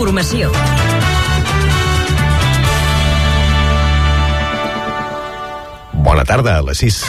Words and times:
Informació. 0.00 0.48
Bona 5.92 6.24
tarda, 6.24 6.54
a 6.56 6.62
les 6.64 6.80
6. 6.80 7.02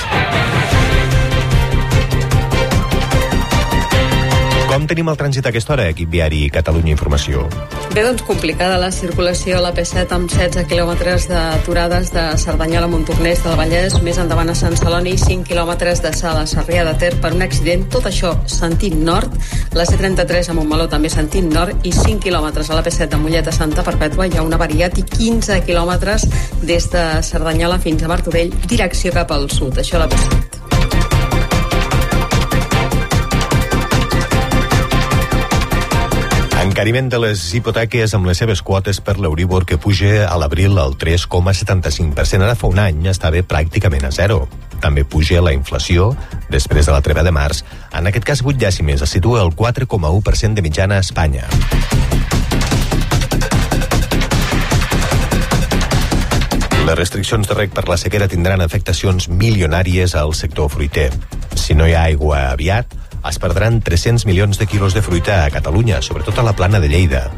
Com 4.67 4.89
tenim 4.91 5.07
el 5.07 5.15
trànsit 5.15 5.47
a 5.47 5.53
aquesta 5.53 5.77
hora, 5.77 5.85
equip 5.95 6.11
viari 6.11 6.49
Catalunya 6.51 6.91
Informació? 6.97 7.47
Bé, 7.91 8.05
doncs 8.05 8.21
complicada 8.23 8.77
la 8.79 8.87
circulació 8.95 9.57
a 9.57 9.63
la 9.65 9.73
P7 9.75 10.11
amb 10.15 10.31
16 10.31 10.67
quilòmetres 10.67 11.25
d'aturades 11.27 12.13
de 12.15 12.23
Cerdanyola 12.39 12.87
a 12.87 12.91
Montornès 12.91 13.43
del 13.43 13.57
Vallès, 13.59 13.97
més 14.03 14.19
endavant 14.19 14.47
a 14.47 14.55
Sant 14.55 14.75
Celoni, 14.79 15.17
5 15.19 15.47
quilòmetres 15.47 15.99
de 16.03 16.13
Sala 16.15 16.45
a 16.45 16.47
Sarrià 16.47 16.85
de 16.87 16.93
Ter 16.99 17.11
per 17.19 17.33
un 17.35 17.43
accident, 17.43 17.83
tot 17.91 18.07
això 18.07 18.31
sentit 18.47 18.95
nord, 18.95 19.35
la 19.73 19.85
C33 19.85 20.49
a 20.51 20.55
Montmeló 20.57 20.87
també 20.91 21.09
sentit 21.11 21.47
nord 21.47 21.85
i 21.87 21.93
5 21.95 22.19
quilòmetres 22.25 22.69
a 22.69 22.77
la 22.77 22.83
P7 22.83 23.07
de 23.13 23.19
Mollet 23.21 23.47
a 23.47 23.55
Santa 23.55 23.85
Perpètua 23.87 24.27
hi 24.27 24.37
ha 24.37 24.43
una 24.43 24.59
variat 24.59 24.99
i 24.99 25.05
15 25.07 25.61
quilòmetres 25.67 26.27
des 26.61 26.91
de 26.91 27.07
Cerdanyola 27.23 27.79
fins 27.79 28.03
a 28.03 28.11
Martorell, 28.11 28.55
direcció 28.67 29.15
cap 29.15 29.31
al 29.31 29.49
sud, 29.49 29.79
això 29.79 29.99
a 29.99 30.05
la 30.05 30.11
P7. 30.11 30.40
Encariment 36.71 37.09
de 37.11 37.17
les 37.19 37.41
hipoteques 37.51 38.13
amb 38.15 38.29
les 38.29 38.39
seves 38.39 38.61
quotes 38.63 39.01
per 39.03 39.17
l'Euribor 39.19 39.65
que 39.67 39.75
puja 39.75 40.21
a 40.23 40.37
l'abril 40.39 40.77
al 40.79 40.93
3,75%. 40.95 42.45
Ara 42.45 42.55
fa 42.55 42.69
un 42.71 42.79
any 42.79 43.09
estava 43.11 43.41
pràcticament 43.43 44.05
a 44.07 44.11
zero. 44.15 44.45
També 44.79 45.03
puja 45.03 45.41
la 45.43 45.51
inflació 45.51 46.13
després 46.47 46.87
de 46.87 46.95
la 46.95 47.01
treva 47.03 47.25
de 47.27 47.33
març. 47.35 47.65
En 47.91 48.07
aquest 48.07 48.23
cas, 48.23 48.39
8 48.39 48.55
dècimes, 48.55 49.03
es 49.03 49.11
situa 49.11 49.43
el 49.43 49.51
4,1% 49.51 50.55
de 50.55 50.63
mitjana 50.63 51.01
a 51.01 51.03
Espanya. 51.03 51.43
Les 56.87 56.95
restriccions 56.95 57.51
de 57.51 57.59
rec 57.59 57.75
per 57.75 57.89
la 57.91 57.99
sequera 57.99 58.31
tindran 58.31 58.63
afectacions 58.63 59.27
milionàries 59.27 60.15
al 60.15 60.31
sector 60.39 60.71
fruiter. 60.71 61.11
Si 61.51 61.75
no 61.75 61.83
hi 61.83 61.99
ha 61.99 62.07
aigua 62.07 62.45
aviat, 62.55 62.95
es 63.29 63.39
perdran 63.39 63.81
300 63.81 64.25
milions 64.25 64.57
de 64.57 64.67
quilos 64.67 64.93
de 64.93 65.01
fruita 65.01 65.45
a 65.45 65.51
Catalunya, 65.51 66.01
sobretot 66.01 66.39
a 66.39 66.43
la 66.43 66.53
plana 66.53 66.79
de 66.79 66.89
Lleida. 66.89 67.29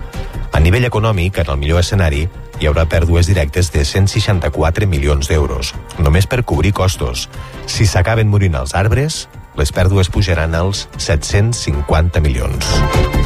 A 0.54 0.60
nivell 0.60 0.86
econòmic, 0.86 1.40
en 1.42 1.50
el 1.50 1.58
millor 1.58 1.82
escenari, 1.82 2.28
hi 2.62 2.70
haurà 2.70 2.86
pèrdues 2.86 3.28
directes 3.28 3.72
de 3.74 3.84
164 3.86 4.88
milions 4.88 5.28
d'euros, 5.28 5.74
només 6.00 6.30
per 6.30 6.44
cobrir 6.46 6.74
costos. 6.78 7.28
Si 7.66 7.90
s'acaben 7.90 8.30
morint 8.30 8.56
els 8.62 8.76
arbres, 8.78 9.28
les 9.58 9.74
pèrdues 9.74 10.14
pujaran 10.14 10.56
als 10.56 10.88
750 10.98 12.22
milions. 12.22 13.23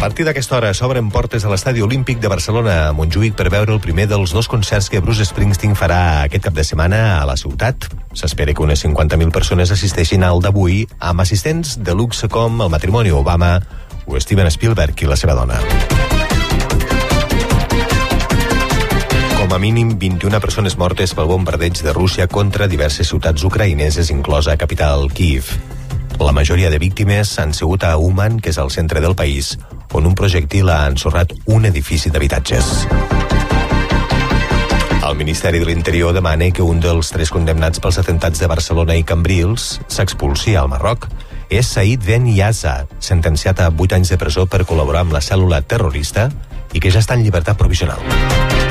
Partir 0.00 0.24
d'aquesta 0.24 0.56
hora 0.56 0.70
s'obren 0.72 1.10
portes 1.12 1.44
a 1.44 1.50
l'Estadi 1.52 1.82
Olímpic 1.84 2.22
de 2.24 2.28
Barcelona 2.32 2.88
a 2.88 2.92
Montjuïc 2.96 3.34
per 3.36 3.50
veure 3.52 3.74
el 3.74 3.82
primer 3.84 4.06
dels 4.08 4.32
dos 4.32 4.46
concerts 4.48 4.88
que 4.88 5.02
Bruce 5.04 5.26
Springsteen 5.28 5.74
farà 5.76 6.22
aquest 6.24 6.46
cap 6.46 6.54
de 6.56 6.64
setmana 6.64 7.18
a 7.18 7.26
la 7.28 7.34
ciutat. 7.36 7.84
S'espera 8.16 8.54
que 8.56 8.64
unes 8.64 8.80
50.000 8.80 9.28
persones 9.30 9.68
assisteixin 9.74 10.24
al 10.24 10.40
d'avui 10.40 10.86
amb 11.04 11.20
assistents 11.20 11.74
de 11.84 11.92
luxe 11.92 12.30
com 12.32 12.62
el 12.64 12.70
matrimoni 12.72 13.12
Obama 13.12 13.58
o 14.06 14.16
Steven 14.16 14.48
Spielberg 14.48 15.02
i 15.04 15.10
la 15.10 15.18
seva 15.20 15.34
dona. 15.36 15.60
Com 19.36 19.52
a 19.52 19.58
mínim 19.60 19.98
21 20.00 20.40
persones 20.40 20.78
mortes 20.80 21.12
pel 21.12 21.28
bombardeig 21.28 21.76
de 21.84 21.92
Rússia 21.92 22.24
contra 22.26 22.70
diverses 22.72 23.12
ciutats 23.12 23.44
ucraïneses, 23.44 24.08
inclosa 24.16 24.56
capital 24.56 25.10
Kiev. 25.12 25.52
La 26.20 26.32
majoria 26.32 26.72
de 26.72 26.80
víctimes 26.80 27.36
han 27.38 27.52
sigut 27.52 27.84
a 27.84 27.98
Uman, 28.00 28.40
que 28.40 28.48
és 28.48 28.58
el 28.60 28.72
centre 28.72 29.00
del 29.04 29.16
país, 29.16 29.58
on 29.94 30.06
un 30.06 30.14
projectil 30.14 30.70
ha 30.70 30.84
ensorrat 30.90 31.32
un 31.46 31.66
edifici 31.68 32.10
d'habitatges. 32.10 32.70
El 35.00 35.16
Ministeri 35.16 35.58
de 35.58 35.66
l'Interior 35.66 36.12
demana 36.14 36.50
que 36.54 36.62
un 36.62 36.78
dels 36.78 37.10
tres 37.10 37.32
condemnats 37.34 37.80
pels 37.82 37.98
atentats 37.98 38.38
de 38.38 38.48
Barcelona 38.50 38.94
i 38.94 39.02
Cambrils 39.02 39.80
s'expulsi 39.88 40.54
al 40.54 40.68
Marroc. 40.70 41.08
És 41.50 41.72
Said 41.74 42.04
Ben 42.06 42.28
Yaza, 42.30 42.84
sentenciat 43.02 43.64
a 43.64 43.72
8 43.74 43.98
anys 43.98 44.12
de 44.14 44.20
presó 44.20 44.46
per 44.46 44.62
col·laborar 44.68 45.02
amb 45.02 45.16
la 45.16 45.24
cèl·lula 45.24 45.64
terrorista 45.66 46.28
i 46.70 46.78
que 46.78 46.92
ja 46.94 47.02
està 47.02 47.18
en 47.18 47.24
llibertat 47.26 47.58
provisional. 47.58 48.69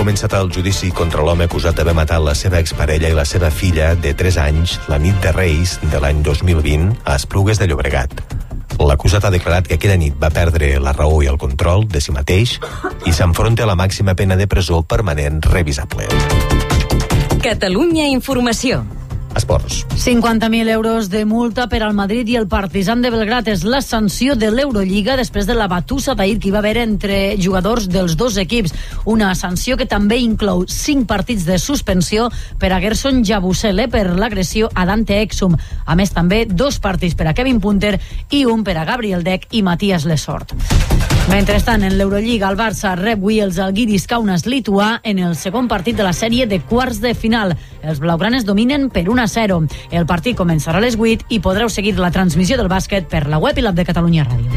Començat 0.00 0.32
el 0.32 0.48
judici 0.48 0.88
contra 0.96 1.20
l'home 1.20 1.44
acusat 1.44 1.76
d'haver 1.76 1.92
matat 1.92 2.22
la 2.24 2.32
seva 2.32 2.56
exparella 2.64 3.10
i 3.12 3.16
la 3.16 3.26
seva 3.28 3.50
filla 3.52 3.90
de 4.00 4.14
3 4.16 4.38
anys 4.40 4.78
la 4.88 4.96
nit 4.96 5.18
de 5.20 5.28
Reis 5.36 5.74
de 5.92 6.00
l'any 6.00 6.22
2020 6.24 7.02
a 7.04 7.18
Esplugues 7.20 7.60
de 7.60 7.68
Llobregat. 7.68 8.14
L'acusat 8.80 9.26
ha 9.28 9.32
declarat 9.34 9.68
que 9.68 9.76
aquella 9.76 9.98
nit 10.00 10.16
va 10.16 10.30
perdre 10.32 10.70
la 10.80 10.94
raó 10.96 11.20
i 11.20 11.28
el 11.28 11.36
control 11.36 11.84
de 11.84 12.00
si 12.00 12.16
mateix 12.16 12.56
i 13.04 13.12
s'enfronta 13.12 13.66
a 13.66 13.68
la 13.68 13.76
màxima 13.76 14.16
pena 14.16 14.40
de 14.40 14.48
presó 14.48 14.80
permanent 14.80 15.44
revisable. 15.44 16.08
Catalunya 17.44 18.08
Informació. 18.08 18.80
Esports. 19.36 19.86
50.000 19.94 20.68
euros 20.68 21.08
de 21.08 21.24
multa 21.24 21.68
per 21.68 21.82
al 21.84 21.94
Madrid 21.94 22.28
i 22.28 22.36
el 22.36 22.48
Partizan 22.50 23.02
de 23.02 23.12
Belgrat 23.14 23.46
és 23.52 23.62
la 23.62 23.80
sanció 23.80 24.34
de 24.34 24.50
l'Eurolliga 24.50 25.14
després 25.16 25.46
de 25.46 25.54
la 25.54 25.68
batussa 25.70 26.16
d'ahir 26.18 26.40
que 26.40 26.50
hi 26.50 26.54
va 26.54 26.58
haver 26.58 26.76
entre 26.82 27.36
jugadors 27.38 27.86
dels 27.88 28.16
dos 28.18 28.36
equips. 28.42 28.74
Una 29.04 29.34
sanció 29.38 29.76
que 29.78 29.86
també 29.86 30.18
inclou 30.18 30.66
5 30.66 31.06
partits 31.06 31.46
de 31.46 31.60
suspensió 31.62 32.30
per 32.58 32.72
a 32.72 32.80
Gerson 32.82 33.22
Jabusele 33.24 33.86
per 33.88 34.08
l'agressió 34.10 34.72
a 34.74 34.86
Dante 34.88 35.20
Exum. 35.22 35.54
A 35.86 35.94
més, 35.94 36.10
també 36.10 36.46
dos 36.50 36.80
partits 36.82 37.14
per 37.14 37.30
a 37.30 37.34
Kevin 37.34 37.60
Punter 37.60 37.94
i 38.30 38.44
un 38.44 38.64
per 38.66 38.76
a 38.76 38.84
Gabriel 38.88 39.22
Deck 39.22 39.54
i 39.54 39.62
Matías 39.62 40.08
Lesort. 40.10 40.56
Mentrestant, 41.30 41.84
en 41.86 41.94
l'Eurolliga, 41.94 42.48
el 42.50 42.56
Barça 42.58 42.96
rep 42.98 43.20
avui 43.20 43.36
els 43.44 43.58
Alguiris 43.60 44.06
Kaunas 44.08 44.46
lituà 44.48 45.02
en 45.04 45.18
el 45.20 45.34
segon 45.36 45.68
partit 45.68 45.94
de 45.98 46.02
la 46.06 46.14
sèrie 46.16 46.46
de 46.48 46.56
quarts 46.64 47.02
de 47.04 47.12
final. 47.14 47.52
Els 47.84 48.00
blaugranes 48.00 48.46
dominen 48.48 48.88
per 48.90 49.04
1 49.20 49.22
a 49.22 49.28
0. 49.28 49.62
El 49.90 50.06
partit 50.06 50.36
començarà 50.38 50.80
a 50.80 50.84
les 50.84 50.96
8 50.96 51.28
i 51.28 51.40
podreu 51.44 51.68
seguir 51.68 51.98
la 51.98 52.12
transmissió 52.14 52.56
del 52.56 52.70
bàsquet 52.72 53.08
per 53.10 53.26
la 53.28 53.38
web 53.38 53.58
i 53.58 53.64
l'app 53.64 53.76
de 53.76 53.84
Catalunya 53.84 54.24
Ràdio. 54.24 54.48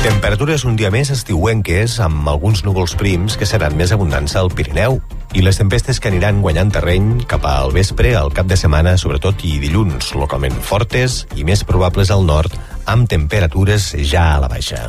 Temperatures 0.00 0.64
un 0.64 0.76
dia 0.80 0.88
més 0.92 1.10
estiuenques 1.12 1.98
amb 2.00 2.28
alguns 2.28 2.62
núvols 2.64 2.94
prims 2.96 3.36
que 3.36 3.48
seran 3.48 3.76
més 3.76 3.92
abundants 3.92 4.36
al 4.36 4.48
Pirineu 4.48 4.96
i 5.36 5.44
les 5.44 5.60
tempestes 5.60 6.00
que 6.00 6.08
aniran 6.08 6.40
guanyant 6.40 6.72
terreny 6.72 7.20
cap 7.28 7.44
al 7.46 7.72
vespre, 7.76 8.14
al 8.16 8.32
cap 8.32 8.48
de 8.48 8.56
setmana, 8.56 8.96
sobretot 8.96 9.44
i 9.44 9.58
dilluns, 9.60 10.14
localment 10.16 10.56
fortes 10.56 11.26
i 11.36 11.44
més 11.44 11.64
probables 11.68 12.10
al 12.10 12.24
nord, 12.24 12.56
amb 12.88 13.08
temperatures 13.08 13.92
ja 14.00 14.32
a 14.34 14.40
la 14.40 14.48
baixa. 14.52 14.88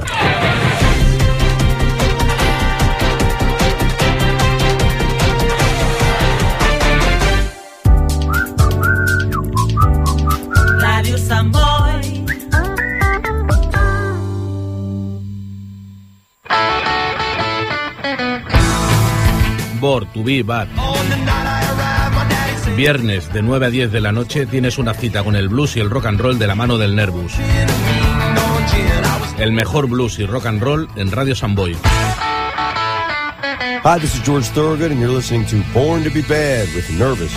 Bor, 20.02 20.14
Tubí, 20.14 20.42
Bar. 20.42 20.68
Viernes 22.76 23.32
de 23.34 23.42
9 23.42 23.66
a 23.66 23.70
10 23.70 23.92
de 23.92 24.02
la 24.02 24.12
noche 24.12 24.46
tienes 24.46 24.78
una 24.78 24.94
cita 24.94 25.24
con 25.24 25.36
el 25.36 25.50
blues 25.50 25.76
y 25.76 25.80
el 25.80 25.90
rock 25.90 26.06
and 26.08 26.20
roll 26.20 26.40
de 26.40 26.48
la 26.48 26.56
mano 26.56 26.78
del 26.78 26.96
Nervus. 26.96 27.34
El 29.38 29.52
mejor 29.52 29.88
blues 29.88 30.20
y 30.20 30.26
rock 30.26 30.46
and 30.46 30.62
roll 30.62 30.88
en 30.96 31.12
Radio 31.12 31.36
Samboy. 31.36 31.76
Hi, 33.84 34.00
this 34.00 34.16
is 34.16 34.24
George 34.24 34.48
Thorogood, 34.50 34.92
and 34.92 35.00
you're 35.00 35.12
listening 35.14 35.46
to 35.48 35.58
Born 35.74 36.04
to 36.04 36.12
be 36.12 36.22
Bad 36.22 36.68
with 36.76 36.90
Nervous. 36.92 37.32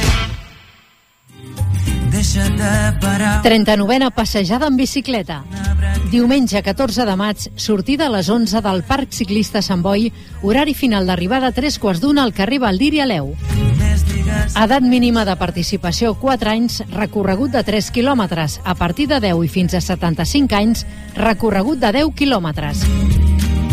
39a 3.42 4.10
passejada 4.10 4.66
en 4.66 4.76
bicicleta. 4.76 5.44
Diumenge 6.14 6.60
14 6.62 7.02
de 7.08 7.14
maig, 7.18 7.40
sortida 7.58 8.04
a 8.06 8.10
les 8.14 8.28
11 8.30 8.60
del 8.62 8.84
Parc 8.86 9.10
Ciclista 9.10 9.58
Sant 9.66 9.80
Boi, 9.82 10.12
horari 10.46 10.70
final 10.78 11.08
d'arribada 11.10 11.48
a 11.50 11.54
tres 11.56 11.74
quarts 11.82 11.98
d'una 11.98 12.22
al 12.22 12.30
carrer 12.36 12.60
Valdir 12.62 12.92
i 12.94 13.00
Aleu. 13.02 13.32
Edat 14.62 14.86
mínima 14.86 15.24
de 15.26 15.34
participació 15.34 16.12
4 16.22 16.52
anys, 16.52 16.78
recorregut 16.92 17.50
de 17.56 17.64
3 17.66 17.90
quilòmetres. 17.90 18.60
A 18.62 18.76
partir 18.78 19.08
de 19.10 19.18
10 19.26 19.42
i 19.42 19.50
fins 19.50 19.74
a 19.74 19.82
75 19.82 20.54
anys, 20.54 20.86
recorregut 21.18 21.82
de 21.82 21.90
10 21.98 22.14
quilòmetres. 22.14 22.86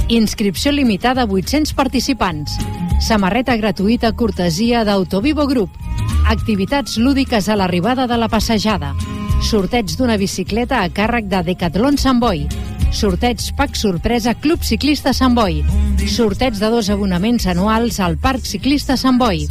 Inscripció 0.10 0.74
limitada 0.74 1.30
a 1.30 1.30
800 1.30 1.78
participants. 1.78 2.58
Samarreta 3.06 3.54
gratuïta 3.54 4.16
cortesia 4.18 4.82
d'Autovivo 4.82 5.46
Group. 5.46 5.78
Activitats 6.26 6.98
lúdiques 6.98 7.54
a 7.54 7.62
l'arribada 7.62 8.10
de 8.10 8.18
la 8.18 8.34
passejada. 8.34 8.96
Sorteig 9.42 9.90
d'una 9.98 10.20
bicicleta 10.22 10.84
a 10.86 10.90
càrrec 10.94 11.26
de 11.28 11.42
Decathlon 11.44 11.98
Sant 12.00 12.20
Boi. 12.22 12.48
Sorteig 12.94 13.42
Pack 13.58 13.76
Sorpresa 13.76 14.36
Club 14.38 14.62
Ciclista 14.64 15.14
Sant 15.18 15.34
Boi. 15.36 15.64
Sorteig 16.08 16.54
de 16.60 16.70
dos 16.70 16.90
abonaments 16.94 17.48
anuals 17.50 18.00
al 18.00 18.18
Parc 18.22 18.46
Ciclista 18.46 18.98
Sant 18.98 19.18
Boi. 19.20 19.48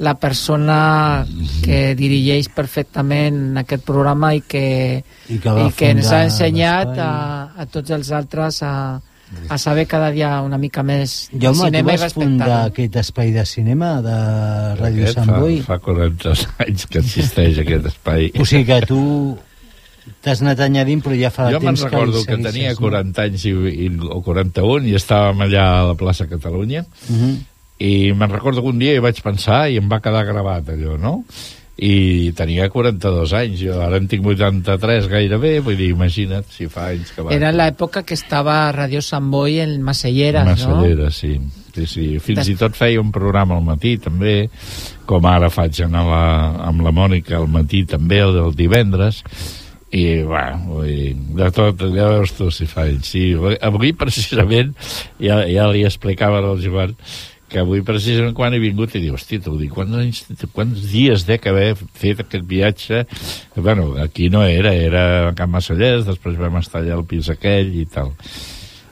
la 0.00 0.14
persona 0.20 1.26
que 1.64 1.94
dirigeix 1.96 2.48
perfectament 2.52 3.56
aquest 3.62 3.84
programa 3.84 4.34
i 4.34 4.40
que, 4.42 5.02
I 5.28 5.38
que 5.38 5.54
i 5.68 5.72
que 5.76 5.90
ens 5.90 6.10
ha 6.12 6.24
ensenyat 6.24 6.98
a, 6.98 7.12
a 7.56 7.66
tots 7.66 7.90
els 7.96 8.10
altres 8.12 8.62
a, 8.62 8.74
a 9.48 9.58
saber 9.58 9.86
cada 9.86 10.10
dia 10.10 10.40
una 10.42 10.58
mica 10.58 10.82
més 10.82 11.28
de 11.32 11.38
Jaume, 11.44 11.58
tu 11.58 11.64
cinema 11.66 11.92
i 11.94 11.98
vas 12.00 12.12
fundar 12.14 12.46
respectar-lo. 12.46 12.72
aquest 12.72 12.96
espai 12.96 13.30
de 13.32 13.44
cinema 13.46 13.90
de 14.02 14.16
Ràdio 14.80 15.04
Aquest 15.06 15.18
Sant 15.20 15.30
Boi? 15.38 15.60
Fa, 15.62 15.76
fa 15.78 15.84
40 15.84 16.34
anys 16.66 16.86
que 16.90 16.98
existeix 16.98 17.58
aquest 17.62 17.86
espai. 17.92 18.30
O 18.40 18.44
sigui 18.48 18.64
que 18.72 18.80
tu 18.90 19.00
t'has 20.24 20.40
anat 20.42 20.58
añadint 20.64 21.02
però 21.04 21.14
ja 21.14 21.30
fa 21.30 21.50
Jo 21.52 21.60
me'n 21.60 21.76
temps 21.76 21.84
recordo 21.86 22.24
que, 22.24 22.34
el 22.34 22.42
tenia 22.42 22.72
segueixes, 22.74 22.80
no? 22.80 22.88
40 22.88 23.22
anys 23.28 23.44
i, 23.46 23.54
i, 23.86 23.88
o 24.10 24.18
41 24.26 24.88
i 24.90 24.94
estàvem 24.98 25.44
allà 25.46 25.64
a 25.78 25.86
la 25.92 25.94
plaça 26.00 26.26
Catalunya 26.30 26.84
Mhm. 27.08 27.32
i 27.80 27.92
me'n 28.12 28.30
recordo 28.34 28.60
que 28.64 28.68
un 28.74 28.78
dia 28.82 28.92
hi 28.96 29.00
vaig 29.04 29.20
pensar 29.24 29.68
i 29.70 29.76
em 29.80 29.86
va 29.88 30.00
quedar 30.04 30.24
gravat 30.28 30.68
allò, 30.74 30.98
no? 30.98 31.14
I 31.80 32.32
tenia 32.36 32.66
42 32.68 33.30
anys, 33.38 33.60
jo 33.64 33.78
ara 33.80 33.96
en 33.96 34.04
tinc 34.10 34.26
83 34.28 35.06
gairebé, 35.08 35.54
vull 35.64 35.78
dir, 35.78 35.86
imagina't 35.94 36.50
si 36.52 36.66
fa 36.68 36.90
anys 36.92 37.14
que 37.16 37.24
va. 37.24 37.32
Era 37.32 37.54
l'època 37.56 38.02
que 38.04 38.18
estava 38.18 38.66
Radio 38.76 39.00
Sant 39.00 39.30
Boi 39.32 39.62
en 39.64 39.78
Masselleres, 39.86 40.44
Massallera, 40.44 41.08
sí. 41.08 41.38
sí, 41.72 41.86
sí. 41.88 42.04
Fins 42.20 42.42
Des- 42.42 42.52
i 42.52 42.58
tot 42.60 42.76
feia 42.76 43.00
un 43.00 43.08
programa 43.14 43.56
al 43.56 43.64
matí, 43.64 43.94
també, 43.96 44.50
com 45.08 45.24
ara 45.24 45.48
faig 45.48 45.80
anar 45.86 46.04
la, 46.04 46.22
amb 46.68 46.84
la 46.84 46.92
Mònica 46.92 47.38
al 47.40 47.48
matí, 47.48 47.86
també, 47.88 48.20
el 48.26 48.36
del 48.36 48.52
divendres, 48.60 49.24
i, 49.90 50.20
bueno, 50.22 50.60
vull 50.76 50.86
dir, 50.86 51.16
de 51.40 51.50
tot, 51.56 51.80
ja 51.96 52.12
veus 52.12 52.36
tu 52.36 52.52
si 52.54 52.68
fa 52.68 52.84
anys. 52.90 53.08
Sí, 53.08 53.24
avui, 53.64 53.94
precisament, 53.96 54.76
ja, 55.16 55.40
ja 55.48 55.70
li 55.72 55.88
explicava 55.88 56.44
al 56.44 56.60
Joan 56.60 56.92
que 57.50 57.60
avui 57.62 57.82
precisament 57.86 58.34
quan 58.36 58.54
he 58.54 58.60
vingut 58.62 58.94
i 58.94 59.02
diu, 59.02 59.16
hosti, 59.18 59.40
tu, 59.42 59.56
dic, 59.58 59.72
quants, 59.74 60.22
quants 60.54 60.86
dies 60.92 61.26
dec 61.28 61.46
haver 61.50 61.74
fet 61.98 62.22
aquest 62.24 62.46
viatge 62.46 63.04
bueno, 63.56 63.96
aquí 64.02 64.30
no 64.30 64.44
era, 64.46 64.72
era 64.74 65.04
a 65.28 65.34
Can 65.34 65.50
Massallers 65.50 66.06
després 66.08 66.38
vam 66.38 66.56
estar 66.62 66.80
allà 66.80 66.94
al 66.96 67.04
pis 67.10 67.28
aquell 67.34 67.74
i 67.82 67.84
tal 67.90 68.14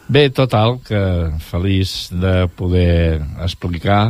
Bé, 0.08 0.30
total, 0.32 0.78
que 0.80 0.96
feliç 1.44 1.90
de 2.16 2.46
poder 2.56 3.18
explicar 3.44 4.06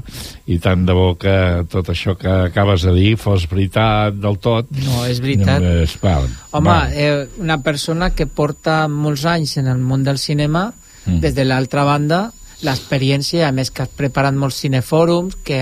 i 0.46 0.60
tant 0.62 0.84
de 0.86 0.94
bo 0.94 1.08
que 1.18 1.32
tot 1.72 1.90
això 1.90 2.14
que 2.14 2.30
acabes 2.44 2.84
de 2.86 2.92
dir 2.94 3.16
fos 3.18 3.48
veritat 3.50 4.14
del 4.14 4.38
tot. 4.38 4.70
No, 4.78 5.00
és 5.10 5.18
veritat. 5.18 5.58
Eh, 5.58 5.88
va, 5.98 6.12
Home, 6.52 6.70
va. 6.70 6.76
eh, 6.94 7.26
una 7.42 7.58
persona 7.66 8.12
que 8.14 8.28
porta 8.30 8.84
molts 8.86 9.26
anys 9.26 9.56
en 9.58 9.66
el 9.74 9.82
món 9.82 10.06
del 10.06 10.22
cinema, 10.22 10.68
Mm. 11.08 11.20
des 11.20 11.34
de 11.34 11.44
l'altra 11.44 11.84
banda, 11.84 12.32
l'experiència, 12.66 13.46
a 13.48 13.52
més 13.54 13.70
que 13.70 13.84
has 13.84 13.92
preparat 13.94 14.34
molts 14.34 14.58
cinefòrums, 14.64 15.36
que, 15.46 15.60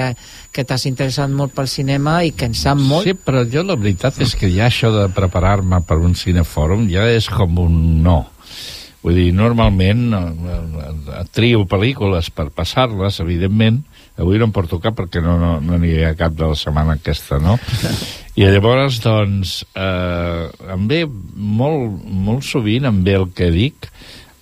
que 0.52 0.64
t'has 0.64 0.86
interessat 0.88 1.32
molt 1.32 1.54
pel 1.56 1.68
cinema 1.68 2.22
i 2.24 2.32
que 2.32 2.48
en 2.48 2.56
sap 2.56 2.80
molt. 2.80 3.08
Sí, 3.08 3.16
però 3.16 3.44
jo 3.50 3.64
la 3.66 3.76
veritat 3.80 4.20
és 4.24 4.36
que 4.38 4.50
ja 4.52 4.70
això 4.70 4.92
de 4.94 5.08
preparar-me 5.16 5.82
per 5.86 6.00
un 6.00 6.16
cinefòrum 6.16 6.88
ja 6.92 7.04
és 7.12 7.28
com 7.32 7.60
un 7.66 7.76
no. 8.06 8.22
Vull 9.06 9.20
dir, 9.20 9.28
normalment 9.36 10.08
eh, 10.18 10.22
eh, 11.14 11.20
trio 11.36 11.62
pel·lícules 11.70 12.32
per 12.34 12.48
passar-les, 12.50 13.20
evidentment, 13.22 13.78
avui 14.18 14.40
no 14.40 14.48
em 14.48 14.54
porto 14.56 14.80
cap 14.82 14.96
perquè 14.98 15.20
no 15.22 15.36
no 15.38 15.52
no 15.62 15.78
n'hi 15.78 16.00
ha 16.02 16.16
cap 16.18 16.34
de 16.34 16.48
la 16.48 16.56
setmana 16.58 16.96
aquesta, 16.96 17.38
no? 17.38 17.54
I 18.36 18.48
llavors, 18.50 18.98
doncs, 19.04 19.60
eh, 19.78 20.48
em 20.74 20.88
ve 20.90 21.04
molt, 21.06 22.02
molt 22.04 22.44
sovint 22.44 22.88
em 22.88 23.04
ve 23.06 23.14
el 23.20 23.30
que 23.36 23.52
dic 23.54 23.86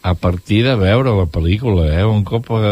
a 0.05 0.13
partir 0.13 0.61
de 0.67 0.75
veure 0.77 1.15
la 1.17 1.25
pel·lícula, 1.33 1.87
eh? 1.89 2.03
Un 2.05 2.27
cop 2.29 2.51
eh, 2.53 2.65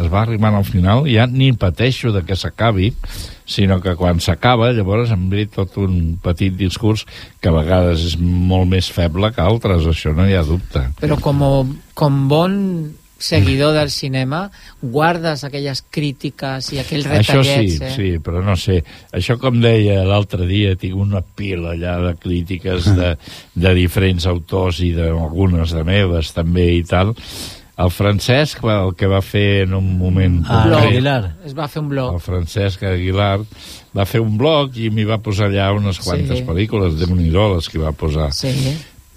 es 0.00 0.08
va 0.10 0.24
arribant 0.24 0.56
al 0.58 0.66
final, 0.66 1.04
ja 1.06 1.28
ni 1.30 1.52
pateixo 1.54 2.10
de 2.10 2.24
que 2.26 2.34
s'acabi, 2.34 2.88
sinó 3.46 3.78
que 3.78 3.94
quan 3.94 4.18
s'acaba, 4.18 4.72
llavors 4.74 5.12
em 5.14 5.28
ve 5.30 5.44
tot 5.54 5.78
un 5.78 6.16
petit 6.18 6.56
discurs 6.58 7.06
que 7.38 7.46
a 7.46 7.54
vegades 7.54 8.02
és 8.08 8.16
molt 8.18 8.66
més 8.74 8.90
feble 8.90 9.30
que 9.30 9.44
altres, 9.44 9.86
això 9.86 10.10
no 10.18 10.26
hi 10.26 10.34
ha 10.34 10.42
dubte. 10.42 10.82
Però 10.98 11.20
com, 11.22 11.46
com 11.94 12.18
bon 12.32 12.58
seguidor 13.20 13.74
del 13.76 13.90
cinema, 13.92 14.46
guardes 14.80 15.44
aquelles 15.44 15.84
crítiques 15.92 16.72
i 16.72 16.80
aquells 16.82 17.06
Això 17.06 17.38
retallets, 17.38 17.76
sí, 17.76 17.84
eh? 17.84 17.92
sí, 17.94 18.10
però 18.24 18.42
no 18.44 18.56
sé. 18.56 18.80
Això, 19.12 19.36
com 19.38 19.60
deia 19.62 20.00
l'altre 20.08 20.48
dia, 20.48 20.74
tinc 20.80 20.96
una 20.98 21.20
pila 21.22 21.76
allà 21.76 21.98
de 22.08 22.14
crítiques 22.18 22.90
de, 22.96 23.14
de 23.54 23.74
diferents 23.76 24.26
autors 24.26 24.80
i 24.82 24.92
d'algunes 24.96 25.76
de 25.76 25.84
meves 25.86 26.32
també 26.36 26.70
i 26.78 26.84
tal. 26.88 27.14
El 27.80 27.88
Francesc, 27.88 28.58
el 28.68 28.90
que 28.92 29.08
va 29.08 29.22
fer 29.24 29.62
en 29.64 29.72
un 29.78 29.86
moment... 29.96 30.42
Ah, 30.44 30.64
concret, 30.66 30.82
l'Aguilar. 30.90 31.20
Es 31.48 31.54
va 31.56 31.68
fer 31.72 31.80
un 31.80 31.88
blog. 31.88 32.12
El 32.18 32.20
Francesc 32.20 32.82
Aguilar 32.84 33.38
va 33.96 34.04
fer 34.04 34.20
un 34.20 34.34
blog 34.36 34.76
i 34.76 34.90
m'hi 34.92 35.06
va 35.08 35.16
posar 35.24 35.48
allà 35.48 35.70
unes 35.72 36.00
quantes 36.04 36.42
Sí. 36.42 36.44
pel·lícules 36.44 36.98
de 37.00 37.08
nhi 37.08 37.30
les 37.32 37.68
que 37.72 37.80
va 37.80 37.92
posar. 37.96 38.28
Sí. 38.36 38.52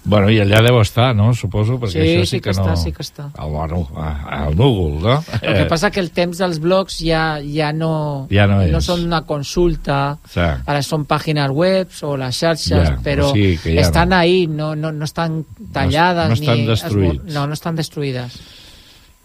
Bueno, 0.06 0.28
i 0.28 0.36
allà 0.38 0.58
deu 0.60 0.76
estar, 0.82 1.14
no? 1.16 1.30
Suposo, 1.32 1.78
perquè 1.80 1.92
Sí, 1.94 1.98
això 2.00 2.24
sí 2.26 2.30
sí 2.36 2.40
que 2.42 2.50
que, 2.50 2.56
no... 2.58 2.64
està, 2.66 2.76
sí 2.76 2.90
que 2.92 3.00
està. 3.02 3.30
Al, 3.40 3.48
bueno, 3.50 3.88
a- 3.96 4.44
al 4.44 4.56
núvol, 4.56 4.98
no? 5.00 5.14
El 5.40 5.54
que 5.62 5.64
passa 5.70 5.90
que 5.90 6.00
el 6.00 6.10
temps 6.12 6.36
dels 6.42 6.58
blogs 6.60 6.98
ja, 7.00 7.38
ja 7.40 7.70
no, 7.72 8.26
Ja 8.30 8.44
no 8.46 8.60
és. 8.60 8.70
no 8.70 8.82
són 8.84 9.06
una 9.06 9.22
consulta, 9.24 10.18
Sí. 10.28 10.40
ara 10.44 10.82
són 10.84 11.06
pàgines 11.08 11.48
web 11.50 11.88
o 12.02 12.18
les 12.20 12.36
xarxes, 12.36 12.90
Ja, 12.90 12.98
però 13.02 13.30
o 13.30 13.32
sigui 13.32 13.56
ja 13.78 13.80
estan 13.80 14.10
no. 14.10 14.16
ahí, 14.16 14.46
no, 14.46 14.74
no, 14.76 14.92
no 14.92 15.04
estan 15.08 15.46
tallades. 15.72 16.28
no 16.28 16.34
estan 16.34 16.58
ni 16.60 16.66
destruïts. 16.66 17.20
esmor- 17.24 17.32
No, 17.32 17.46
no 17.46 17.54
estan 17.54 17.74
destruïdes. 17.76 18.38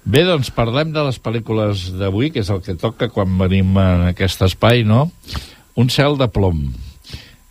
Bé, 0.05 0.23
doncs 0.23 0.49
parlem 0.49 0.93
de 0.95 1.03
les 1.03 1.19
pel·lícules 1.21 1.89
d'avui, 1.99 2.31
que 2.31 2.39
és 2.39 2.49
el 2.49 2.61
que 2.63 2.73
toca 2.79 3.09
quan 3.11 3.37
venim 3.37 3.75
en 3.77 4.07
aquest 4.13 4.41
espai, 4.47 4.85
no? 4.87 5.11
Un 5.75 5.89
cel 5.89 6.15
de 6.17 6.29
plom. 6.31 6.69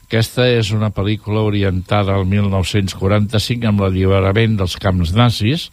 Aquesta 0.09 0.47
és 0.49 0.71
una 0.73 0.89
pel·lícula 0.89 1.43
orientada 1.45 2.15
al 2.17 2.23
1945 2.25 3.67
amb 3.69 3.83
l'alliberament 3.85 4.55
dels 4.57 4.79
camps 4.81 5.11
nazis, 5.13 5.67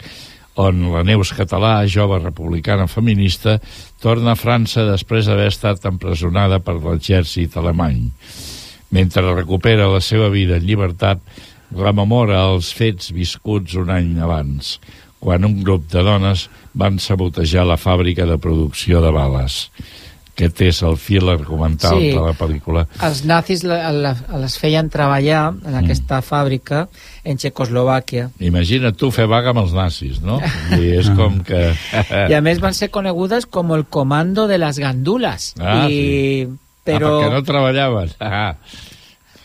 on 0.60 0.82
la 0.92 1.06
Neus 1.08 1.32
Català, 1.38 1.78
jove 1.88 2.18
republicana 2.20 2.84
feminista, 2.92 3.54
torna 4.04 4.34
a 4.34 4.40
França 4.40 4.84
després 4.90 5.30
d'haver 5.30 5.48
estat 5.54 5.88
empresonada 5.88 6.60
per 6.60 6.76
l'exèrcit 6.82 7.56
alemany. 7.56 8.10
Mentre 8.92 9.24
recupera 9.30 9.88
la 9.88 10.04
seva 10.04 10.28
vida 10.34 10.60
en 10.60 10.68
llibertat, 10.68 11.24
rememora 11.72 12.44
els 12.52 12.74
fets 12.76 13.14
viscuts 13.16 13.80
un 13.80 13.88
any 13.88 14.18
abans, 14.20 14.82
quan 15.24 15.48
un 15.48 15.62
grup 15.64 15.88
de 15.96 16.04
dones 16.04 16.50
van 16.76 17.00
sabotejar 17.00 17.64
la 17.72 17.80
fàbrica 17.80 18.28
de 18.28 18.36
producció 18.36 19.00
de 19.00 19.16
bales. 19.16 19.70
Aquest 20.36 20.60
és 20.66 20.82
el 20.84 20.98
fil 21.00 21.30
argumental 21.32 21.96
Sí. 21.96 22.10
de 22.12 22.20
la 22.20 22.34
pel·lícula. 22.36 22.82
Els 23.08 23.22
nazis 23.24 23.62
la- 23.64 23.90
la- 23.96 24.18
les 24.42 24.58
feien 24.60 24.90
treballar 24.92 25.54
en 25.66 25.76
aquesta 25.80 26.18
fàbrica 26.22 26.90
en 27.24 27.38
Txecoslovàquia. 27.40 28.26
Imagina't 28.44 28.98
tu 29.00 29.12
fer 29.16 29.28
vaga 29.32 29.54
amb 29.54 29.60
els 29.64 29.72
nazis, 29.72 30.20
no? 30.22 30.42
I 30.76 30.92
és 31.00 31.08
com 31.16 31.40
que... 31.48 31.72
I 32.28 32.34
a 32.36 32.42
més 32.44 32.60
van 32.60 32.74
ser 32.76 32.90
conegudes 32.92 33.46
com 33.48 33.72
el 33.72 33.86
comando 33.88 34.48
de 34.52 34.58
les 34.60 34.78
gandules. 34.78 35.54
Ah, 35.58 35.88
I, 35.88 36.50
però, 36.84 37.16
Ah, 37.16 37.24
perquè 37.24 37.32
no 37.32 37.44
treballaven. 37.48 38.12
Ah. 38.20 38.56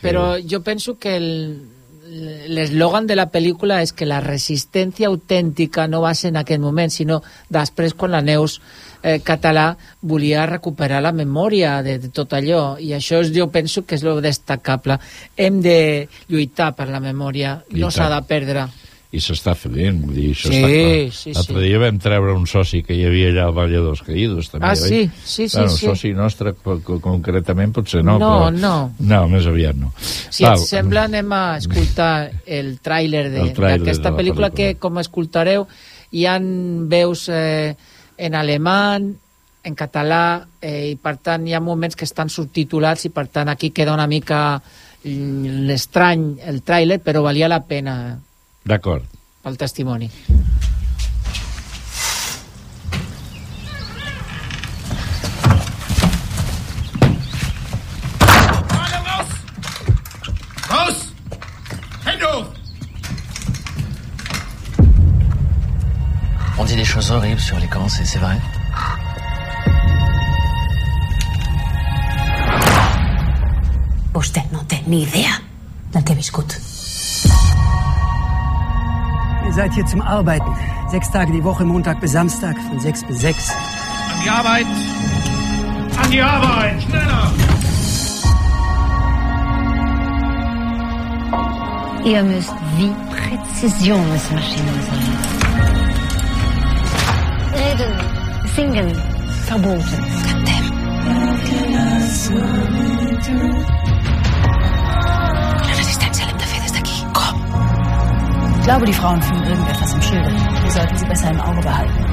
però 0.03 0.39
jo 0.43 0.63
penso 0.63 0.99
que 0.99 1.17
el- 1.17 1.70
l'eslògan 2.11 3.07
de 3.07 3.17
la 3.17 3.29
pel·lícula 3.31 3.81
és 3.85 3.93
que 3.95 4.09
la 4.09 4.21
resistència 4.25 5.09
autèntica 5.09 5.87
no 5.89 6.03
va 6.03 6.13
ser 6.19 6.33
en 6.33 6.41
aquest 6.41 6.63
moment, 6.63 6.91
sinó 6.91 7.21
després 7.49 7.95
quan 7.95 8.15
la 8.17 8.23
Neus 8.25 8.59
eh, 9.03 9.21
català 9.25 9.77
volia 10.03 10.47
recuperar 10.51 11.03
la 11.03 11.13
memòria 11.13 11.79
de, 11.87 11.99
de 12.03 12.11
tot 12.15 12.35
allò. 12.35 12.77
I 12.79 12.95
això 12.99 13.23
és, 13.23 13.33
jo 13.37 13.49
penso 13.55 13.85
que 13.87 13.97
és 13.99 14.05
lo 14.07 14.19
destacable. 14.21 14.99
Hem 15.37 15.61
de 15.63 16.09
lluitar 16.29 16.73
per 16.77 16.91
la 16.91 17.01
memòria 17.01 17.61
I 17.71 17.81
no 17.81 17.91
s'ha 17.95 18.11
de 18.11 18.23
perdre 18.29 18.69
I 19.13 19.19
s'està 19.19 19.57
fent, 19.59 19.97
vull 20.05 20.15
dir, 20.15 20.29
això 20.37 20.53
Sí, 20.53 20.59
està 20.61 20.69
clar. 20.71 21.13
sí, 21.13 21.33
L'altre 21.35 21.55
sí. 21.57 21.63
dia 21.67 21.79
vam 21.83 21.97
treure 21.99 22.35
un 22.39 22.45
soci 22.47 22.83
que 22.87 22.95
hi 22.95 23.05
havia 23.09 23.31
allà 23.33 23.47
al 23.49 23.55
Valle 23.57 23.81
dels 23.83 24.03
Caïdos, 24.07 24.51
també, 24.53 24.69
Ah, 24.69 24.77
sí, 24.79 25.11
sí, 25.25 25.49
sí, 25.49 25.57
bueno, 25.57 25.73
sí. 25.75 25.87
soci 25.87 26.13
nostre, 26.15 26.53
co- 26.55 26.77
co- 26.81 27.01
concretament, 27.03 27.73
potser 27.75 28.05
no, 28.05 28.19
No, 28.23 28.29
però... 28.47 28.51
no. 28.55 28.95
No, 29.01 29.29
més 29.29 29.47
aviat 29.51 29.75
no. 29.75 29.91
Si 29.99 30.45
et 30.47 30.63
sembla, 30.63 31.09
anem 31.11 31.33
a 31.33 31.57
escoltar 31.59 32.31
el 32.47 32.77
tràiler 32.79 33.25
d'aquesta 33.33 34.13
pel·lícula, 34.15 34.53
que, 34.55 34.77
com 34.79 34.99
escoltareu, 35.03 35.67
hi 36.13 36.25
han 36.27 36.89
veus 36.89 37.27
eh, 37.35 37.75
en 38.17 38.35
alemany, 38.39 39.11
en 39.65 39.75
català, 39.75 40.47
eh, 40.63 40.93
i 40.93 40.97
per 40.97 41.17
tant 41.19 41.43
hi 41.49 41.53
ha 41.53 41.61
moments 41.61 41.97
que 41.99 42.07
estan 42.07 42.31
subtitulats 42.31 43.05
i 43.07 43.11
per 43.11 43.27
tant 43.27 43.49
aquí 43.51 43.71
queda 43.75 43.93
una 43.93 44.07
mica 44.07 44.63
l'estrany 45.05 46.37
el 46.47 46.63
tràiler, 46.63 47.01
però 47.03 47.23
valia 47.25 47.49
la 47.49 47.61
pena 47.67 47.95
D'acord. 48.71 49.03
pel 49.43 49.57
testimoni. 49.57 50.11
On 66.59 66.65
dit 66.65 66.77
des 66.77 66.85
choses 66.85 67.11
horribles 67.11 67.41
sur 67.41 67.59
les 67.59 67.67
camps, 67.67 67.89
c'est 67.89 68.19
vrai 68.19 68.39
Vostè 74.13 74.43
no 74.53 74.63
té 74.69 74.83
ni 74.87 75.03
idea 75.03 75.41
del 75.93 76.05
que 76.05 76.13
he 76.13 76.17
viscut. 76.17 76.70
Ihr 79.51 79.55
seid 79.55 79.75
hier 79.75 79.85
zum 79.85 80.01
Arbeiten. 80.01 80.57
Sechs 80.91 81.11
Tage 81.11 81.33
die 81.33 81.43
Woche, 81.43 81.65
Montag 81.65 82.01
bis 82.01 82.13
Samstag, 82.13 82.57
von 82.69 82.79
sechs 82.79 83.03
bis 83.03 83.19
sechs. 83.19 83.51
An 83.51 83.57
die 84.25 84.31
Arbeit! 84.31 84.67
An 86.01 86.11
die 86.13 86.23
Arbeit! 86.23 86.81
Schneller! 86.81 87.33
Ihr 92.05 92.23
müsst 92.23 92.55
wie 92.77 92.93
Präzisionsmaschinen 93.11 94.83
sein. 94.87 95.19
Reden, 97.53 97.93
singen, 98.55 98.95
verboten. 99.47 100.05
La 101.73 101.99
glaube, 108.71 108.87
die 108.87 108.93
Frauen 108.93 109.21
fühlen 109.21 109.43
irgendetwas 109.43 109.95
im 109.95 110.03
Schilde. 110.03 110.31
Wir 110.63 110.71
sollten 110.71 110.97
sie 110.97 111.07
besser 111.07 111.31
im 111.33 111.41
Auge 111.41 111.61
behalten. 111.61 112.05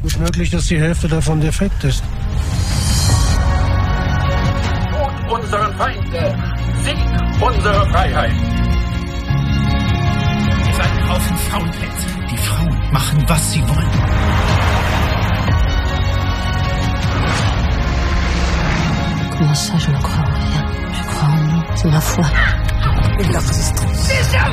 Gut 0.00 0.18
möglich, 0.20 0.48
dass 0.48 0.66
die 0.68 0.80
Hälfte 0.80 1.06
davon 1.06 1.38
defekt 1.38 1.84
ist. 1.84 2.02
Tod 4.90 5.38
unseren 5.38 5.74
Feinde! 5.76 6.34
Sieg 6.82 6.96
unsere 7.42 7.90
Freiheit! 7.90 8.32
Ihr 10.66 10.74
seid 10.74 10.90
ein 10.90 11.10
Haufen 11.10 11.36
Faulplätze. 11.36 12.06
Die 12.30 12.38
Frauen 12.38 12.78
machen, 12.90 13.24
was 13.28 13.52
sie 13.52 13.62
wollen. 13.68 13.90
Comment 19.36 19.54
ça, 19.54 19.76
je 19.78 19.90
ne 19.90 19.98
crois 19.98 20.24
en 20.24 20.32
rien 20.32 20.64
Je 20.92 21.02
crois 21.02 21.28
en 21.28 21.36
nous, 21.36 21.64
c'est 21.74 21.90
ma 21.90 22.00
foi. 22.00 22.24
I 23.20 23.24
la 23.28 23.40
resistència. 23.42 24.44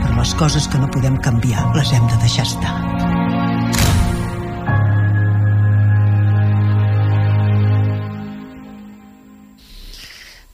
Però 0.00 0.14
les 0.16 0.32
coses 0.34 0.64
que 0.66 0.80
no 0.82 0.88
podem 0.90 1.20
canviar 1.22 1.68
les 1.76 1.92
hem 1.94 2.08
de 2.10 2.16
deixar 2.18 2.46
estar. 2.48 2.72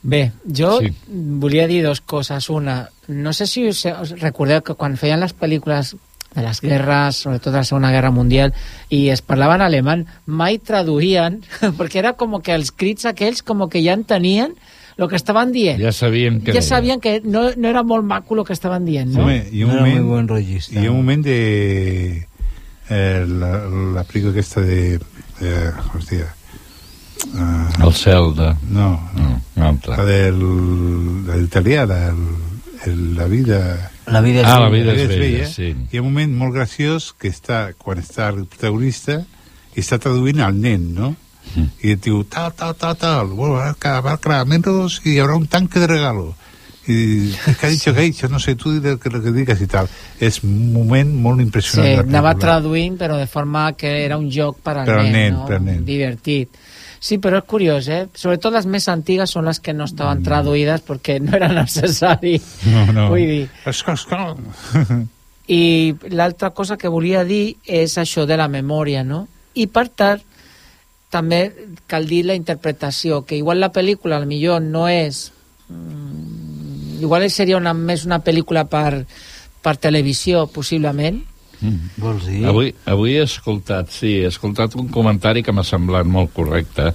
Bé, 0.07 0.21
jo 0.45 0.75
sí. 0.85 0.93
volia 1.41 1.65
dir 1.73 1.81
dues 1.87 2.05
coses. 2.05 2.51
Una, 2.53 2.83
no 3.09 3.33
sé 3.33 3.49
si 3.49 3.65
us, 3.73 3.87
recordeu 4.21 4.61
que 4.61 4.77
quan 4.77 5.01
feien 5.01 5.25
les 5.25 5.33
pel·lícules 5.33 5.97
de 6.37 6.45
les 6.45 6.61
guerres, 6.61 7.25
sobretot 7.25 7.49
de 7.55 7.63
la 7.63 7.65
Segona 7.65 7.97
Guerra 7.97 8.13
Mundial, 8.13 8.53
i 8.93 9.07
es 9.09 9.25
parlava 9.25 9.57
en 9.57 9.65
alemany, 9.71 10.05
mai 10.29 10.61
traduïen, 10.61 11.41
perquè 11.81 12.05
era 12.05 12.13
com 12.21 12.37
que 12.45 12.61
els 12.61 12.77
crits 12.77 13.09
aquells 13.09 13.41
com 13.41 13.65
que 13.73 13.81
ja 13.81 13.97
entenien 13.97 14.53
el 14.99 15.09
que 15.09 15.17
estaven 15.17 15.53
dient. 15.53 15.81
Ja 15.83 15.93
sabien 15.93 16.41
que 16.41 16.53
ja 16.57 16.63
sabien 16.63 17.01
que 17.01 17.21
no, 17.25 17.51
no 17.57 17.69
era 17.69 17.83
molt 17.83 18.05
maco 18.05 18.35
el 18.39 18.45
que 18.49 18.55
estaven 18.55 18.85
dient, 18.87 19.11
no? 19.13 19.25
Home, 19.25 19.43
hi 19.53 19.63
ha 19.63 19.67
un 19.67 19.75
No 19.77 19.87
era 19.87 20.01
moment, 20.03 20.29
rollista. 20.31 20.81
hi 20.81 20.87
ha 20.87 20.91
un 20.91 20.97
moment 21.03 21.25
de... 21.25 22.27
Eh, 22.89 23.25
la, 23.27 23.51
la 23.97 24.05
pel·lícula 24.07 24.31
aquesta 24.33 24.61
de... 24.63 24.99
Eh, 25.43 25.71
hòstia... 25.95 26.33
Uh, 27.33 27.87
El 27.87 27.93
cel 27.97 28.35
de... 28.37 28.51
No, 28.71 28.89
no 29.17 29.41
una 29.57 29.69
altra. 29.71 29.97
la 29.97 30.05
del, 30.05 30.39
de 31.27 31.37
l'italià, 31.41 31.87
del, 31.89 32.19
el, 32.87 32.99
la 33.17 33.25
vida... 33.27 33.91
La 34.07 34.21
vida 34.21 34.43
és 34.43 34.47
Ah, 34.47 34.61
la 34.61 34.69
bella. 34.71 34.93
vida 34.93 35.03
és 35.13 35.19
bella, 35.19 35.47
sí. 35.51 35.73
Hi 35.91 35.97
ha 35.99 36.03
un 36.05 36.13
moment 36.13 36.33
molt 36.39 36.55
graciós 36.55 37.11
que 37.19 37.29
està, 37.33 37.73
quan 37.77 37.99
està 37.99 38.29
el 38.31 38.45
protagonista, 38.47 39.25
i 39.75 39.81
està 39.83 39.99
traduint 39.99 40.39
al 40.45 40.55
nen, 40.61 40.93
no? 40.95 41.15
Mm. 41.57 41.69
I 41.83 41.91
et 41.97 42.03
diu, 42.05 42.23
tal, 42.25 42.53
tal, 42.55 42.75
tal, 42.77 42.97
tal, 42.97 43.27
bueno, 43.29 43.55
va 43.55 44.01
va 44.01 44.17
caramelos 44.19 45.01
y 45.05 45.19
habrá 45.19 45.35
un 45.37 45.47
tanque 45.47 45.81
de 45.81 45.87
regalo. 45.87 46.35
Y 46.89 47.33
que 47.59 47.67
ha 47.67 47.69
dicho 47.69 47.93
que 47.93 47.99
ha 48.01 48.03
dicho, 48.05 48.29
no 48.29 48.39
sé, 48.39 48.55
tú 48.55 48.71
dile 48.79 48.97
que 48.99 49.11
lo 49.11 49.21
que 49.21 49.33
digas 49.33 49.61
y 49.61 49.67
tal. 49.67 49.89
És 50.21 50.45
un 50.45 50.73
moment 50.73 51.11
molt 51.15 51.41
Sí, 51.41 51.43
impressionant. 51.43 51.97
la 51.97 52.03
anava 52.21 52.35
traduint, 52.39 52.97
però 52.97 53.17
de 53.19 53.27
forma 53.27 53.73
que 53.73 54.05
era 54.05 54.17
un 54.17 54.31
joc 54.31 54.61
per 54.63 54.77
al 54.79 54.87
Per 54.87 55.03
nen, 55.03 55.13
nen, 55.13 55.33
no? 55.35 55.47
per 55.47 55.61
nen. 55.61 55.85
divertit. 55.85 56.55
Sí, 57.01 57.19
però 57.19 57.39
és 57.39 57.45
curiós, 57.45 57.89
eh? 57.89 58.07
Sobretot 58.15 58.53
les 58.55 58.67
més 58.67 58.87
antigues 58.89 59.31
són 59.31 59.45
les 59.47 59.59
que 59.61 59.75
no 59.75 59.85
estaven 59.85 60.23
traduïdes 60.23 60.83
perquè 60.87 61.19
no 61.21 61.35
era 61.37 61.49
necessari. 61.49 62.37
Mm. 62.39 62.71
No, 62.73 62.87
no. 62.93 63.09
Vull 63.11 63.27
dir, 63.27 63.49
És 63.67 63.83
que, 63.83 63.93
és 63.93 64.05
que... 64.07 65.03
i 65.49 65.95
l'altra 66.11 66.51
cosa 66.51 66.77
que 66.77 66.89
volia 66.89 67.25
dir 67.25 67.57
és 67.67 67.99
això 67.99 68.27
de 68.27 68.37
la 68.37 68.49
memòria, 68.49 69.03
no? 69.05 69.27
I 69.55 69.67
per 69.67 69.89
tant, 69.89 70.23
també 71.11 71.53
cal 71.87 72.09
dir 72.09 72.25
la 72.27 72.35
interpretació, 72.39 73.23
que 73.25 73.39
igual 73.39 73.61
la 73.63 73.73
pel·lícula 73.73 74.19
al 74.21 74.27
millor 74.27 74.61
no 74.63 74.89
és... 74.91 75.31
Mm, 75.69 77.01
igual 77.05 77.29
seria 77.31 77.59
una, 77.61 77.75
més 77.77 78.07
una 78.09 78.23
pel·lícula 78.25 78.67
per, 78.71 79.05
per 79.63 79.77
televisió, 79.77 80.47
possiblement, 80.49 81.23
Vols 81.97 82.27
dir? 82.29 82.43
Avui, 82.45 82.75
avui 82.85 83.15
he 83.17 83.23
escoltat, 83.25 83.89
sí, 83.89 84.19
he 84.21 84.29
escoltat 84.29 84.75
un 84.77 84.91
comentari 84.93 85.41
que 85.43 85.55
m'ha 85.57 85.65
semblat 85.65 86.05
molt 86.05 86.35
correcte 86.37 86.91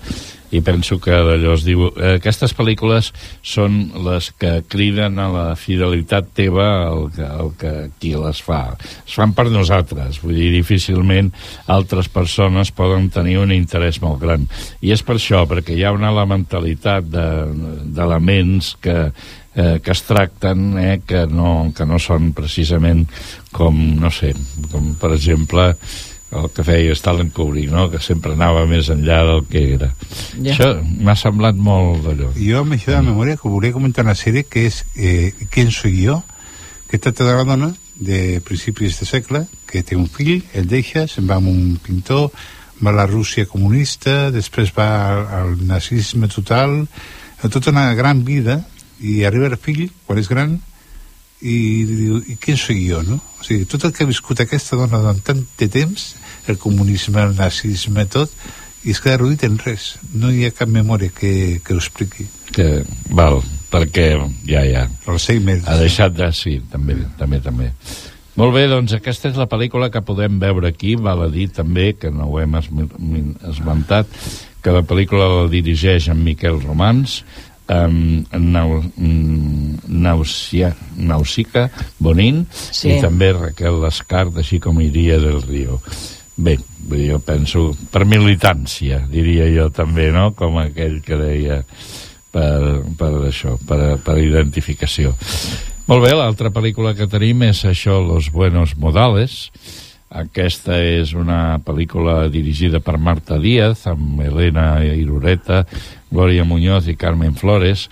i 0.51 0.61
penso 0.61 0.99
que 0.99 1.11
d'allò 1.15 1.53
es 1.55 1.65
diu... 1.67 1.87
Eh, 1.95 2.17
aquestes 2.19 2.53
pel·lícules 2.57 3.11
són 3.41 3.77
les 4.05 4.31
que 4.39 4.57
criden 4.71 5.19
a 5.19 5.27
la 5.31 5.45
fidelitat 5.55 6.31
teva 6.37 6.67
al 6.89 7.07
que, 7.15 7.25
al 7.27 7.51
que 7.59 7.73
qui 8.01 8.13
les 8.19 8.41
fa. 8.43 8.75
Es 9.05 9.15
fan 9.15 9.33
per 9.37 9.47
nosaltres, 9.51 10.21
vull 10.23 10.35
dir, 10.35 10.51
difícilment 10.53 11.31
altres 11.71 12.09
persones 12.11 12.71
poden 12.75 13.09
tenir 13.13 13.37
un 13.41 13.53
interès 13.55 14.01
molt 14.03 14.19
gran. 14.21 14.47
I 14.83 14.91
és 14.95 15.03
per 15.07 15.15
això, 15.19 15.45
perquè 15.49 15.75
hi 15.77 15.85
ha 15.87 15.95
una 15.95 16.11
elementalitat 16.11 17.07
de- 17.11 17.85
d'elements 17.95 18.75
que 18.81 18.97
eh, 19.53 19.79
que 19.83 19.91
es 19.91 20.01
tracten, 20.07 20.77
eh, 20.79 21.01
que, 21.05 21.25
no, 21.27 21.73
que 21.75 21.83
no 21.85 21.97
són 21.99 22.31
precisament 22.31 23.01
com, 23.51 23.75
no 23.99 24.07
sé, 24.11 24.31
com 24.71 24.93
per 24.95 25.11
exemple 25.17 25.73
el 26.31 26.47
que 26.55 26.63
feia 26.63 26.95
Stalin 26.95 27.29
Kubrick, 27.35 27.71
no? 27.71 27.89
que 27.91 27.99
sempre 27.99 28.33
anava 28.37 28.63
més 28.69 28.89
enllà 28.93 29.19
del 29.27 29.43
que 29.51 29.63
era. 29.75 29.91
Ja. 30.37 30.53
Això 30.53 30.69
m'ha 30.79 31.15
semblat 31.19 31.59
molt 31.59 32.05
d'allò. 32.05 32.31
Jo 32.37 32.63
amb 32.63 32.77
això 32.77 32.93
de 32.95 33.01
memòria 33.05 33.39
que 33.39 33.51
volia 33.51 33.75
comentar 33.75 34.05
una 34.07 34.15
sèrie 34.15 34.47
que 34.47 34.65
és 34.69 34.83
eh, 34.95 35.33
Quién 35.51 35.71
soy 35.75 35.97
yo, 36.05 36.21
que 36.89 36.99
tracta 36.99 37.27
de 37.27 37.35
la 37.35 37.47
dona 37.47 37.73
de 38.01 38.41
principis 38.41 38.99
de 38.99 39.05
segle, 39.05 39.45
que 39.67 39.83
té 39.83 39.95
un 39.95 40.07
fill, 40.09 40.41
el 40.57 40.67
deixa, 40.71 41.05
se'n 41.07 41.27
va 41.29 41.37
amb 41.37 41.51
un 41.51 41.77
pintor, 41.83 42.31
va 42.81 42.89
a 42.89 42.97
la 42.97 43.05
Rússia 43.05 43.45
comunista, 43.45 44.31
després 44.33 44.73
va 44.73 44.89
al, 45.11 45.21
al 45.37 45.53
nazisme 45.69 46.27
total, 46.31 46.81
tota 47.43 47.69
una 47.69 47.91
gran 47.93 48.25
vida, 48.25 48.63
i 48.99 49.21
arriba 49.25 49.51
el 49.51 49.59
fill, 49.61 49.85
quan 50.07 50.19
és 50.21 50.29
gran, 50.31 50.57
i 51.41 51.57
diu, 51.89 52.19
i 52.29 52.37
què 52.41 52.55
soy 52.57 52.83
jo, 52.87 53.01
no? 53.05 53.17
O 53.39 53.45
sigui, 53.45 53.65
tot 53.69 53.85
el 53.85 53.93
que 53.93 54.05
ha 54.05 54.09
viscut 54.09 54.41
aquesta 54.41 54.77
dona 54.77 55.01
durant 55.01 55.21
tant 55.25 55.41
de 55.57 55.69
temps, 55.73 56.11
el 56.47 56.57
comunisme, 56.57 57.21
el 57.21 57.35
nazisme, 57.37 58.05
tot, 58.05 58.31
i 58.83 58.91
es 58.95 59.01
queda 59.01 59.17
reduït 59.21 59.43
en 59.45 59.59
res. 59.61 59.95
No 60.17 60.31
hi 60.33 60.45
ha 60.47 60.51
cap 60.55 60.69
memòria 60.71 61.11
que, 61.13 61.59
que 61.63 61.73
ho 61.75 61.77
expliqui. 61.81 62.25
Que, 62.51 62.81
val, 63.13 63.41
perquè 63.71 64.07
ja, 64.49 64.63
ja. 64.65 64.87
Alzheimer. 65.07 65.59
Ha 65.69 65.77
deixat 65.79 66.15
de... 66.17 66.31
Sí, 66.35 66.57
també, 66.71 66.97
també, 67.19 67.39
també. 67.45 67.69
Molt 68.39 68.55
bé, 68.55 68.65
doncs 68.71 68.93
aquesta 68.95 69.29
és 69.29 69.37
la 69.37 69.45
pel·lícula 69.51 69.89
que 69.91 70.01
podem 70.07 70.39
veure 70.41 70.71
aquí. 70.71 70.95
Val 70.95 71.21
a 71.27 71.29
dir 71.29 71.49
també, 71.53 71.91
que 71.99 72.09
no 72.11 72.29
ho 72.31 72.39
hem 72.41 72.57
esm- 72.57 73.35
esmentat, 73.51 74.07
que 74.63 74.71
la 74.73 74.81
pel·lícula 74.87 75.27
la 75.29 75.47
dirigeix 75.51 76.07
en 76.09 76.23
Miquel 76.23 76.61
Romans, 76.63 77.19
um, 77.69 78.23
Nau, 78.31 78.79
Nausia, 79.87 80.73
Nausica 80.97 81.69
Bonin 81.99 82.45
Sí. 82.71 82.95
i 82.95 83.01
també 83.01 83.31
Raquel 83.33 83.81
Lescart, 83.83 84.37
així 84.37 84.59
com 84.59 84.79
iria 84.81 85.19
del 85.19 85.41
Rio. 85.43 85.81
Bé, 86.37 86.55
jo 86.95 87.19
penso 87.19 87.71
per 87.91 88.05
militància, 88.07 89.01
diria 89.11 89.49
jo 89.51 89.67
també, 89.73 90.09
no? 90.15 90.31
Com 90.37 90.57
aquell 90.61 91.01
que 91.03 91.19
deia 91.19 91.59
per, 92.31 92.81
per 92.97 93.11
això, 93.27 93.57
per, 93.67 93.97
per 94.03 94.17
identificació. 94.21 95.13
Molt 95.91 96.05
bé, 96.05 96.13
l'altra 96.15 96.51
pel·lícula 96.53 96.95
que 96.95 97.09
tenim 97.11 97.43
és 97.49 97.65
això, 97.67 97.99
Los 97.99 98.31
Buenos 98.31 98.77
Modales. 98.79 99.51
Aquesta 100.11 100.77
és 100.83 101.13
una 101.15 101.59
pel·lícula 101.63 102.25
dirigida 102.31 102.81
per 102.83 102.97
Marta 102.99 103.37
Díaz, 103.39 103.85
amb 103.87 104.19
Elena 104.23 104.83
Irureta, 104.83 105.65
Gloria 106.11 106.43
Muñoz 106.47 106.87
i 106.91 106.97
Carmen 106.99 107.35
Flores, 107.39 107.85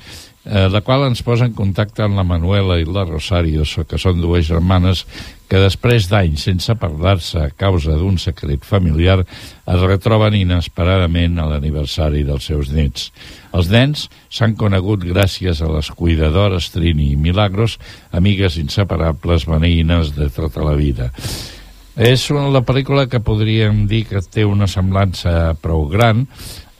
eh, 0.49 0.67
la 0.69 0.81
qual 0.81 1.05
ens 1.05 1.21
posa 1.21 1.45
en 1.45 1.53
contacte 1.53 2.01
amb 2.03 2.17
la 2.17 2.25
Manuela 2.25 2.79
i 2.81 2.87
la 2.87 3.05
Rosario, 3.05 3.63
que 3.85 3.99
són 4.01 4.21
dues 4.21 4.47
germanes 4.49 5.05
que 5.49 5.61
després 5.61 6.07
d'anys 6.09 6.43
sense 6.45 6.73
parlar-se 6.77 7.39
a 7.41 7.51
causa 7.57 7.95
d'un 7.97 8.17
secret 8.21 8.65
familiar 8.65 9.19
es 9.21 9.83
retroben 9.85 10.37
inesperadament 10.37 11.39
a 11.39 11.47
l'aniversari 11.49 12.23
dels 12.25 12.49
seus 12.49 12.69
nets. 12.73 13.09
Els 13.53 13.69
nens 13.73 14.07
s'han 14.29 14.57
conegut 14.57 15.05
gràcies 15.05 15.61
a 15.61 15.69
les 15.73 15.89
cuidadores 15.93 16.69
Trini 16.73 17.11
i 17.13 17.17
Milagros, 17.17 17.79
amigues 18.11 18.57
inseparables 18.61 19.47
veïnes 19.49 20.13
de 20.17 20.29
tota 20.33 20.65
la 20.65 20.75
vida. 20.77 21.09
És 21.99 22.29
una, 22.31 22.45
la 22.53 22.61
pel·lícula 22.63 23.09
que 23.11 23.19
podríem 23.19 23.83
dir 23.89 24.05
que 24.07 24.21
té 24.21 24.45
una 24.47 24.69
semblança 24.71 25.53
prou 25.59 25.87
gran 25.91 26.27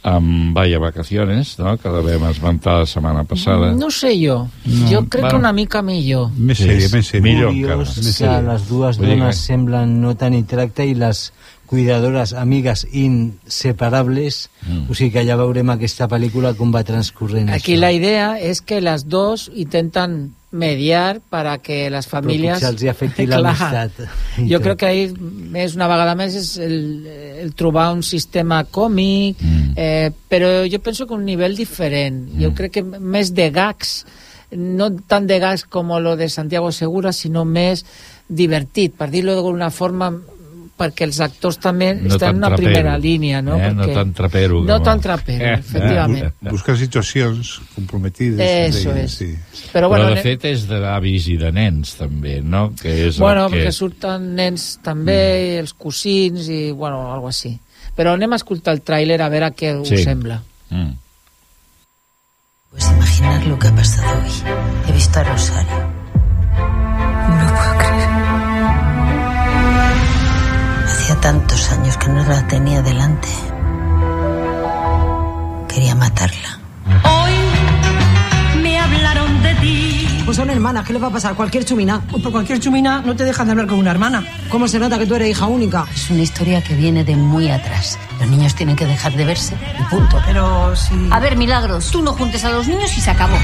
amb 0.04 0.54
Vaya 0.56 0.80
Vacaciones, 0.80 1.58
no? 1.60 1.78
que 1.78 1.90
la 1.90 2.00
vam 2.02 2.30
esmentar 2.32 2.80
la 2.80 2.86
setmana 2.86 3.24
passada. 3.26 3.74
No 3.74 3.92
sé 3.92 4.14
jo. 4.16 4.48
No. 4.66 4.88
Jo 4.90 5.02
crec 5.10 5.24
Bueno. 5.24 5.30
que 5.30 5.36
una 5.36 5.54
mica 5.54 5.82
millor. 5.82 6.32
Més 6.38 6.58
Sí, 6.58 6.64
sèrie, 6.64 6.86
és 6.86 6.94
més 6.94 7.08
sèrie. 7.12 7.22
millor 7.22 7.50
Curiós 7.52 8.18
que 8.18 8.42
les 8.42 8.68
dues 8.70 8.98
Vull 8.98 9.08
dones 9.10 9.36
que- 9.36 9.42
semblen 9.44 10.02
no 10.02 10.16
tenir 10.16 10.46
tracte 10.46 10.86
i 10.86 10.96
les 10.96 11.34
cuidadores, 11.66 12.34
amigues 12.34 12.88
inseparables, 12.92 14.50
Mm. 14.68 14.90
o 14.90 14.94
sigui 14.96 15.12
que 15.12 15.26
ja 15.26 15.36
veurem 15.36 15.70
aquesta 15.70 16.08
pel·lícula 16.08 16.56
com 16.56 16.74
va 16.74 16.84
transcorrent 16.84 17.50
Aquí 17.50 17.74
això. 17.76 17.80
la 17.80 17.92
idea 17.92 18.40
es 18.40 18.62
que 18.62 18.82
las 18.82 19.08
dos 19.08 19.52
intentan 19.56 20.34
mediar 20.52 21.22
para 21.30 21.60
que 21.60 21.90
las 21.90 22.08
familias... 22.08 22.58
potser 22.58 22.70
els 22.74 22.84
hi 22.84 22.90
afecti 22.90 23.26
l'amistat. 23.30 24.00
Jo 24.50 24.60
crec 24.64 24.80
que 24.82 24.88
ahí 24.88 25.04
és 25.62 25.76
una 25.78 25.88
vegada 25.92 26.16
més 26.18 26.34
és 26.40 26.56
el, 26.64 27.06
el 27.44 27.54
trobar 27.54 27.92
un 27.94 28.02
sistema 28.04 28.64
còmic, 28.66 29.38
Mm. 29.40 29.74
eh, 29.78 30.10
però 30.30 30.66
jo 30.70 30.80
penso 30.82 31.06
que 31.08 31.14
un 31.14 31.24
nivell 31.26 31.56
diferent. 31.56 32.26
Jo 32.42 32.52
crec 32.58 32.80
que 32.80 32.84
més 32.84 33.34
de 33.34 33.50
gags, 33.54 34.06
no 34.52 34.90
tant 35.08 35.28
de 35.30 35.38
gags 35.40 35.64
com 35.70 35.94
lo 36.02 36.16
de 36.18 36.28
Santiago 36.30 36.72
Segura, 36.72 37.14
sinó 37.14 37.46
més 37.46 37.86
divertit, 38.28 38.94
per 38.98 39.10
dir-lo 39.10 39.36
d'alguna 39.38 39.70
forma 39.70 40.12
perquè 40.80 41.04
els 41.04 41.20
actors 41.20 41.58
també 41.60 41.90
No 41.94 42.08
estan 42.08 42.20
tan 42.20 42.30
en 42.30 42.38
una 42.38 42.48
trapero, 42.54 42.70
primera 42.72 42.98
línia, 42.98 43.42
no? 43.44 43.58
eh? 43.60 43.74
No 43.76 43.84
Perquè- 43.84 43.94
tan 44.00 44.14
trapero 44.16 44.62
No 44.64 44.76
com- 44.78 44.84
tan 44.86 45.02
trapero, 45.04 45.46
Eh, 45.46 45.54
efectivament. 45.60 46.34
Bu- 46.40 46.50
Buscar 46.56 46.78
situacions 46.80 47.60
comprometides. 47.76 48.40
Eso 48.76 48.94
deia, 48.94 49.04
es. 49.04 49.12
Sí. 49.20 49.36
Però, 49.74 49.90
bueno, 49.90 50.06
Però 50.06 50.16
de 50.16 50.22
fet 50.24 50.46
és 50.46 50.66
d'avis 50.70 51.28
i 51.28 51.36
de 51.38 51.52
nens, 51.52 51.96
també, 52.00 52.40
no? 52.42 52.72
Que 52.82 53.08
és 53.10 53.20
Bueno, 53.20 53.50
que... 53.50 53.58
perquè 53.66 53.72
surten 53.76 54.34
nens 54.36 54.80
també, 54.82 55.58
Mm. 55.58 55.60
els 55.60 55.74
cosins 55.74 56.48
i, 56.48 56.72
bueno, 56.72 57.12
algo 57.14 57.28
així. 57.28 57.60
Però 57.96 58.14
anem 58.14 58.32
a 58.32 58.38
escoltar 58.38 58.74
el 58.74 58.82
tràiler 58.84 59.20
a 59.22 59.28
veure 59.30 59.52
què 59.54 59.76
Sí. 59.86 59.96
us 59.96 60.04
sembla. 60.04 60.42
Mm. 60.70 60.94
Puedes 62.72 62.90
imaginar 62.92 63.46
lo 63.48 63.58
que 63.60 63.68
ha 63.68 63.76
pasado 63.76 64.22
hoy. 64.22 64.32
He 64.88 64.92
visto 64.94 65.20
a 65.20 65.24
Rosario. 65.24 65.99
Hacía 71.20 71.32
tantos 71.32 71.72
años 71.72 71.98
que 71.98 72.08
no 72.08 72.24
la 72.24 72.48
tenía 72.48 72.82
delante. 72.82 73.28
Quería 75.68 75.94
matarla. 75.96 76.60
Hoy 77.04 78.62
me 78.62 78.80
hablaron 78.80 79.44
de 79.44 79.54
ti. 79.56 80.08
Pues 80.24 80.38
son 80.38 80.50
hermanas, 80.50 80.86
¿qué 80.86 80.94
les 80.94 81.04
va 81.04 81.08
a 81.08 81.12
pasar? 81.12 81.36
Cualquier 81.36 81.66
chumina. 81.66 82.02
Pues 82.10 82.24
por 82.24 82.32
cualquier 82.32 82.60
chumina 82.60 83.02
no 83.06 83.16
te 83.16 83.26
dejan 83.26 83.48
de 83.48 83.52
hablar 83.52 83.68
con 83.68 83.80
una 83.80 83.92
hermana. 83.92 84.26
¿Cómo 84.50 84.68
se 84.68 84.80
nota 84.80 84.98
que 84.98 85.06
tú 85.06 85.16
eres 85.16 85.30
hija 85.30 85.46
única? 85.48 85.86
Es 85.94 86.10
una 86.10 86.22
historia 86.22 86.64
que 86.64 86.74
viene 86.76 87.04
de 87.04 87.16
muy 87.16 87.50
atrás. 87.50 88.00
Los 88.20 88.30
niños 88.30 88.56
tienen 88.56 88.76
que 88.76 88.86
dejar 88.86 89.14
de 89.14 89.26
verse 89.26 89.56
y 89.78 89.84
punto. 89.94 90.22
Pero 90.26 90.76
si... 90.76 90.94
A 91.12 91.20
ver, 91.20 91.36
Milagros, 91.36 91.92
tú 91.92 92.02
no 92.02 92.14
juntes 92.14 92.46
a 92.46 92.52
los 92.52 92.68
niños 92.68 92.96
y 92.98 93.02
se 93.02 93.12
acabó. 93.12 93.38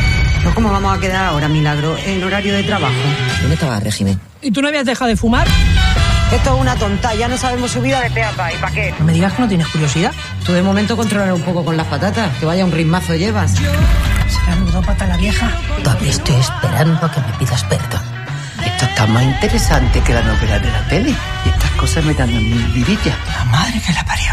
Pues 0.44 0.56
¿cómo 0.56 0.72
vamos 0.72 0.98
a 0.98 1.02
quedar 1.02 1.26
ahora, 1.26 1.50
Milagro? 1.50 1.98
En 2.06 2.24
horario 2.24 2.54
de 2.54 2.64
trabajo. 2.64 2.94
¿Dónde 3.42 3.56
estaba 3.56 3.80
régimen? 3.82 4.20
¿Y 4.42 4.52
tú 4.52 4.62
no 4.62 4.70
habías 4.70 4.86
dejado 4.86 5.10
de 5.10 5.18
fumar? 5.18 5.48
Esto 6.32 6.56
es 6.56 6.62
una 6.62 6.76
tonta, 6.76 7.14
ya 7.16 7.28
no 7.28 7.38
sabemos 7.38 7.72
su 7.72 7.82
vida 7.82 8.02
de 8.02 8.10
pe 8.10 8.24
a 8.24 8.32
pa. 8.32 8.52
¿Y 8.52 8.58
para 8.58 8.72
qué? 8.74 8.94
No 9.00 9.06
me 9.06 9.14
digas 9.14 9.34
que 9.34 9.42
no 9.42 9.48
tienes 9.48 9.68
curiosidad. 9.68 10.12
Tú 10.44 10.54
de 10.54 10.62
momento 10.62 10.98
controlar 10.98 11.32
un 11.34 11.42
poco 11.42 11.64
con 11.64 11.78
las 11.78 11.88
patatas, 11.88 12.36
que 12.38 12.46
vaya 12.46 12.66
un 12.66 12.72
ritmazo 12.72 13.16
llevas. 13.16 13.54
Se 13.54 14.50
la 14.50 14.56
mudó 14.58 14.82
pata 14.82 15.08
la 15.08 15.18
vieja. 15.18 15.52
Todavía 15.84 16.12
estoy 16.12 16.36
esperando 16.36 17.06
a 17.06 17.12
que 17.12 17.22
me 17.22 17.34
pidas 17.40 17.64
perdón. 17.66 18.02
Esto 18.66 18.86
está 18.86 19.06
más 19.08 19.24
interesante 19.24 20.02
que 20.02 20.14
la 20.14 20.22
novela 20.24 20.60
de 20.60 20.72
la 20.72 20.88
tele. 20.88 21.16
Y 21.46 21.50
estas 21.50 21.72
cosas 21.72 22.04
me 22.04 22.14
dan 22.14 22.30
a 22.30 22.40
mí 22.40 22.72
vidilla. 22.74 23.16
La 23.38 23.46
madre 23.46 23.82
que 23.86 23.94
la 23.94 24.04
parió. 24.04 24.32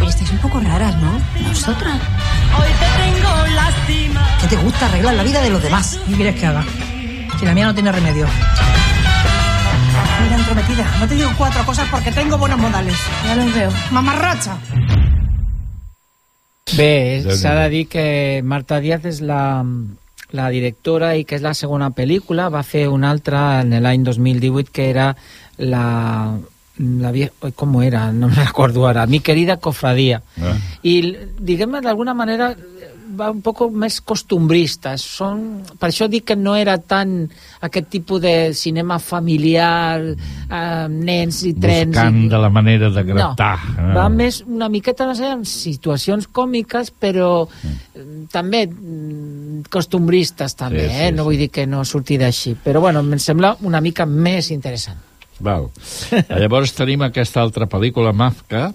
Oye, 0.00 0.10
estáis 0.10 0.30
un 0.30 0.38
poco 0.38 0.58
raras, 0.60 0.96
¿no? 0.96 1.20
Nosotras. 1.48 2.00
Hoy 2.58 2.68
te 2.80 3.20
tengo 3.20 3.46
lástima. 3.54 4.38
¿Qué 4.40 4.46
te 4.48 4.56
gusta 4.56 4.86
arreglar 4.86 5.14
la 5.14 5.22
vida 5.22 5.40
de 5.42 5.50
los 5.50 5.62
demás? 5.62 5.98
¿Qué 6.08 6.14
quieres 6.14 6.40
que 6.40 6.46
haga? 6.46 6.64
Si 7.38 7.44
la 7.44 7.52
mía 7.54 7.66
no 7.66 7.74
tiene 7.74 7.92
remedio. 7.92 8.26
Mira, 10.28 10.40
entrometida, 10.40 10.86
no 11.00 11.08
te 11.08 11.14
digo 11.14 11.30
cuatro 11.38 11.64
cosas 11.64 11.88
porque 11.90 12.12
tengo 12.12 12.36
buenos 12.36 12.58
modales. 12.58 12.94
Ya 13.24 13.34
los 13.34 13.54
veo. 13.54 13.70
Mamarracha. 13.90 14.58
S'ha 16.66 17.54
de 17.54 17.68
dir 17.70 17.88
que 17.88 18.42
Marta 18.44 18.76
Díaz 18.78 19.06
és 19.08 19.22
la, 19.24 19.64
la 20.36 20.50
directora 20.52 21.14
i 21.16 21.24
que 21.24 21.38
és 21.38 21.40
la 21.40 21.54
segona 21.56 21.88
pel·lícula. 21.96 22.50
Va 22.52 22.60
fer 22.60 22.90
una 22.92 23.08
altra 23.08 23.62
en 23.62 23.72
l'any 23.80 24.04
2018 24.04 24.68
que 24.68 24.90
era 24.90 25.14
la... 25.56 26.36
la 26.76 27.12
vie... 27.16 27.30
com 27.56 27.80
era? 27.80 28.12
No 28.12 28.28
me 28.28 28.44
recordo 28.44 28.84
ara. 28.86 29.06
Mi 29.06 29.20
querida 29.24 29.56
cofradía. 29.56 30.20
Ah. 30.42 30.58
I, 30.82 31.16
diguem-ne, 31.40 31.80
d'alguna 31.80 32.12
manera 32.12 32.52
va 33.16 33.30
un 33.32 33.40
poc 33.44 33.62
més 33.72 33.98
costumbrista. 34.04 34.94
Són, 35.00 35.62
per 35.80 35.90
això 35.90 36.08
dic 36.10 36.26
que 36.30 36.36
no 36.36 36.54
era 36.58 36.76
tant 36.78 37.14
aquest 37.64 37.88
tipus 37.92 38.22
de 38.22 38.34
cinema 38.56 38.98
familiar, 39.02 40.02
eh, 40.04 40.86
nens 40.92 41.42
i 41.48 41.54
trens... 41.58 41.94
Buscant 41.94 42.20
i... 42.24 42.28
de 42.32 42.42
la 42.42 42.50
manera 42.52 42.90
de 42.94 43.04
gratar. 43.06 43.56
No, 43.76 43.88
va 43.96 44.08
més 44.12 44.42
una 44.46 44.70
miqueta 44.72 45.08
més 45.08 45.22
en 45.24 45.44
situacions 45.48 46.28
còmiques, 46.32 46.92
però 47.00 47.30
mm. 47.48 48.28
també 48.34 48.66
costumbristes 49.70 50.56
també, 50.58 50.86
Sí, 50.88 50.94
sí, 50.94 51.04
eh? 51.08 51.12
no 51.12 51.24
vull 51.26 51.38
dir 51.40 51.50
que 51.52 51.66
no 51.66 51.84
surti 51.84 52.18
d'així, 52.20 52.54
però 52.62 52.80
bueno, 52.84 53.02
em 53.02 53.22
sembla 53.22 53.56
una 53.66 53.80
mica 53.84 54.06
més 54.06 54.52
interessant. 54.54 55.00
Val. 55.44 55.68
Llavors 56.42 56.74
tenim 56.74 57.04
aquesta 57.06 57.42
altra 57.44 57.68
pel·lícula, 57.70 58.12
Mafka, 58.16 58.72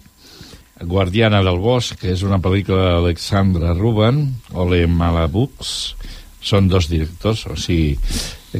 Guardiana 0.89 1.41
del 1.45 1.59
Bosc, 1.63 1.97
que 2.01 2.11
és 2.13 2.23
una 2.25 2.39
pel·lícula 2.43 2.95
d'Alexandra 2.95 3.73
Ruben, 3.77 4.25
Ole 4.53 4.83
Malabux, 4.87 5.95
són 6.43 6.67
dos 6.71 6.89
directors, 6.91 7.45
o 7.47 7.55
sigui, 7.59 7.97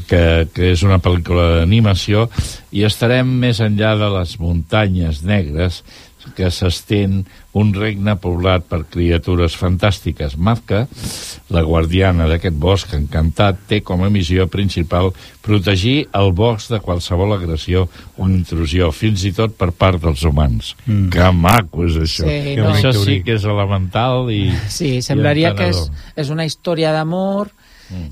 que, 0.08 0.24
que 0.54 0.72
és 0.72 0.84
una 0.88 1.00
pel·lícula 1.04 1.60
d'animació, 1.60 2.28
i 2.74 2.86
estarem 2.88 3.30
més 3.44 3.60
enllà 3.64 3.94
de 4.00 4.10
les 4.16 4.38
muntanyes 4.42 5.22
negres 5.28 5.84
que 6.38 6.50
s'estén 6.52 7.24
un 7.54 7.70
regne 7.76 8.16
poblat 8.18 8.66
per 8.66 8.82
criatures 8.90 9.56
fantàstiques. 9.60 10.36
Mazka, 10.38 10.86
la 11.54 11.64
guardiana 11.66 12.26
d'aquest 12.32 12.58
bosc 12.58 12.94
encantat, 12.98 13.60
té 13.70 13.82
com 13.86 14.02
a 14.02 14.10
missió 14.14 14.48
principal 14.52 15.12
protegir 15.46 16.08
el 16.18 16.32
bosc 16.34 16.72
de 16.74 16.80
qualsevol 16.82 17.36
agressió 17.36 17.86
o 18.18 18.30
intrusió, 18.30 18.90
fins 18.96 19.26
i 19.28 19.34
tot 19.36 19.58
per 19.60 19.72
part 19.72 20.02
dels 20.02 20.24
humans. 20.26 20.74
Mm. 20.88 21.10
Que 21.14 21.32
maco 21.36 21.86
és 21.86 22.00
això. 22.00 22.26
Sí, 22.26 22.56
no. 22.58 22.72
Això 22.74 22.94
sí 22.98 23.20
que 23.26 23.38
és 23.38 23.46
elemental 23.46 24.32
i 24.34 24.48
Sí, 24.72 24.96
semblaria 25.06 25.54
i 25.54 25.58
que 25.60 25.70
és, 25.74 25.84
és 26.16 26.34
una 26.34 26.48
història 26.48 26.94
d'amor 26.96 27.52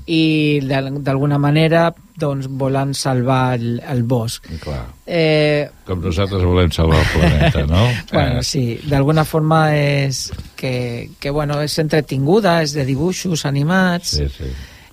i 0.06 0.60
d'al- 0.62 1.02
d'alguna 1.02 1.38
manera 1.38 1.92
doncs, 2.22 2.46
volen 2.46 2.92
salvar 2.94 3.54
el, 3.58 3.80
el 3.88 4.02
bosc. 4.06 4.44
Clar. 4.62 4.84
Eh, 5.06 5.68
Com 5.88 6.02
nosaltres 6.04 6.44
volem 6.44 6.70
salvar 6.70 7.00
el 7.00 7.08
planeta, 7.14 7.64
no? 7.66 7.86
bueno, 8.12 8.40
Eh, 8.40 8.42
sí, 8.46 8.64
d'alguna 8.86 9.24
forma 9.24 9.74
és 9.74 10.30
que, 10.56 11.10
que 11.18 11.30
bueno, 11.30 11.60
és 11.64 11.78
entretinguda, 11.82 12.60
és 12.62 12.74
de 12.76 12.84
dibuixos 12.86 13.46
animats 13.48 14.18
Sí, 14.20 14.28
sí. 14.28 14.50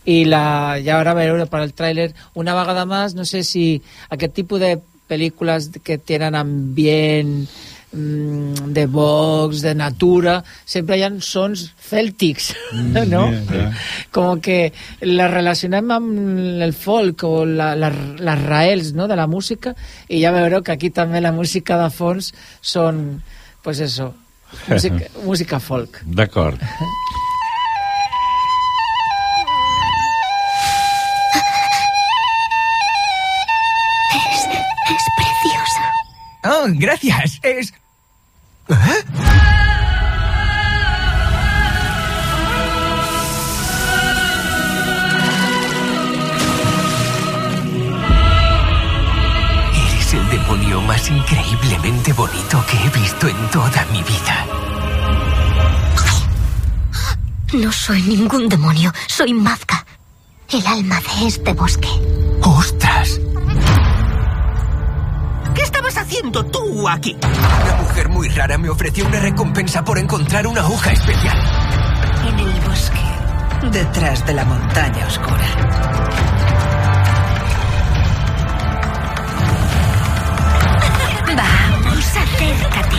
i 0.10 0.24
la, 0.26 0.80
ja 0.82 0.98
ara 1.04 1.14
veure 1.14 1.46
per 1.52 1.60
al 1.62 1.76
tràiler 1.76 2.10
una 2.40 2.56
vegada 2.58 2.86
més, 2.90 3.14
no 3.14 3.26
sé 3.28 3.44
si 3.44 3.82
aquest 4.10 4.34
tipus 4.34 4.60
de 4.64 4.78
pel·lícules 5.10 5.70
que 5.84 5.98
tenen 5.98 6.36
ambient 6.40 7.36
mm, 7.44 7.79
de 7.92 8.86
box, 8.86 9.62
de 9.62 9.74
natura, 9.74 10.44
sempre 10.66 11.00
hi 11.00 11.04
ha 11.06 11.10
sons 11.26 11.66
cèltics, 11.90 12.52
no? 13.14 13.24
ja, 13.34 13.42
ja. 13.50 13.66
Com 14.14 14.42
que 14.46 14.60
la 15.08 15.30
relacionem 15.32 15.90
amb 15.96 16.62
el 16.66 16.76
folk 16.78 17.26
o 17.26 17.34
la, 17.50 17.74
la, 17.80 17.90
les 17.90 18.46
raels 18.46 18.94
no? 18.98 19.10
de 19.10 19.18
la 19.18 19.28
música 19.28 19.74
i 20.08 20.22
ja 20.22 20.34
veureu 20.36 20.62
que 20.64 20.76
aquí 20.76 20.94
també 20.94 21.22
la 21.22 21.34
música 21.34 21.80
de 21.82 21.90
fons 21.94 22.34
són, 22.62 23.22
pues 23.66 23.82
eso, 23.86 24.14
música, 24.68 25.10
música 25.30 25.60
folk. 25.60 26.04
D'acord. 26.06 26.62
Gracias. 36.68 37.40
Es... 37.42 37.74
Eres 49.74 50.14
el 50.14 50.30
demonio 50.30 50.82
más 50.82 51.10
increíblemente 51.10 52.14
bonito 52.14 52.64
que 52.70 52.78
he 52.78 52.90
visto 53.00 53.28
en 53.28 53.50
toda 53.50 53.86
mi 53.92 54.04
vida. 54.04 54.46
No 57.54 57.72
soy 57.72 58.02
ningún 58.04 58.48
demonio, 58.48 58.94
soy 59.08 59.34
Mazka, 59.34 59.84
el 60.50 60.66
alma 60.68 61.00
de 61.02 61.28
este 61.28 61.54
bosque. 61.54 61.90
¡Ostras! 62.44 62.89
Haciendo 66.10 66.44
tú 66.46 66.88
aquí? 66.90 67.16
Una 67.22 67.76
mujer 67.84 68.10
muy 68.10 68.28
rara 68.30 68.58
me 68.58 68.68
ofreció 68.70 69.06
una 69.06 69.20
recompensa 69.20 69.84
por 69.84 70.00
encontrar 70.00 70.48
una 70.48 70.68
hoja 70.68 70.92
especial. 70.92 71.38
En 72.28 72.40
el 72.40 72.62
bosque, 72.62 72.98
detrás 73.72 74.26
de 74.26 74.34
la 74.34 74.44
montaña 74.44 75.06
oscura. 75.06 75.46
Vamos, 81.38 82.18
acércate. 82.18 82.98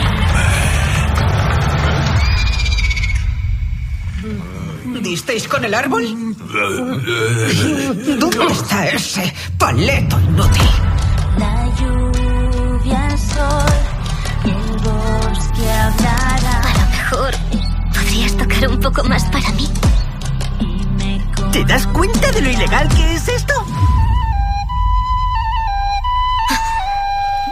¿Disteis 5.03 5.49
con 5.49 5.65
el 5.65 5.75
árbol? 5.75 6.05
¿Dónde 8.21 8.47
está 8.53 8.87
ese 8.87 9.35
paleto 9.59 10.21
inútil? 10.21 10.90
Un 18.69 18.81
poco 18.81 19.03
más 19.05 19.25
para 19.25 19.51
mí. 19.53 19.69
¿Te 21.53 21.65
das 21.65 21.87
cuenta 21.87 22.31
de 22.33 22.43
lo 22.43 22.51
ilegal 22.51 22.89
que 22.89 23.15
es 23.15 23.29
esto? 23.29 23.55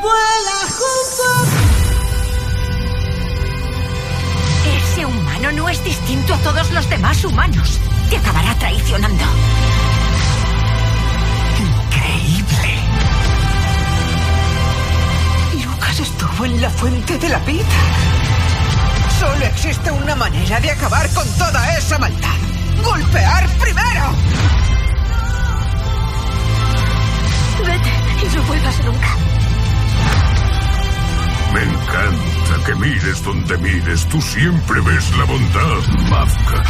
¡Vuela, 0.03 0.59
Ese 4.77 5.07
humano 5.07 5.53
no 5.53 5.69
es 5.69 5.83
distinto 5.83 6.35
a 6.35 6.39
todos 6.39 6.71
los 6.73 6.89
demás 6.91 7.25
humanos. 7.25 7.81
Te 8.11 8.17
acabará 8.19 8.55
traicionando. 8.57 9.25
Increíble. 11.59 12.81
Lucas 15.65 16.01
estuvo 16.01 16.45
en 16.45 16.61
la 16.61 16.71
fuente 16.71 17.19
de 17.19 17.29
la 17.31 17.39
vida. 17.41 18.18
Solo 19.19 19.45
existe 19.47 19.91
una 19.91 20.15
manera 20.15 20.61
de 20.61 20.71
acabar 20.71 21.09
con 21.11 21.29
toda 21.39 21.77
esa 21.77 21.99
maldad. 21.99 22.37
¡Golpear 22.85 23.49
primero! 23.59 24.15
Vete 27.67 27.93
y 28.23 28.37
no 28.37 28.43
vuelvas 28.45 28.85
nunca. 28.85 29.09
Me 31.53 31.63
encanta 31.63 32.65
que 32.65 32.75
mires 32.77 33.25
donde 33.25 33.59
mires. 33.59 34.07
Tú 34.07 34.21
siempre 34.21 34.81
ves 34.83 35.17
la 35.17 35.25
bondad, 35.25 36.11
Mafka. 36.11 36.63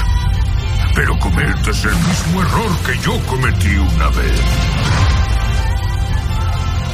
Pero 0.95 1.19
cometes 1.19 1.85
el 1.85 1.97
mismo 1.97 2.43
error 2.43 2.79
que 2.87 2.99
yo 3.01 3.27
cometí 3.27 3.77
una 3.77 4.09
vez. 4.09 4.41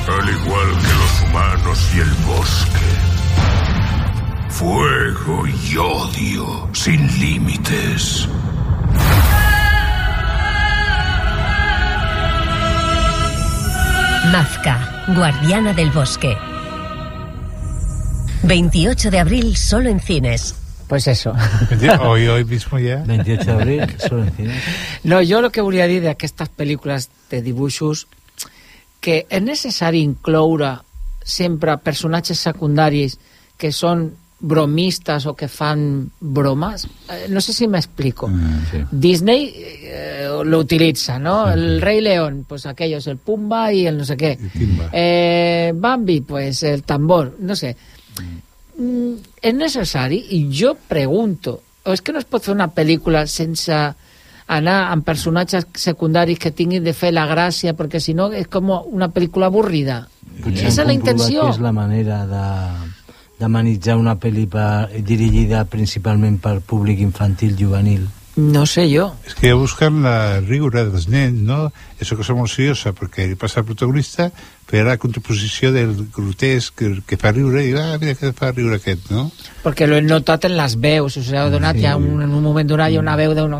Al 0.08 0.28
igual 0.30 0.78
que 0.80 0.94
los 0.94 1.20
humanos 1.22 1.90
y 1.94 2.00
el 2.00 2.14
bosque. 2.26 3.13
Fuego 4.54 5.44
y 5.48 5.76
odio 5.76 6.68
sin 6.72 7.04
límites. 7.18 8.28
Mazka, 14.30 15.06
guardiana 15.16 15.72
del 15.72 15.90
bosque. 15.90 16.36
28 18.44 19.10
de 19.10 19.18
abril 19.18 19.56
solo 19.56 19.88
en 19.88 19.98
cines. 19.98 20.54
Pues 20.86 21.08
eso. 21.08 21.34
Hoy, 22.02 22.28
hoy 22.28 22.44
mismo 22.44 22.78
ya. 22.78 22.98
28 22.98 23.44
de 23.44 23.52
abril, 23.52 23.96
solo 23.98 24.22
en 24.22 24.32
cine. 24.36 24.60
No, 25.02 25.18
jo 25.28 25.40
el 25.40 25.50
que 25.50 25.66
volia 25.66 25.90
dir 25.90 26.04
d'aquestes 26.06 26.54
pel·lícules 26.54 27.10
de 27.26 27.42
dibuixos 27.42 28.06
que 29.02 29.24
és 29.26 29.42
necessari 29.42 30.06
incloure 30.06 30.76
sempre 31.26 31.74
personatges 31.82 32.38
secundaris 32.38 33.18
que 33.58 33.74
són 33.74 34.12
bromistes 34.44 35.24
o 35.26 35.34
que 35.34 35.48
fan 35.48 36.10
bromes. 36.20 36.86
Eh, 37.08 37.26
No 37.30 37.40
sé 37.40 37.52
si 37.52 37.66
m'explico. 37.66 38.28
Mm, 38.28 38.60
sí. 38.70 38.78
Disney 38.90 39.52
eh, 39.56 40.28
lo 40.44 40.58
utiliza, 40.58 41.18
¿no? 41.18 41.50
El 41.50 41.80
Rey 41.80 42.00
León, 42.00 42.44
pues 42.46 42.66
aquellos, 42.66 43.06
el 43.06 43.16
Pumba 43.16 43.72
y 43.72 43.86
el 43.86 43.96
no 43.98 44.04
sé 44.04 44.16
qué. 44.16 44.38
Eh, 44.92 45.72
Bambi, 45.74 46.20
pues 46.20 46.62
el 46.62 46.82
tambor, 46.82 47.36
no 47.40 47.56
sé. 47.56 47.76
Mm, 48.76 49.14
és 49.38 49.54
necessari 49.54 50.18
i 50.34 50.48
jo 50.50 50.72
pregunto 50.74 51.60
o 51.84 51.92
és 51.94 52.00
que 52.02 52.10
no 52.10 52.18
es 52.18 52.26
pot 52.26 52.42
fer 52.42 52.54
una 52.56 52.66
pel·lícula 52.74 53.22
sense 53.30 53.76
anar 54.50 54.78
amb 54.90 55.06
personatges 55.06 55.68
secundaris 55.78 56.40
que 56.42 56.50
tinguin 56.50 56.82
de 56.82 56.92
fer 56.96 57.12
la 57.14 57.28
gràcia 57.30 57.76
perquè 57.78 58.00
si 58.02 58.16
no 58.18 58.32
és 58.34 58.48
com 58.50 58.72
una 58.74 59.12
pel·lícula 59.14 59.46
avorrida 59.46 60.00
Potser 60.42 60.66
esa 60.72 60.82
és 60.82 60.88
la 60.90 60.96
intenció 60.96 61.44
que 61.46 61.54
és 61.54 61.62
la 61.62 61.70
manera 61.76 62.24
de 62.26 62.42
d'amenitzar 63.40 63.96
una 63.98 64.16
pel·li 64.20 64.46
per, 64.50 64.90
dirigida 65.02 65.64
principalment 65.70 66.38
per 66.42 66.60
públic 66.60 67.00
infantil 67.00 67.56
juvenil. 67.58 68.06
No 68.36 68.66
sé 68.66 68.88
jo. 68.90 69.12
Es 69.26 69.36
que 69.38 69.52
buscar 69.54 69.92
la 69.92 70.40
riure 70.40 70.82
dels 70.88 71.06
nens, 71.06 71.38
no? 71.46 71.68
Eso 72.02 72.16
cosa 72.18 72.34
molt 72.34 72.50
seriosa, 72.50 72.90
perquè 72.90 73.28
li 73.30 73.36
passa 73.38 73.60
al 73.60 73.66
protagonista 73.68 74.26
fer 74.66 74.82
la 74.86 74.96
contraposició 74.98 75.70
del 75.70 75.92
grotesc 76.10 76.74
que, 76.80 76.88
que 77.06 77.18
fa 77.20 77.30
riure 77.30 77.62
i 77.62 77.74
ah, 77.78 77.94
mira 78.00 78.16
que 78.18 78.32
fa 78.34 78.50
riure 78.50 78.80
aquest, 78.80 79.10
no? 79.12 79.28
perquè 79.62 79.86
lo 79.86 79.98
he 79.98 80.02
notat 80.02 80.48
en 80.48 80.56
les 80.56 80.76
veus 80.80 81.18
us 81.20 81.28
heu 81.30 81.50
donat 81.52 81.76
Sí. 81.76 81.84
ja 81.84 81.96
un, 82.00 82.22
en 82.24 82.32
un 82.32 82.42
moment 82.42 82.66
donat 82.68 82.90
hi 82.90 82.96
ha 82.96 83.04
una 83.04 83.16
veu 83.20 83.34
d'un 83.36 83.54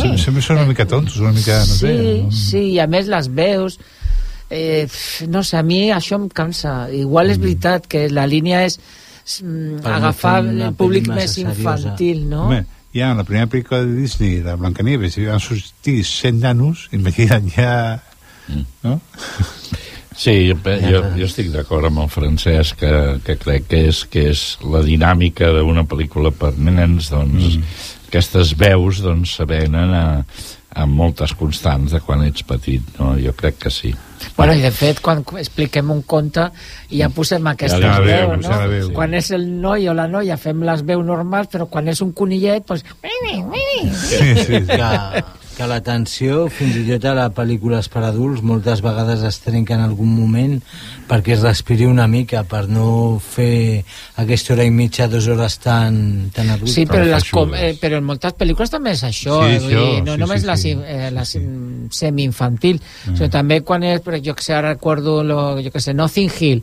Sem 0.00 0.16
sempre 0.18 0.42
són 0.42 0.62
una 0.62 0.66
mica 0.66 0.86
tontos, 0.86 1.20
una 1.20 1.32
mica, 1.32 1.60
no 1.60 1.76
sé. 1.76 1.92
sí, 1.92 2.22
no? 2.24 2.32
sí, 2.32 2.62
i 2.72 2.80
a 2.80 2.88
més 2.90 3.06
les 3.12 3.28
veus 3.28 3.78
eh, 4.50 4.88
no 5.28 5.42
sé, 5.42 5.58
a 5.58 5.64
mi 5.66 5.88
això 5.92 6.18
em 6.20 6.28
cansa 6.28 6.88
igual 6.92 7.32
és 7.32 7.40
veritat 7.42 7.88
que 7.90 8.06
la 8.12 8.26
línia 8.30 8.64
és 8.66 8.78
mm, 9.40 9.84
agafar 9.84 10.40
el 10.44 10.74
públic 10.78 11.08
més 11.08 11.36
seriosa. 11.36 11.58
infantil 11.58 12.24
no? 12.28 12.48
Home, 12.48 12.64
ja 12.94 13.10
en 13.12 13.22
la 13.22 13.26
primera 13.26 13.50
pel·lícula 13.50 13.82
de 13.84 13.96
Disney, 13.96 14.42
la 14.44 14.56
Blancanieves, 14.60 15.18
hi 15.18 15.26
van 15.30 15.42
sortir 15.42 16.02
100 16.04 16.44
nanos, 16.44 16.88
imagina't 16.92 17.50
ja... 17.56 17.74
Mm. 18.48 18.68
No? 18.84 19.00
Sí, 20.14 20.46
jo, 20.46 20.54
jo, 20.62 21.00
jo 21.18 21.26
estic 21.26 21.48
d'acord 21.50 21.88
amb 21.88 22.04
el 22.04 22.10
francès 22.12 22.70
que, 22.78 22.90
que 23.26 23.34
crec 23.40 23.64
que 23.66 23.80
és, 23.88 24.04
que 24.06 24.28
és 24.30 24.42
la 24.62 24.84
dinàmica 24.86 25.48
d'una 25.56 25.82
pel·lícula 25.90 26.30
per 26.30 26.52
nens, 26.54 27.08
doncs 27.10 27.56
mm. 27.56 27.72
aquestes 28.12 28.52
veus 28.58 29.02
doncs, 29.02 29.34
se 29.40 29.46
venen 29.50 29.90
a, 29.90 30.04
a 30.70 30.86
moltes 30.86 31.34
constants 31.34 31.96
de 31.96 32.02
quan 32.04 32.22
ets 32.28 32.46
petit, 32.46 32.94
no? 33.00 33.16
Jo 33.18 33.34
crec 33.34 33.58
que 33.66 33.74
sí. 33.74 33.90
Bueno, 34.36 34.56
i 34.56 34.64
de 34.64 34.72
fet, 34.74 35.00
quan 35.04 35.22
expliquem 35.40 35.92
un 35.94 36.02
conte, 36.08 36.48
ja 36.90 37.10
posem 37.14 37.46
aquestes 37.52 37.82
Ja 37.82 38.00
veu, 38.02 38.34
veus, 38.34 38.44
ja 38.46 38.54
no? 38.54 38.60
la 38.64 38.72
veu. 38.72 38.90
Quan 38.96 39.14
és 39.18 39.30
el 39.36 39.46
noi 39.62 39.88
o 39.88 39.94
la 39.96 40.08
noia 40.10 40.38
fem 40.40 40.64
les 40.66 40.84
veus 40.86 41.04
normals, 41.06 41.50
però 41.52 41.68
quan 41.70 41.88
és 41.92 42.02
un 42.04 42.12
conillet, 42.16 42.66
doncs... 42.66 42.84
Sí, 43.94 44.34
sí, 44.40 44.44
sí. 44.44 44.62
que, 44.68 45.24
que 45.54 45.66
l'atenció, 45.70 46.48
fins 46.50 46.74
i 46.76 46.82
tot 46.88 47.04
a 47.10 47.14
les 47.16 47.32
pel·lícules 47.36 47.88
per 47.92 48.02
adults, 48.08 48.42
moltes 48.42 48.82
vegades 48.84 49.22
es 49.26 49.38
trenca 49.44 49.74
en 49.78 49.84
algun 49.86 50.10
moment 50.14 50.58
perquè 51.08 51.34
es 51.36 51.42
respiri 51.46 51.86
una 51.86 52.06
mica, 52.10 52.42
per 52.48 52.64
no 52.68 53.18
fer 53.22 53.84
aquesta 54.20 54.54
hora 54.54 54.64
i 54.66 54.70
mitja, 54.74 55.06
dues 55.08 55.26
hores 55.28 55.58
tan, 55.62 56.30
tan 56.34 56.50
abruptes. 56.50 56.74
Sí, 56.74 56.86
però, 56.90 57.04
les 57.06 57.28
com, 57.30 57.54
eh, 57.54 57.74
però 57.80 57.98
en 58.00 58.04
moltes 58.08 58.34
pel·lícules 58.38 58.70
també 58.72 58.92
és 58.96 59.02
això, 59.04 59.40
Sí, 59.44 59.54
eh, 59.54 59.58
vull 59.60 59.72
això, 59.72 59.84
dir, 59.94 60.04
no 60.06 60.14
sí, 60.14 60.20
només 60.24 60.40
sí, 60.40 60.46
la, 60.46 60.56
sí. 60.56 60.74
eh, 60.84 61.10
la 61.14 61.24
si- 61.24 61.42
semi-infantil, 61.90 62.80
sinó 63.04 63.28
també 63.30 63.60
quan 63.62 63.82
és, 63.84 64.00
però 64.04 64.18
jo 64.22 64.34
que 64.34 64.42
sé, 64.44 64.54
ara 64.54 64.74
recordo, 64.74 65.22
lo, 65.24 65.60
jo 65.62 65.70
que 65.70 65.80
sé, 65.80 65.94
Nothing 65.94 66.30
Hill, 66.40 66.62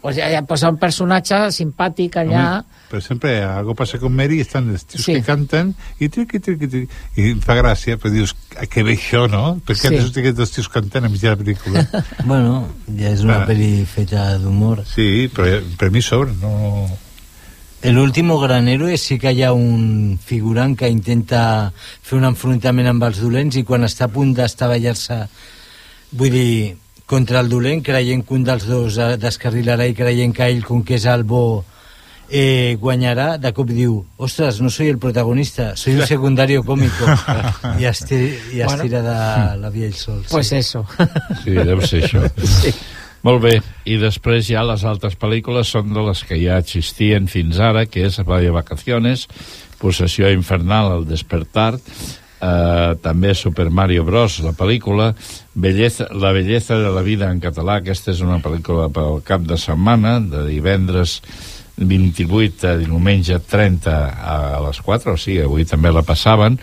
pues 0.00 0.16
ja, 0.16 0.28
ja 0.30 0.42
posa 0.46 0.68
un 0.70 0.76
personatge 0.78 1.36
simpàtic 1.54 2.16
allà, 2.20 2.44
Home, 2.58 2.64
per 2.90 2.98
exemple, 3.00 3.32
algo 3.44 3.74
passa 3.74 3.98
con 3.98 4.14
Mary, 4.16 4.40
estan 4.40 4.70
els 4.70 4.84
tios 4.86 5.04
Sí. 5.04 5.14
que 5.18 5.22
canten 5.22 5.74
i 6.00 6.08
triqui, 6.08 6.38
triqui, 6.40 6.68
triqui, 6.68 6.88
i 7.16 7.30
em 7.32 7.40
fa 7.44 7.54
gràcia, 7.58 7.98
però 7.98 8.10
dius, 8.14 8.34
a 8.56 8.64
què 8.66 8.82
ve 8.84 8.94
això, 8.96 9.26
no? 9.30 9.60
Per 9.66 9.76
què 9.76 9.88
Sí. 9.88 9.98
sí. 10.12 10.20
aquests 10.20 10.36
dos 10.38 10.50
tios 10.52 10.68
cantant 10.68 11.04
a 11.04 11.08
mitja 11.08 11.34
la 11.34 11.36
pel·lícula? 11.42 11.84
Bueno, 12.24 12.68
ja 12.96 13.10
és 13.10 13.20
una 13.26 13.42
Ah. 13.42 13.46
pel·li 13.46 13.84
feta 13.86 14.38
d'humor. 14.38 14.84
Sí, 14.86 15.28
però 15.34 15.60
per 15.76 15.90
mi 15.90 16.00
sobra, 16.02 16.32
no... 16.40 16.86
El 17.80 17.96
último 17.98 18.40
gran 18.40 18.66
héroe 18.66 18.96
sí 18.98 19.20
que 19.20 19.30
hi 19.32 19.42
ha 19.44 19.52
un 19.52 20.18
figurant 20.18 20.74
que 20.76 20.88
intenta 20.90 21.72
fer 22.02 22.18
un 22.18 22.24
enfrontament 22.24 22.88
amb 22.88 23.04
els 23.04 23.20
dolents 23.22 23.54
i 23.56 23.62
quan 23.62 23.84
està 23.86 24.06
a 24.06 24.08
punt 24.10 24.32
d'estavellar-se, 24.34 25.28
vull 26.18 26.30
dir, 26.34 26.76
contra 27.08 27.40
el 27.40 27.48
dolent, 27.48 27.80
creient 27.86 28.22
que 28.28 28.36
un 28.36 28.44
dels 28.44 28.66
dos 28.68 28.98
descarrilarà 29.18 29.86
i 29.88 29.96
creient 29.96 30.34
que 30.36 30.44
ell, 30.44 30.60
com 30.66 30.82
que 30.84 30.98
és 30.98 31.06
el 31.08 31.24
bo, 31.24 31.64
eh, 32.28 32.76
guanyarà, 32.80 33.38
de 33.40 33.52
cop 33.56 33.70
diu 33.72 34.02
ostres, 34.20 34.60
no 34.60 34.68
soy 34.68 34.90
el 34.92 34.98
protagonista, 35.00 35.70
soy 35.76 35.96
un 35.96 36.06
secundario 36.06 36.62
cómico 36.62 37.08
i 37.80 37.88
es, 37.88 38.04
tira, 38.04 38.28
i 38.52 38.60
es 38.60 38.66
Bueno. 38.68 38.82
tira 38.82 39.00
de 39.02 39.16
la 39.62 39.70
via 39.72 39.86
ell 39.88 39.96
sol 39.96 40.22
pues 40.28 40.52
eso. 40.52 40.84
Sí, 41.44 41.56
deu 41.56 41.80
ser 41.80 42.04
això. 42.04 42.26
Sí. 42.36 42.74
Molt 43.24 43.42
bé, 43.42 43.56
i 43.88 43.96
després 43.98 44.46
ja 44.46 44.60
les 44.62 44.84
altres 44.86 45.16
pel·lícules 45.18 45.72
són 45.72 45.90
de 45.96 46.04
les 46.06 46.20
que 46.28 46.36
ja 46.38 46.60
existien 46.60 47.26
fins 47.26 47.58
ara, 47.58 47.86
que 47.88 48.04
és 48.06 48.20
Vaya 48.28 48.52
Vacaciones, 48.54 49.26
Possessió 49.80 50.28
Infernal, 50.30 50.92
El 51.00 51.08
Despertar, 51.08 51.78
eh, 52.40 52.94
també 53.02 53.34
Super 53.34 53.68
Mario 53.70 54.04
Bros, 54.06 54.40
la 54.44 54.54
pel·lícula, 54.56 55.12
Belleza, 55.54 56.08
La 56.14 56.32
belleza 56.32 56.78
de 56.78 56.90
la 56.94 57.02
vida 57.02 57.30
en 57.30 57.40
català, 57.40 57.78
aquesta 57.78 58.12
és 58.12 58.20
una 58.22 58.38
pel·lícula 58.42 58.88
pel 58.94 59.22
cap 59.26 59.42
de 59.42 59.58
setmana, 59.58 60.18
de 60.20 60.44
divendres 60.46 61.20
28 61.78 62.68
a 62.68 62.76
diumenge 62.78 63.38
30 63.38 63.96
a 64.18 64.38
les 64.66 64.80
4, 64.82 65.14
o 65.14 65.18
sigui, 65.18 65.42
avui 65.46 65.66
també 65.66 65.92
la 65.94 66.06
passaven, 66.06 66.58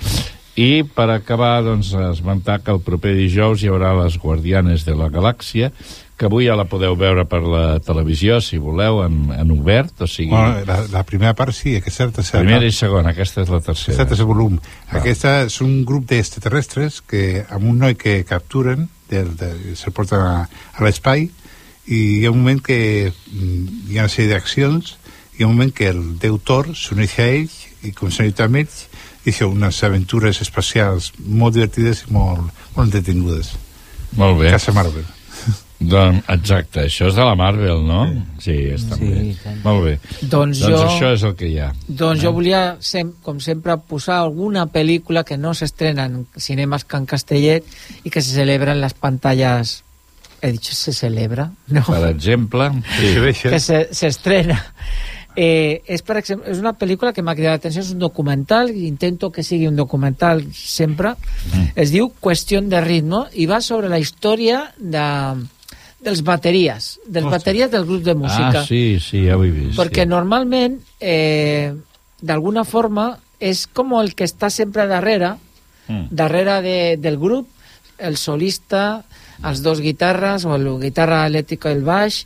i 0.55 0.85
per 0.87 1.09
acabar, 1.11 1.59
doncs, 1.65 1.91
esmentar 2.13 2.61
que 2.63 2.71
el 2.71 2.79
proper 2.83 3.11
dijous 3.17 3.63
hi 3.63 3.71
haurà 3.71 3.91
les 3.97 4.15
Guardianes 4.19 4.85
de 4.87 4.95
la 4.95 5.09
Galàxia, 5.11 5.71
que 6.17 6.29
avui 6.29 6.45
ja 6.47 6.55
la 6.55 6.63
podeu 6.69 6.95
veure 6.95 7.25
per 7.27 7.41
la 7.43 7.63
televisió, 7.83 8.37
si 8.41 8.57
voleu, 8.61 9.01
en, 9.03 9.17
en 9.35 9.51
obert, 9.51 9.99
o 10.01 10.07
sigui... 10.07 10.31
Bueno, 10.31 10.61
la, 10.67 10.77
la 10.91 11.03
primera 11.03 11.33
part 11.35 11.51
sí, 11.55 11.73
aquesta 11.75 12.05
és 12.05 12.11
la 12.11 12.15
tercera 12.21 12.43
primera 12.43 12.69
i 12.69 12.75
segona, 12.75 13.11
aquesta 13.11 13.43
és 13.43 13.51
la 13.51 13.59
Aquest 13.59 13.89
és 13.89 13.97
tercera. 13.99 14.19
el 14.21 14.29
volum. 14.29 14.59
Aquesta 14.95 15.33
és 15.43 15.57
un 15.65 15.81
grup 15.87 16.07
d'extraterrestres 16.11 17.01
que 17.03 17.43
amb 17.49 17.67
un 17.71 17.81
noi 17.83 17.97
que 17.99 18.21
capturen, 18.27 18.87
de, 19.11 19.25
de, 19.37 19.49
se'l 19.75 19.93
porten 19.95 20.23
a, 20.23 20.45
a 20.47 20.85
l'espai, 20.85 21.27
i 21.85 21.99
hi 22.21 22.23
ha 22.25 22.31
un 22.31 22.39
moment 22.39 22.63
que 22.63 22.77
mm, 23.11 23.91
hi 23.91 23.99
ha 23.99 24.05
una 24.07 24.13
sèrie 24.13 24.31
d'accions, 24.31 24.95
hi 25.35 25.43
ha 25.43 25.49
un 25.49 25.57
moment 25.57 25.73
que 25.75 25.91
el 25.91 26.01
déu 26.21 26.39
Thor 26.39 26.71
s'uneix 26.79 27.17
a 27.19 27.27
ells, 27.27 27.59
i 27.83 27.91
com 27.91 28.09
s'uneix 28.09 28.39
amb 28.41 28.61
ells, 28.63 28.85
i 29.25 29.33
són 29.33 29.57
unes 29.57 29.81
aventures 29.83 30.39
espacials 30.41 31.11
molt 31.19 31.57
divertides 31.57 32.05
i 32.05 32.13
molt, 32.13 32.47
molt 32.77 32.87
entretingudes. 32.87 33.51
Molt 34.15 34.39
bé. 34.39 34.53
Casa 34.53 34.71
Marvel. 34.71 35.03
Doncs, 35.79 36.23
exacte, 36.31 36.85
això 36.87 37.09
és 37.09 37.15
de 37.17 37.23
la 37.27 37.35
Marvel, 37.35 37.81
no? 37.85 38.05
Sí, 38.39 38.53
és 38.71 38.85
també. 38.87 39.35
Molt 39.63 39.83
bé. 39.83 39.95
Doncs 40.21 40.61
doncs 40.61 40.61
jo- 40.63 40.83
això 40.85 41.09
és 41.13 41.23
el 41.27 41.35
que 41.35 41.49
hi 41.51 41.57
ha. 41.59 41.73
Doncs 41.87 42.21
jo 42.23 42.31
volia, 42.31 42.77
sem 42.79 43.11
com 43.21 43.39
sempre, 43.43 43.75
posar 43.77 44.21
alguna 44.21 44.67
pel·lícula 44.71 45.25
que 45.27 45.37
no 45.37 45.53
s'estrena 45.53 46.05
en 46.07 46.25
cinemes 46.37 46.85
Can 46.85 47.05
Castellet 47.05 47.65
i 48.03 48.09
que 48.09 48.21
se 48.21 48.31
celebra 48.33 48.71
en 48.71 48.81
les 48.81 48.93
pantalles... 48.93 49.81
He 50.41 50.51
dit 50.51 50.61
se 50.61 50.93
celebra? 50.93 51.49
No. 51.67 51.81
Per 51.87 52.03
exemple... 52.09 52.69
Sí. 52.99 53.49
que 53.49 53.59
se- 53.59 53.87
s'estrena. 53.91 54.59
Eh, 55.35 55.81
és, 55.91 56.01
per 56.01 56.15
exemple, 56.21 56.47
és 56.51 56.59
una 56.63 56.71
pel·lícula 56.79 57.11
que 57.11 57.21
m'ha 57.25 57.33
cridat 57.35 57.57
l'atenció, 57.57 57.81
és 57.83 57.89
un 57.91 57.99
documental, 57.99 58.69
i 58.71 58.85
intento 58.87 59.31
que 59.35 59.43
sigui 59.43 59.67
un 59.67 59.75
documental 59.75 60.45
sempre. 60.55 61.11
Mm. 61.51 61.65
Es 61.75 61.91
diu 61.91 62.07
Qüestió 62.23 62.61
de 62.63 62.79
ritmo 62.79 63.25
i 63.33 63.45
va 63.49 63.59
sobre 63.59 63.89
la 63.91 63.99
història 63.99 64.61
de, 64.79 65.03
dels 66.05 66.21
bateries, 66.23 66.99
dels 67.07 67.25
bateries 67.33 67.71
del 67.73 67.85
grup 67.89 68.03
de 68.05 68.13
música. 68.15 68.61
Ah, 68.61 68.65
sí, 68.65 68.99
sí, 69.01 69.23
ja 69.25 69.35
ho 69.37 69.43
he 69.43 69.49
vist. 69.51 69.75
Perquè 69.79 70.03
sí. 70.05 70.09
normalment, 70.11 70.77
eh, 71.01 71.73
d'alguna 72.21 72.63
forma, 72.63 73.07
és 73.39 73.65
com 73.67 73.95
el 73.99 74.13
que 74.15 74.23
està 74.29 74.49
sempre 74.53 74.85
darrere, 74.87 75.35
Mm. 75.87 76.07
darrere 76.09 76.61
de, 76.65 76.77
del 76.97 77.19
grup, 77.21 77.47
el 77.99 78.15
solista, 78.17 79.03
els 79.43 79.61
dos 79.61 79.81
guitarres, 79.81 80.45
o 80.45 80.55
el 80.55 80.65
guitarra 80.81 81.27
elèctrica 81.29 81.69
i 81.69 81.75
el 81.77 81.83
baix, 81.85 82.23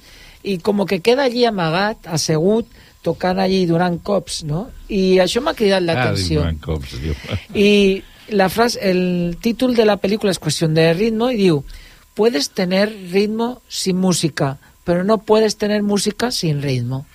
i 0.47 0.57
com 0.63 0.85
que 0.87 1.01
queda 1.03 1.25
allí 1.27 1.43
amagat, 1.43 2.07
assegut, 2.07 2.67
tocant 3.03 3.37
allí 3.39 3.65
donant 3.67 3.97
cops, 4.03 4.45
no? 4.47 4.69
I 4.87 5.19
això 5.19 5.41
m'ha 5.43 5.53
cridat 5.55 5.81
Ah, 5.81 5.85
l'atenció. 5.89 6.45
diu, 6.45 6.59
cops, 6.61 6.95
diu. 7.01 7.13
Y 7.53 8.01
la 8.29 8.47
frase, 8.47 8.79
el 8.81 9.35
título 9.41 9.73
de 9.73 9.83
la 9.85 9.97
película 9.97 10.31
es 10.31 10.39
cuestión 10.39 10.73
de 10.73 10.93
ritmo 10.93 11.29
y 11.31 11.35
digo, 11.37 11.65
puedes 12.19 12.49
tener 12.51 12.91
ritmo 13.15 13.61
sin 13.69 13.95
música, 13.97 14.57
pero 14.83 15.03
no 15.05 15.19
puedes 15.19 15.55
tener 15.55 15.83
música 15.83 16.31
sin 16.31 16.61
ritmo. 16.61 17.05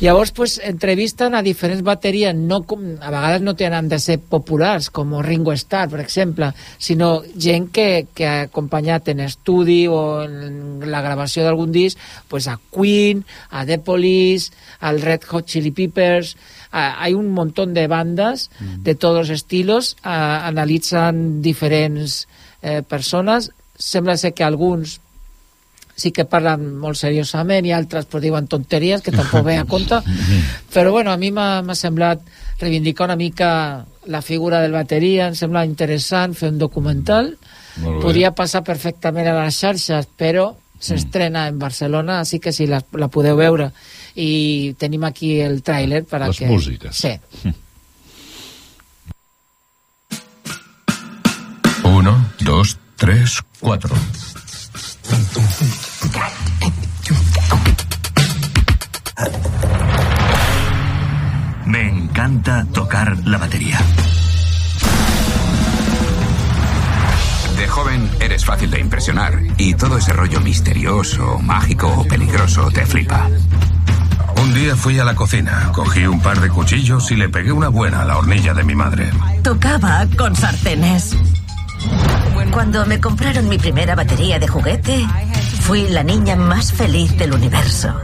Llavors, 0.00 0.32
pues, 0.32 0.60
entrevisten 0.62 1.34
a 1.34 1.42
diferents 1.42 1.82
bateries, 1.82 2.34
no 2.34 2.66
a 3.00 3.10
vegades 3.10 3.40
no 3.40 3.54
tenen 3.56 3.88
de 3.88 3.98
ser 3.98 4.18
populars, 4.20 4.90
com 4.90 5.14
Ringo 5.22 5.52
Starr, 5.56 5.88
per 5.88 6.00
exemple, 6.00 6.50
sinó 6.76 7.22
gent 7.38 7.70
que, 7.72 8.06
que 8.14 8.26
ha 8.26 8.40
acompanyat 8.50 9.08
en 9.08 9.20
estudi 9.24 9.86
o 9.88 10.24
en 10.26 10.90
la 10.90 11.00
gravació 11.00 11.46
d'algun 11.46 11.72
disc 11.72 11.96
pues 12.28 12.48
a 12.52 12.58
Queen, 12.74 13.24
a 13.50 13.64
The 13.64 13.78
Police, 13.78 14.52
al 14.80 15.00
Red 15.00 15.24
Hot 15.30 15.46
Chili 15.46 15.70
Peppers, 15.70 16.36
a- 16.70 17.00
hay 17.02 17.14
un 17.14 17.30
montón 17.32 17.72
de 17.72 17.86
bandas 17.86 18.50
de 18.60 18.94
todos 18.94 19.28
los 19.28 19.30
estilos, 19.30 19.96
a- 20.02 20.46
analitzan 20.46 21.40
diferents 21.40 22.26
eh, 22.60 22.82
persones, 22.82 23.52
sembla 23.78 24.16
ser 24.18 24.34
que 24.34 24.44
alguns 24.44 24.98
sí 25.98 26.12
que 26.14 26.28
parlen 26.30 26.76
molt 26.78 26.98
seriosament 27.00 27.66
i 27.66 27.72
altres 27.74 28.06
pues, 28.06 28.22
diuen 28.22 28.46
tonteries 28.46 29.02
que 29.02 29.14
tampoc 29.14 29.42
ve 29.46 29.56
a 29.58 29.66
compte. 29.66 29.98
Però 30.74 30.92
bueno, 30.94 31.10
a 31.10 31.18
mi 31.18 31.32
m'ha 31.34 31.74
semblat 31.74 32.22
reivindicar 32.60 33.08
una 33.08 33.18
mica 33.18 33.50
la 34.06 34.22
figura 34.22 34.62
del 34.62 34.72
bateria, 34.72 35.26
em 35.28 35.34
sembla 35.36 35.66
interessant 35.66 36.34
fer 36.38 36.52
un 36.54 36.58
documental. 36.62 37.34
Podria 37.78 38.32
passar 38.34 38.64
perfectament 38.66 39.26
a 39.28 39.36
les 39.42 39.58
xarxes 39.58 40.08
però 40.18 40.48
s'estrena 40.78 41.46
en 41.50 41.58
Barcelona 41.58 42.20
així 42.22 42.38
que 42.42 42.52
si 42.54 42.66
la, 42.70 42.80
la 42.98 43.10
podeu 43.10 43.36
veure. 43.38 43.70
I 44.18 44.74
tenim 44.78 45.04
aquí 45.06 45.40
el 45.42 45.62
tràiler 45.66 46.04
per 46.06 46.22
a 46.22 46.28
Les 46.30 46.38
que... 46.38 46.46
músiques. 46.46 46.96
sí. 46.96 47.14
Uno, 51.88 52.12
dos, 52.44 52.76
tres, 52.98 53.42
cuatro. 53.60 53.94
Me 61.64 61.88
encanta 61.88 62.66
tocar 62.72 63.16
la 63.24 63.38
batería. 63.38 63.78
De 67.56 67.68
joven 67.68 68.10
eres 68.20 68.44
fácil 68.44 68.70
de 68.70 68.80
impresionar 68.80 69.38
y 69.56 69.74
todo 69.74 69.96
ese 69.96 70.12
rollo 70.12 70.40
misterioso, 70.40 71.38
mágico 71.38 71.88
o 71.88 72.04
peligroso 72.04 72.70
te 72.70 72.84
flipa. 72.84 73.28
Un 74.42 74.48
Un 74.48 74.54
día 74.54 74.76
fui 74.76 74.98
a 74.98 75.04
la 75.04 75.14
cocina, 75.14 75.70
cogí 75.74 76.06
un 76.06 76.20
par 76.20 76.40
de 76.40 76.48
cuchillos 76.48 77.10
y 77.10 77.16
le 77.16 77.28
pegué 77.28 77.52
una 77.52 77.68
buena 77.68 78.00
a 78.00 78.04
la 78.06 78.16
hornilla 78.16 78.54
de 78.54 78.64
mi 78.64 78.74
madre. 78.74 79.10
Tocaba 79.42 80.06
con 80.16 80.34
sartenes. 80.34 81.14
Cuando 82.58 82.84
me 82.86 83.00
compraron 83.00 83.48
mi 83.48 83.56
primera 83.56 83.94
batería 83.94 84.40
de 84.40 84.48
juguete, 84.48 85.06
fui 85.60 85.86
la 85.90 86.02
niña 86.02 86.34
más 86.34 86.72
feliz 86.72 87.16
del 87.16 87.32
universo. 87.32 87.94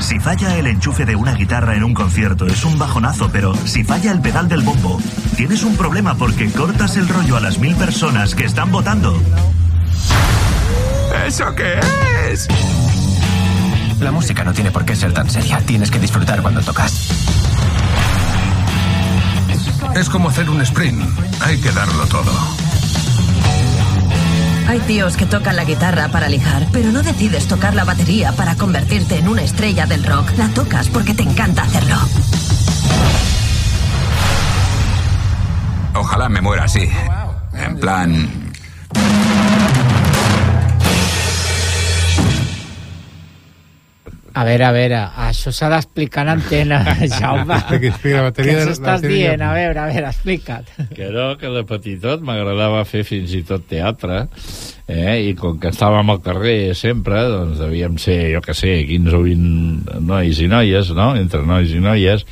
Si 0.00 0.18
falla 0.18 0.56
el 0.56 0.66
enchufe 0.66 1.04
de 1.04 1.14
una 1.14 1.34
guitarra 1.34 1.76
en 1.76 1.84
un 1.84 1.94
concierto 1.94 2.46
es 2.46 2.64
un 2.64 2.76
bajonazo, 2.76 3.30
pero 3.32 3.54
si 3.54 3.84
falla 3.84 4.10
el 4.10 4.20
pedal 4.20 4.48
del 4.48 4.62
bombo, 4.62 5.00
tienes 5.36 5.62
un 5.62 5.76
problema 5.76 6.16
porque 6.16 6.50
cortas 6.50 6.96
el 6.96 7.08
rollo 7.08 7.36
a 7.36 7.40
las 7.40 7.60
mil 7.60 7.76
personas 7.76 8.34
que 8.34 8.46
están 8.46 8.72
votando. 8.72 9.16
¿Eso 11.24 11.54
qué 11.54 11.78
es? 12.32 12.48
La 14.00 14.10
música 14.12 14.44
no 14.44 14.52
tiene 14.52 14.70
por 14.70 14.84
qué 14.84 14.94
ser 14.94 15.12
tan 15.12 15.28
seria. 15.30 15.58
Tienes 15.60 15.90
que 15.90 15.98
disfrutar 15.98 16.42
cuando 16.42 16.60
tocas. 16.60 17.10
Es 19.94 20.10
como 20.10 20.28
hacer 20.28 20.50
un 20.50 20.60
sprint. 20.60 21.02
Hay 21.40 21.58
que 21.60 21.72
darlo 21.72 22.06
todo. 22.06 22.30
Hay 24.68 24.80
tíos 24.80 25.16
que 25.16 25.26
tocan 25.26 25.56
la 25.56 25.64
guitarra 25.64 26.08
para 26.08 26.28
lijar, 26.28 26.66
pero 26.72 26.92
no 26.92 27.02
decides 27.02 27.46
tocar 27.46 27.74
la 27.74 27.84
batería 27.84 28.32
para 28.32 28.56
convertirte 28.56 29.18
en 29.18 29.28
una 29.28 29.42
estrella 29.42 29.86
del 29.86 30.04
rock. 30.04 30.30
La 30.36 30.48
tocas 30.48 30.88
porque 30.88 31.14
te 31.14 31.22
encanta 31.22 31.62
hacerlo. 31.62 31.96
Ojalá 35.94 36.28
me 36.28 36.40
muera 36.42 36.64
así. 36.64 36.90
En 37.54 37.78
plan... 37.78 38.45
A 44.36 44.42
veure, 44.44 44.66
a 44.68 44.72
veure, 44.74 44.98
això 45.26 45.48
s'ha 45.54 45.70
d'explicar 45.72 46.26
en 46.26 46.30
antena, 46.34 46.82
Jaume. 47.18 47.56
Que 47.70 47.88
explica 47.88 48.18
la 48.18 48.26
bateria 48.28 48.52
Què 48.52 48.58
de- 48.58 48.64
la 48.66 48.74
s'estàs 48.74 49.00
dient? 49.06 49.40
A 49.46 49.52
veure, 49.56 49.80
a 49.80 49.86
veure, 49.88 50.10
explica't. 50.12 50.68
Que 50.92 51.08
no, 51.14 51.30
que 51.40 51.48
de 51.54 51.62
petitot 51.64 52.20
m'agradava 52.26 52.82
fer 52.84 53.00
fins 53.08 53.32
i 53.32 53.40
tot 53.48 53.64
teatre, 53.70 54.26
eh? 54.92 55.16
i 55.30 55.34
com 55.40 55.56
que 55.62 55.72
estàvem 55.72 56.12
al 56.12 56.20
carrer 56.26 56.74
sempre, 56.76 57.22
doncs 57.32 57.62
devíem 57.64 57.96
ser, 58.02 58.18
jo 58.34 58.44
que 58.44 58.52
sé, 58.58 58.74
15 58.90 59.16
o 59.16 59.22
20 59.24 60.00
nois 60.04 60.40
i 60.44 60.50
noies, 60.52 60.92
no?, 60.96 61.14
entre 61.16 61.40
nois 61.48 61.72
i 61.72 61.80
noies, 61.80 62.26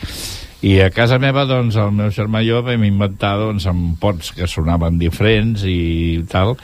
i 0.65 0.79
a 0.81 0.89
casa 0.95 1.19
meva, 1.21 1.43
doncs, 1.45 1.77
el 1.77 1.91
meu 1.93 2.09
germà 2.15 2.41
i 2.41 2.49
jo 2.49 2.63
vam 2.65 2.85
inventar, 2.87 3.35
doncs, 3.43 3.67
amb 3.69 3.99
pots 4.01 4.31
que 4.33 4.47
sonaven 4.49 4.97
diferents 5.01 5.65
i 5.69 6.23
tal, 6.31 6.55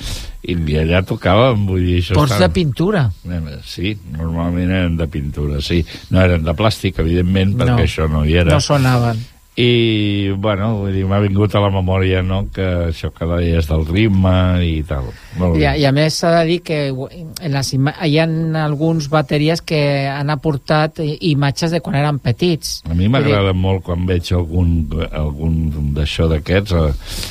i 0.48 0.54
allà 0.80 1.02
tocàvem, 1.04 1.66
vull 1.68 1.84
dir... 1.84 1.98
Això 2.00 2.16
Pots 2.16 2.32
de 2.32 2.38
estava- 2.38 2.54
pintura. 2.56 3.02
Eh, 3.28 3.58
Sí, 3.66 3.92
normalment 4.16 4.70
eren 4.72 4.96
de 4.96 5.06
pintura, 5.12 5.60
sí. 5.60 5.82
No 6.10 6.22
eren 6.24 6.46
de 6.46 6.54
plàstic, 6.56 6.98
evidentment, 7.04 7.52
perquè 7.60 7.76
No. 7.76 7.84
això 7.84 8.08
no 8.08 8.24
hi 8.24 8.38
era. 8.40 8.54
No 8.56 8.60
sonaven. 8.64 9.20
I, 9.60 10.30
bueno, 10.40 10.70
m'ha 10.88 11.20
vingut 11.20 11.54
a 11.54 11.60
la 11.60 11.70
memòria, 11.74 12.22
no?, 12.24 12.44
que 12.54 12.66
això 12.88 13.10
que 13.12 13.26
deies 13.28 13.68
del 13.68 13.84
ritme 13.88 14.32
i 14.64 14.78
tal. 14.88 15.10
Molt 15.36 15.58
I, 15.58 15.64
bé. 15.64 15.72
I 15.82 15.86
a 15.88 15.92
més 15.92 16.20
s'ha 16.22 16.30
de 16.38 16.44
dir 16.48 16.60
que 16.64 16.78
en 16.88 17.52
les 17.52 17.72
hi 17.74 18.16
ha 18.20 18.28
alguns 18.64 19.10
bateries 19.12 19.60
que 19.66 19.82
han 20.08 20.32
aportat 20.32 21.02
imatges 21.04 21.74
de 21.74 21.82
quan 21.84 21.98
eren 22.00 22.20
petits. 22.22 22.80
A 22.86 22.94
mi 22.94 23.04
Vull 23.04 23.08
dir, 23.08 23.12
m'agrada 23.18 23.52
molt 23.56 23.84
quan 23.84 24.06
veig 24.08 24.32
algun, 24.36 24.78
algun 25.10 25.92
d'això 25.96 26.30
d'aquests, 26.30 26.76
eh, 26.78 27.28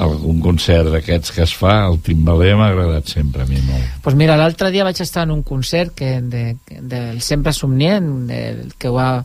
algun 0.00 0.42
concert 0.42 0.90
d'aquests 0.92 1.32
que 1.34 1.44
es 1.46 1.54
fa, 1.56 1.80
el 1.88 2.00
timbaler 2.04 2.52
m'ha 2.58 2.68
agradat 2.74 3.08
sempre 3.10 3.46
a 3.46 3.48
mi 3.48 3.62
molt. 3.66 4.02
Pues 4.04 4.18
mira, 4.18 4.36
l'altre 4.38 4.70
dia 4.74 4.84
vaig 4.86 5.00
estar 5.02 5.24
en 5.26 5.32
un 5.38 5.42
concert 5.46 5.94
que 5.96 6.18
de, 6.20 6.44
del 6.66 7.22
Sempre 7.24 7.54
Somnient, 7.56 8.28
el 8.30 8.74
que 8.78 8.92
va 8.92 9.24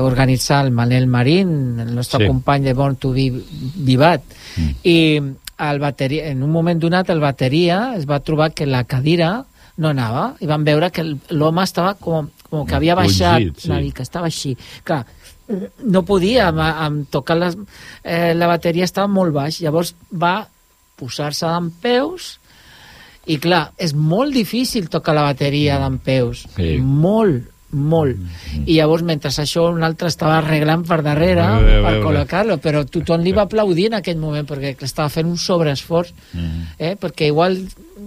organitzar 0.00 0.64
el 0.64 0.70
Manel 0.72 1.06
Marín, 1.06 1.78
el 1.80 1.94
nostre 1.94 2.24
Sí. 2.24 2.28
company 2.30 2.62
de 2.64 2.74
Born 2.74 2.96
to 2.96 3.12
Be 3.12 3.30
Vivat, 3.76 4.22
mm. 4.56 4.70
i 4.84 5.20
el 5.58 5.78
bateria, 5.78 6.28
en 6.30 6.42
un 6.42 6.50
moment 6.50 6.78
donat 6.80 7.10
el 7.10 7.20
bateria 7.20 7.94
es 7.96 8.06
va 8.08 8.20
trobar 8.20 8.52
que 8.52 8.66
la 8.66 8.84
cadira 8.84 9.44
no 9.76 9.88
anava, 9.88 10.34
i 10.40 10.46
van 10.46 10.64
veure 10.64 10.90
que 10.90 11.04
l'home 11.30 11.62
estava 11.62 11.94
com, 11.94 12.28
com 12.50 12.66
que 12.66 12.74
havia 12.74 12.94
baixat 12.94 13.40
Encongit, 13.40 13.60
sí. 13.60 13.70
una 13.70 13.80
mica, 13.80 14.02
estava 14.02 14.26
així. 14.26 14.56
Clar, 14.84 15.04
no 15.84 16.02
podia, 16.04 16.48
amb, 16.48 16.60
amb 16.60 17.08
tocar 17.10 17.36
les, 17.36 17.56
eh, 18.04 18.32
la 18.34 18.46
bateria 18.50 18.84
estava 18.84 19.08
molt 19.08 19.32
baix, 19.32 19.60
llavors 19.60 19.94
va 20.12 20.46
posar-se 20.96 21.46
d'en 21.46 21.70
peus 21.82 22.38
i 23.26 23.38
clar, 23.38 23.70
és 23.78 23.92
molt 23.94 24.34
difícil 24.34 24.88
tocar 24.90 25.14
la 25.14 25.22
bateria 25.22 25.78
d'en 25.78 25.98
peus, 26.02 26.46
Sí. 26.56 26.76
molt, 26.82 27.44
molt. 27.72 28.18
I 28.66 28.76
llavors, 28.76 29.04
mentre 29.06 29.30
això, 29.32 29.66
un 29.72 29.82
altre 29.86 30.10
estava 30.12 30.38
arreglant 30.38 30.84
per 30.86 31.00
darrere 31.04 31.44
veure, 31.44 31.78
a 31.78 31.82
per 31.86 31.94
col·locar-lo, 32.04 32.58
però 32.62 32.84
tothom 32.84 33.24
li 33.24 33.32
va 33.32 33.46
aplaudir 33.48 33.88
en 33.90 33.98
aquell 34.00 34.20
moment 34.20 34.46
perquè 34.48 34.74
estava 34.84 35.08
fent 35.12 35.28
un 35.28 35.38
sobreesforç, 35.40 36.12
eh? 36.78 36.94
perquè 37.00 37.30
igual, 37.32 37.56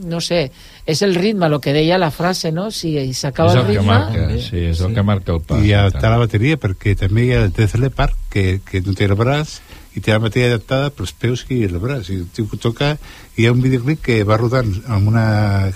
no 0.05 0.21
sé, 0.21 0.49
és 0.85 1.01
el 1.01 1.15
ritme, 1.15 1.47
el 1.49 1.59
que 1.61 1.73
deia 1.73 1.97
la 1.97 2.11
frase, 2.11 2.51
no? 2.51 2.69
Si 2.71 2.93
s'acaba 3.13 3.53
el 3.53 3.63
el 3.63 3.67
ritme... 3.71 3.87
marca, 3.87 4.27
sí, 4.37 4.67
és 4.69 4.81
el 4.85 4.93
que 4.93 5.03
marca 5.03 5.33
el 5.33 5.41
pas. 5.41 5.63
I 5.65 5.73
adaptar 5.73 6.13
la 6.13 6.21
bateria, 6.21 6.59
perquè 6.61 6.95
també 6.99 7.25
hi 7.25 7.33
ha 7.33 7.41
el 7.45 7.55
Def 7.55 7.73
Leppard, 7.81 8.13
que, 8.29 8.61
que 8.65 8.83
no 8.85 8.93
té 8.93 9.09
el 9.09 9.17
braç, 9.17 9.59
i 9.95 10.03
té 10.03 10.11
la 10.11 10.19
bateria 10.19 10.51
adaptada 10.51 10.91
pels 10.93 11.15
peus 11.15 11.45
i 11.49 11.63
el 11.65 11.79
braç. 11.79 12.11
I 12.11 12.21
el 12.21 12.29
tio 12.35 12.45
que 12.51 12.59
toca, 12.61 12.93
i 13.35 13.43
hi 13.43 13.49
ha 13.49 13.55
un 13.55 13.63
videoclip 13.63 14.03
que 14.05 14.21
va 14.27 14.37
rodant 14.37 14.71
amb 14.91 15.09
una 15.09 15.25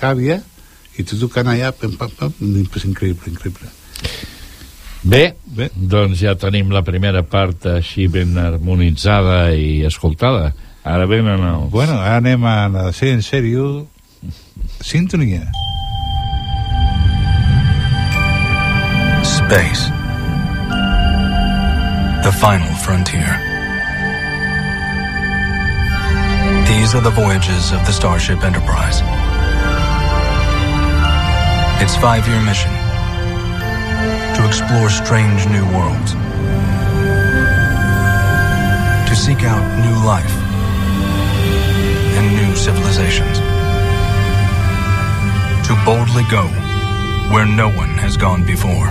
gàbia, 0.02 0.42
i 1.00 1.06
tu 1.08 1.18
tocant 1.18 1.48
allà, 1.48 1.72
pam, 1.72 1.96
pam, 1.98 2.12
pam, 2.20 2.34
és 2.76 2.86
increïble, 2.86 3.32
increïble. 3.32 3.79
Bé, 5.04 5.34
Bé, 5.50 5.70
doncs 5.74 6.22
ja 6.22 6.36
tenim 6.38 6.70
la 6.72 6.84
primera 6.86 7.24
part 7.26 7.66
així 7.72 8.06
ben 8.12 8.38
harmonitzada 8.38 9.50
i 9.58 9.82
escoltada. 9.88 10.52
Ara 10.86 11.08
venen 11.10 11.42
els... 11.42 11.72
Bueno, 11.74 11.98
ara 11.98 12.20
anem 12.22 12.46
a 12.46 12.56
la 12.72 12.84
sèrie 12.96 13.18
en 13.18 13.24
sèrio, 13.26 13.66
Sintonia. 14.80 15.44
Space. 19.26 19.90
The 22.24 22.34
final 22.40 22.76
frontier. 22.86 23.28
These 26.70 26.94
are 26.94 27.02
the 27.02 27.16
voyages 27.16 27.72
of 27.72 27.84
the 27.88 27.92
Starship 27.92 28.44
Enterprise. 28.44 29.02
Its 31.82 31.96
five 31.96 32.28
year 32.28 32.42
mission 32.42 32.89
to 34.40 34.48
explore 34.48 34.90
strange 34.90 35.46
new 35.48 35.66
worlds, 35.76 36.14
to 39.10 39.14
seek 39.14 39.44
out 39.44 39.66
new 39.84 39.98
life 40.06 40.32
and 42.16 42.26
new 42.38 42.56
civilizations, 42.56 43.38
to 45.68 45.76
boldly 45.84 46.24
go 46.32 46.46
where 47.34 47.46
no 47.46 47.68
one 47.68 47.90
has 47.98 48.16
gone 48.16 48.46
before. 48.46 48.90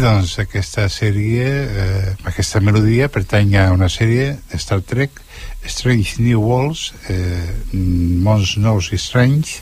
Doncs 0.00 0.38
aquesta 0.40 0.86
sèrie, 0.88 1.44
eh, 1.44 2.12
aquesta 2.24 2.60
melodia 2.60 3.08
pertany 3.12 3.54
a 3.60 3.66
una 3.72 3.88
sèrie 3.92 4.38
de 4.50 4.58
Star 4.58 4.80
Trek, 4.80 5.20
Strange 5.66 6.22
New 6.22 6.40
Worlds, 6.40 6.92
eh, 7.08 7.54
Mons 7.72 8.56
Nous 8.56 8.90
i 8.92 8.98
Strange, 8.98 9.60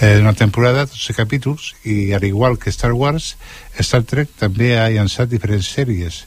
eh, 0.00 0.18
una 0.20 0.34
temporada, 0.34 0.84
12 0.84 1.14
capítols, 1.14 1.74
i 1.84 2.12
al 2.12 2.24
igual 2.24 2.58
que 2.58 2.72
Star 2.72 2.92
Wars, 2.92 3.36
Star 3.80 4.02
Trek 4.04 4.28
també 4.38 4.76
ha 4.78 4.90
llançat 4.90 5.28
diferents 5.28 5.68
sèries 5.72 6.24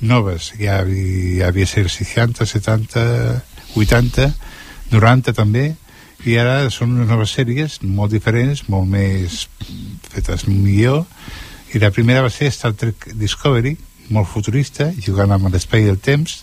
noves. 0.00 0.52
Hi 0.58 0.66
havia, 0.66 0.96
hi 0.96 1.42
havia 1.42 1.66
sèries 1.66 1.98
60, 2.00 2.46
70, 2.46 3.42
80, 3.76 4.30
90 4.90 5.36
també, 5.36 5.74
i 6.24 6.38
ara 6.40 6.70
són 6.70 6.96
unes 6.96 7.08
noves 7.08 7.34
sèries 7.36 7.82
molt 7.82 8.10
diferents, 8.10 8.68
molt 8.72 8.88
més 8.88 9.48
fetes 10.08 10.46
millor, 10.48 11.04
i 11.74 11.80
la 11.82 11.90
primera 11.90 12.22
va 12.22 12.30
ser 12.30 12.52
Star 12.54 12.72
Trek 12.78 13.08
Discovery, 13.18 13.74
molt 14.14 14.30
futurista, 14.30 14.90
jugant 15.02 15.32
amb 15.34 15.50
l'espai 15.50 15.86
i 15.86 15.90
el 15.90 15.98
temps. 15.98 16.42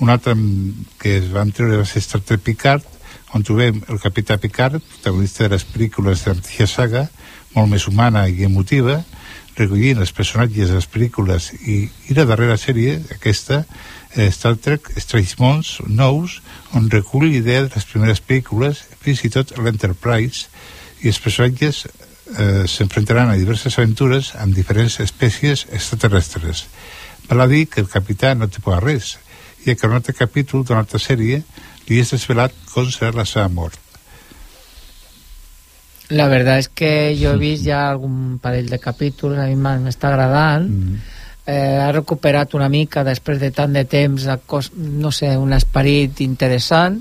Una 0.00 0.14
altra 0.16 0.36
que 1.00 1.16
es 1.18 1.28
van 1.34 1.50
treure 1.52 1.80
va 1.80 1.88
ser 1.88 2.02
Star 2.04 2.22
Trek 2.22 2.44
Picard, 2.46 2.86
on 3.34 3.44
trobem 3.46 3.82
el 3.90 4.00
capità 4.02 4.38
Picard, 4.38 4.80
protagonista 4.80 5.44
de 5.44 5.54
les 5.54 5.66
pel·lícules 5.66 6.24
de 6.26 6.34
la 6.34 6.66
saga, 6.70 7.08
molt 7.54 7.70
més 7.70 7.86
humana 7.90 8.26
i 8.28 8.44
emotiva, 8.46 9.00
recollint 9.58 10.00
els 10.00 10.12
personatges 10.14 10.70
de 10.70 10.78
les 10.78 10.88
pel·lícules 10.88 11.50
i, 11.60 11.80
i 12.08 12.16
la 12.16 12.26
darrera 12.30 12.56
sèrie, 12.58 13.00
aquesta, 13.16 13.64
eh, 14.14 14.30
Star 14.30 14.54
Trek 14.56 14.92
Strange 14.96 15.36
Mons 15.38 15.80
Nous, 15.86 16.40
on 16.78 16.90
recull 16.90 17.26
l'idea 17.28 17.66
de 17.66 17.72
les 17.74 17.88
primeres 17.90 18.22
pel·lícules, 18.22 18.84
fins 19.02 19.24
i 19.26 19.32
tot 19.34 19.56
l'Enterprise, 19.58 20.46
i 21.02 21.10
els 21.10 21.20
personatges 21.20 21.86
eh, 22.38 22.66
s'enfrontaran 22.66 23.30
a 23.30 23.38
diverses 23.38 23.78
aventures 23.78 24.34
amb 24.36 24.54
diferents 24.54 25.00
espècies 25.02 25.66
extraterrestres. 25.70 26.66
Val 27.28 27.44
a 27.44 27.50
dir 27.50 27.66
que 27.70 27.80
el 27.82 27.90
capità 27.90 28.34
no 28.34 28.48
té 28.50 28.62
por 28.62 28.76
a 28.76 28.80
res, 28.80 29.18
i 29.64 29.74
que 29.74 29.86
en 29.86 29.92
un 29.92 30.00
altre 30.00 30.16
capítol 30.16 30.64
d'una 30.64 30.84
altra 30.84 30.98
sèrie 30.98 31.42
li 31.88 32.00
és 32.00 32.12
desvelat 32.14 32.54
com 32.72 32.88
serà 32.88 33.12
la 33.16 33.26
seva 33.28 33.48
mort. 33.52 33.78
La 36.10 36.26
verdad 36.26 36.58
es 36.58 36.68
que 36.68 37.14
jo 37.14 37.36
he 37.36 37.38
vist 37.38 37.62
ja 37.66 37.84
algun 37.90 38.40
parell 38.42 38.70
de 38.70 38.80
capítols, 38.82 39.38
a 39.38 39.46
mi 39.46 39.54
m'està 39.54 40.10
agradant, 40.10 40.66
mm. 40.66 40.96
eh, 41.46 41.78
ha 41.84 41.90
recuperat 41.94 42.56
una 42.58 42.68
mica 42.68 43.04
després 43.06 43.38
de 43.38 43.52
tant 43.54 43.72
de 43.72 43.84
temps, 43.86 44.26
no 44.74 45.12
sé, 45.14 45.36
un 45.38 45.54
esperit 45.54 46.24
interessant, 46.26 46.98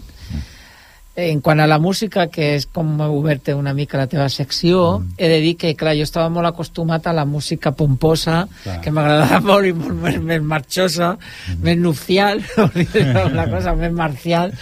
en 1.28 1.42
quant 1.44 1.60
a 1.60 1.68
la 1.68 1.80
música, 1.82 2.28
que 2.32 2.54
és 2.56 2.66
com 2.72 2.88
m'he 2.98 3.08
obert 3.12 3.52
una 3.54 3.74
mica 3.78 4.00
la 4.00 4.08
teva 4.12 4.28
secció, 4.32 5.00
mm. 5.00 5.18
he 5.18 5.30
de 5.32 5.40
dir 5.44 5.56
que, 5.60 5.74
clar, 5.80 5.96
jo 5.98 6.08
estava 6.08 6.30
molt 6.34 6.50
acostumat 6.50 7.10
a 7.10 7.16
la 7.16 7.26
música 7.30 7.74
pomposa, 7.76 8.44
clar. 8.64 8.80
que 8.84 8.94
m'agradava 8.96 9.42
molt 9.52 9.70
i 9.70 9.74
molt 9.78 10.00
més, 10.04 10.20
més 10.32 10.46
marxosa, 10.56 11.14
mm. 11.16 11.60
més 11.66 11.82
nupcial, 11.82 12.44
una 13.32 13.50
cosa 13.54 13.76
més 13.80 13.94
marcial, 13.96 14.56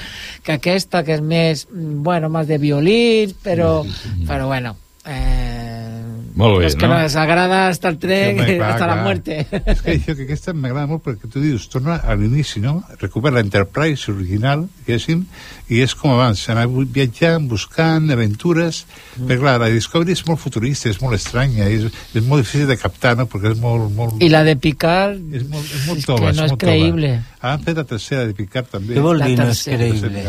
que 0.44 0.58
aquesta, 0.58 1.04
que 1.08 1.18
és 1.18 1.24
més, 1.24 1.68
bueno, 1.72 2.32
més 2.34 2.50
de 2.50 2.60
violí, 2.62 3.02
però, 3.44 3.84
mm. 3.84 4.28
però 4.30 4.52
bueno, 4.52 4.76
eh, 5.06 5.47
molt 6.38 6.60
bé, 6.60 6.64
Los 6.66 6.76
que 6.76 6.88
no? 6.88 7.00
nos 7.00 7.16
agrada 7.16 7.70
Star 7.72 7.96
Trek 7.96 8.38
sí, 8.46 8.54
hasta 8.62 8.78
clar. 8.78 8.90
la 8.96 9.04
muerte. 9.04 9.40
És 9.50 9.82
que 9.82 9.96
això 9.96 10.14
que 10.14 10.28
aquesta 10.28 10.54
m'agrada 10.54 10.86
molt 10.92 11.02
perquè 11.08 11.30
tu 11.34 11.42
dius, 11.42 11.66
torna 11.74 11.98
a 11.98 12.16
l'inici, 12.16 12.62
no? 12.62 12.76
Recupera 13.02 13.40
l'Enterprise 13.40 14.12
original, 14.14 14.68
diguéssim, 14.84 15.26
i 15.74 15.82
és 15.82 15.98
com 15.98 16.14
abans, 16.14 16.46
anar 16.54 16.68
viatjant, 16.70 17.50
buscant 17.50 18.14
aventures, 18.14 18.84
mm. 18.86 19.26
perquè 19.26 19.40
clar, 19.42 19.58
la 19.66 19.72
Discovery 19.74 20.14
és 20.14 20.24
molt 20.30 20.44
futurista, 20.46 20.94
és 20.94 21.02
molt 21.02 21.18
estranya, 21.18 21.68
és, 21.74 21.90
és 22.14 22.24
molt 22.24 22.46
difícil 22.46 22.70
de 22.70 22.78
captar, 22.78 23.18
no? 23.18 23.28
Perquè 23.28 23.56
és 23.56 23.62
molt... 23.64 23.90
molt... 23.98 24.22
I 24.22 24.30
la 24.30 24.46
de 24.46 24.56
Picard 24.62 25.20
és 25.34 25.50
molt, 25.50 25.66
és 25.66 25.90
molt 25.90 26.06
tova, 26.06 26.30
que 26.30 26.38
no 26.38 26.48
és, 26.48 26.54
és 26.54 26.64
creïble. 26.64 27.14
Tova. 27.18 27.52
Han 27.52 27.68
fet 27.68 27.82
la 27.82 27.90
tercera 27.98 28.30
de 28.30 28.38
Picard 28.38 28.70
també. 28.78 28.94
Què 28.94 29.06
vol 29.10 29.26
dir 29.26 29.38
no 29.42 29.50
és 29.50 29.68
creïble? 29.68 30.28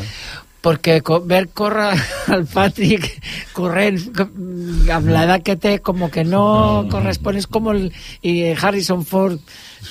Perquè 0.62 0.98
ver 1.30 1.48
córrer 1.54 1.92
al 2.34 2.44
Patrick 2.50 3.06
corrent 3.54 4.00
amb 4.18 5.10
l'edat 5.12 5.44
que 5.46 5.56
té 5.60 5.76
com 5.84 6.08
que 6.10 6.24
no 6.26 6.86
correspon 6.90 7.38
és 7.38 7.46
com 7.46 7.70
el 7.72 7.84
i 8.26 8.34
Harrison 8.54 9.04
Ford 9.06 9.38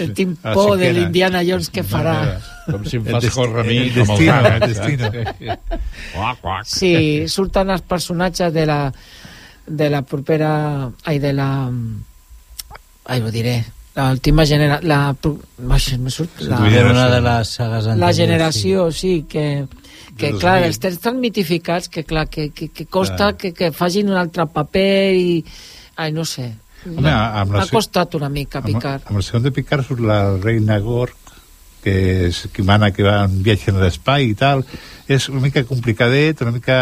el 0.04 0.12
timpó 0.18 0.76
de 0.80 0.92
l'Indiana 0.96 1.44
Jones 1.48 1.72
que 1.72 1.86
farà 1.88 2.18
com 2.68 2.84
si 2.84 3.00
em 3.00 3.08
fas 3.08 3.30
córrer 3.34 3.64
a 3.64 3.68
mi 3.70 3.78
el 3.86 3.94
destino, 3.96 4.36
el 4.36 4.52
el 4.52 4.66
destino. 4.68 5.58
sí, 6.68 6.94
surten 7.32 7.72
els 7.72 7.88
personatges 7.88 8.54
de 8.54 8.68
la 8.68 8.82
de 9.68 9.90
la 9.90 10.04
propera 10.04 10.52
ai, 11.08 11.18
de 11.24 11.34
la 11.34 11.50
ai, 13.08 13.22
ho 13.24 13.32
diré 13.32 13.62
l'última 13.98 14.46
generació 14.46 14.84
la, 14.86 15.00
la, 15.00 16.60
la, 16.60 16.86
una 16.92 17.10
de 17.10 17.22
les 17.24 17.56
sagues 17.58 17.88
la 17.98 18.14
generació, 18.14 18.92
sí, 18.92 19.24
que 19.30 19.66
que 20.18 20.34
clar, 20.36 20.60
els 20.68 20.80
tens 20.84 21.00
tan 21.04 21.20
mitificats 21.22 21.90
que 21.94 22.04
clar, 22.08 22.28
que, 22.30 22.50
que, 22.56 22.70
que 22.74 22.86
costa 22.86 23.34
que, 23.38 23.54
que 23.54 23.72
facin 23.76 24.10
un 24.12 24.18
altre 24.20 24.48
paper 24.52 25.14
i... 25.16 25.44
Ai, 25.98 26.12
no 26.14 26.26
sé. 26.30 26.52
Home, 26.86 27.10
amb 27.10 27.56
la 27.56 27.64
M'ha 27.64 27.70
costat 27.72 28.16
una 28.20 28.30
mica 28.30 28.62
picar. 28.62 29.00
Amb, 29.00 29.10
amb 29.12 29.22
el 29.22 29.26
segon 29.26 29.48
de 29.48 29.54
picar 29.56 29.82
surt 29.86 30.04
la 30.06 30.20
reina 30.38 30.78
Gorg, 30.84 31.16
que 31.84 31.96
és 32.28 32.44
qui 32.54 32.66
mana 32.66 32.92
que 32.94 33.06
va 33.06 33.24
en 33.26 33.40
viatge 33.44 33.72
en 33.74 33.82
l'espai 33.82 34.30
i 34.32 34.38
tal. 34.38 34.64
És 35.10 35.30
una 35.32 35.42
mica 35.44 35.66
complicadet, 35.68 36.44
una 36.46 36.54
mica, 36.56 36.80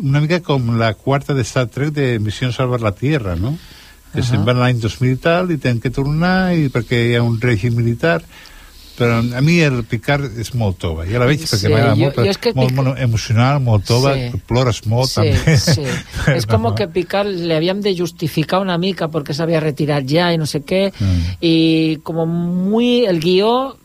una 0.00 0.22
mica 0.24 0.40
com 0.46 0.74
la 0.80 0.94
quarta 0.94 1.36
de 1.36 1.44
Star 1.44 1.66
Trek 1.74 1.92
de 1.94 2.08
Missió 2.22 2.50
Salvar 2.52 2.80
la 2.84 2.94
Tierra, 2.96 3.36
no? 3.36 3.56
Que 4.12 4.20
uh 4.20 4.24
-huh. 4.24 4.30
se'n 4.30 4.44
van 4.44 4.60
l'any 4.60 4.80
2000 4.80 5.12
i 5.12 5.16
tal, 5.16 5.50
i 5.50 5.58
tenen 5.58 5.80
que 5.80 5.90
tornar, 5.90 6.54
i 6.54 6.68
perquè 6.70 7.10
hi 7.10 7.14
ha 7.16 7.22
un 7.22 7.40
règim 7.40 7.74
militar 7.74 8.22
però 8.98 9.18
a 9.36 9.40
mi 9.42 9.58
el 9.60 9.82
Picard 9.84 10.38
és 10.38 10.52
molt 10.54 10.78
tova 10.78 11.04
ja 11.08 11.18
la 11.18 11.26
veig 11.26 11.40
perquè 11.42 11.58
Sí, 11.58 11.68
m'agrada 11.68 11.94
jo- 11.96 12.04
molt, 12.04 12.14
però 12.16 12.24
jo 12.24 12.30
és 12.30 12.38
que 12.38 12.52
molt, 12.54 12.68
Pic- 12.70 12.76
molt 12.78 12.98
emocional, 13.02 13.60
molt 13.60 13.84
tova 13.84 14.14
Sí. 14.14 14.40
plores 14.46 14.86
molt 14.86 15.08
Sí, 15.10 15.14
també 15.20 15.56
sí. 15.58 15.82
Es 16.36 16.46
como 16.46 16.74
que 16.74 16.86
Picard 16.88 17.26
le 17.28 17.56
habían 17.56 17.80
de 17.80 17.96
justificar 17.96 18.60
una 18.60 18.78
mica 18.78 19.08
porque 19.08 19.34
se 19.34 19.42
había 19.42 19.60
retirado 19.60 20.02
ya 20.02 20.32
y 20.32 20.38
no 20.38 20.46
sé 20.46 20.62
qué. 20.62 20.92
Mm. 20.98 21.20
Y 21.40 21.96
como 22.04 22.26
muy 22.26 23.04
el 23.06 23.20
guió 23.20 23.76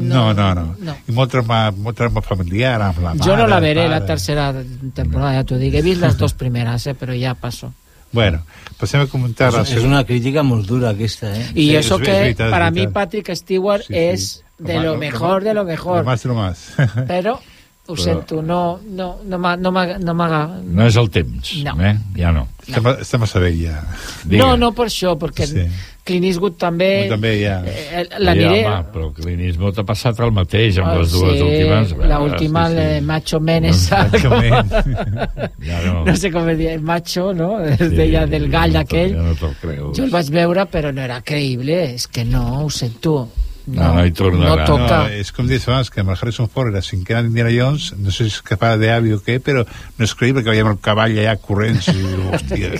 no, 0.00 0.32
no, 0.32 0.54
no, 0.54 0.76
no. 0.78 0.94
i 1.08 1.12
molt 1.12 1.30
trama, 1.32 1.72
molt 1.74 1.96
trama 1.98 2.22
familiar 2.22 2.76
amb 2.80 3.00
la 3.02 3.14
mare, 3.14 3.26
Yo 3.26 3.36
no 3.36 3.48
la 3.50 3.58
veré 3.58 3.88
la 3.88 4.04
tercera 4.06 4.54
temporada, 4.94 5.32
ya 5.34 5.44
te 5.44 5.58
digo. 5.58 5.76
He 5.78 5.82
visto 5.82 6.06
las 6.06 6.16
dos 6.22 6.34
primeras, 6.34 6.86
eh, 6.86 6.94
pero 6.94 7.14
ya 7.14 7.34
pasó. 7.34 7.72
Bueno, 8.12 8.42
passem 8.78 9.00
a 9.00 9.06
comentar 9.06 9.52
és 9.60 9.84
una 9.84 10.04
crítica 10.04 10.42
molt 10.42 10.66
dura 10.66 10.90
aquesta, 10.90 11.34
eh? 11.36 11.46
Y 11.54 11.70
Sí, 11.70 11.76
eso 11.76 11.96
es- 11.96 12.02
que 12.02 12.28
es 12.30 12.36
para 12.36 12.68
es 12.68 12.72
mí. 12.72 12.86
Patrick 12.88 13.34
Stewart 13.34 13.82
Sí, 13.82 13.92
sí. 13.94 13.98
es 13.98 14.44
de 14.58 14.80
Lo 14.80 14.96
mejor 14.96 15.44
de 15.44 15.54
lo 15.54 15.64
mejor. 15.64 15.98
lo 15.98 16.04
más 16.04 16.24
lo 16.24 16.34
más 16.34 16.72
Pero, 17.06 17.40
ho 17.88 17.94
Però- 17.94 18.04
sento, 18.04 18.42
no, 18.42 18.78
no, 18.84 19.16
no 19.24 19.38
m'ha... 19.40 19.56
No 19.56 19.70
no 19.72 20.14
m'ha- 20.14 20.60
No 20.62 20.86
és 20.86 20.96
el 21.00 21.08
temps, 21.10 21.54
No. 21.64 21.72
eh? 21.80 21.94
Ja 22.16 22.30
no. 22.36 22.46
està, 22.66 22.82
ma- 22.84 22.98
està 23.00 23.18
massa 23.18 23.40
bé 23.40 23.48
ja 23.56 23.78
Digue. 24.24 24.42
No, 24.42 24.56
no 24.60 24.72
per 24.76 24.86
això, 24.90 25.14
perquè 25.18 25.46
Sí. 25.48 25.64
Clint 26.08 26.24
Eastwood 26.24 26.54
també... 26.56 27.06
també 27.08 27.34
ja 27.42 27.58
eh, 27.68 28.04
l'aniré... 28.18 28.62
Ja, 28.62 28.78
home, 28.78 28.84
però 28.92 29.08
Clint 29.16 29.40
Eastwood 29.44 29.80
ha 29.80 29.84
passat 29.88 30.20
el 30.24 30.30
mateix 30.32 30.78
amb 30.80 30.88
Ah, 30.88 30.94
les 31.00 31.12
dues 31.12 31.34
sí, 31.36 31.42
últimes. 31.44 31.92
La 32.08 32.20
última, 32.24 32.62
sí, 32.68 32.74
sí. 32.76 32.80
el 32.98 33.04
macho 33.04 33.40
men 33.40 33.64
esa. 33.68 34.02
Macho 34.12 34.30
Men. 34.30 34.70
Ja 35.68 35.80
no. 35.84 36.04
no 36.06 36.16
sé 36.16 36.30
com 36.32 36.48
el 36.48 36.80
macho, 36.80 37.32
no? 37.34 37.58
Es 37.60 37.90
deia 37.92 38.26
del 38.26 38.48
gall 38.52 38.72
no, 38.72 38.80
aquell. 38.80 39.12
Ja 39.16 39.22
no 39.26 39.34
te'l 39.36 39.56
creus. 39.60 39.96
Jo 39.98 40.04
el 40.04 40.10
vaig 40.14 40.30
veure, 40.32 40.64
però 40.72 40.92
no 40.94 41.02
era 41.04 41.20
creïble. 41.20 41.76
És 41.94 42.06
que 42.08 42.24
no, 42.24 42.64
ho 42.64 42.70
sento. 42.70 43.28
No, 43.68 43.90
no 43.94 44.04
hi 44.06 44.12
tornarà. 44.16 44.62
No 44.62 44.66
toca. 44.66 44.98
No, 45.04 45.08
és 45.20 45.30
com 45.36 45.46
dius 45.48 45.66
abans, 45.68 45.90
que 45.92 46.00
amb 46.00 46.10
el 46.14 46.16
Harrison 46.20 46.48
Ford 46.48 46.70
era 46.72 46.80
cinquena 46.82 47.20
d'Indiana 47.22 47.50
Jones, 47.52 47.90
no 47.98 48.10
sé 48.10 48.24
si 48.28 48.32
és 48.36 48.42
que 48.42 48.56
fa 48.56 48.70
d'avi 48.80 49.12
o 49.12 49.18
què, 49.24 49.38
però 49.44 49.64
no 49.66 50.04
és 50.06 50.14
creïble 50.16 50.42
que 50.46 50.50
veiem 50.54 50.70
el 50.72 50.78
cavall 50.80 51.18
allà 51.18 51.34
corrents 51.42 51.88
i, 51.94 52.04
hòstia, 52.32 52.70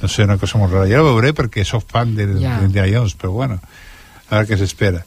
no 0.00 0.08
sé, 0.08 0.24
una 0.24 0.38
cosa 0.40 0.58
molt 0.62 0.72
rara. 0.72 0.88
Ja 0.88 1.02
ho 1.02 1.08
veuré 1.10 1.34
perquè 1.36 1.64
sóc 1.68 1.84
fan 1.90 2.14
de- 2.16 2.28
Ja. 2.40 2.58
d'Indiana 2.62 2.88
Jones, 2.94 3.14
però 3.20 3.32
bueno, 3.36 3.60
a 4.30 4.34
veure 4.38 4.48
què 4.48 4.58
s'espera. 4.58 5.04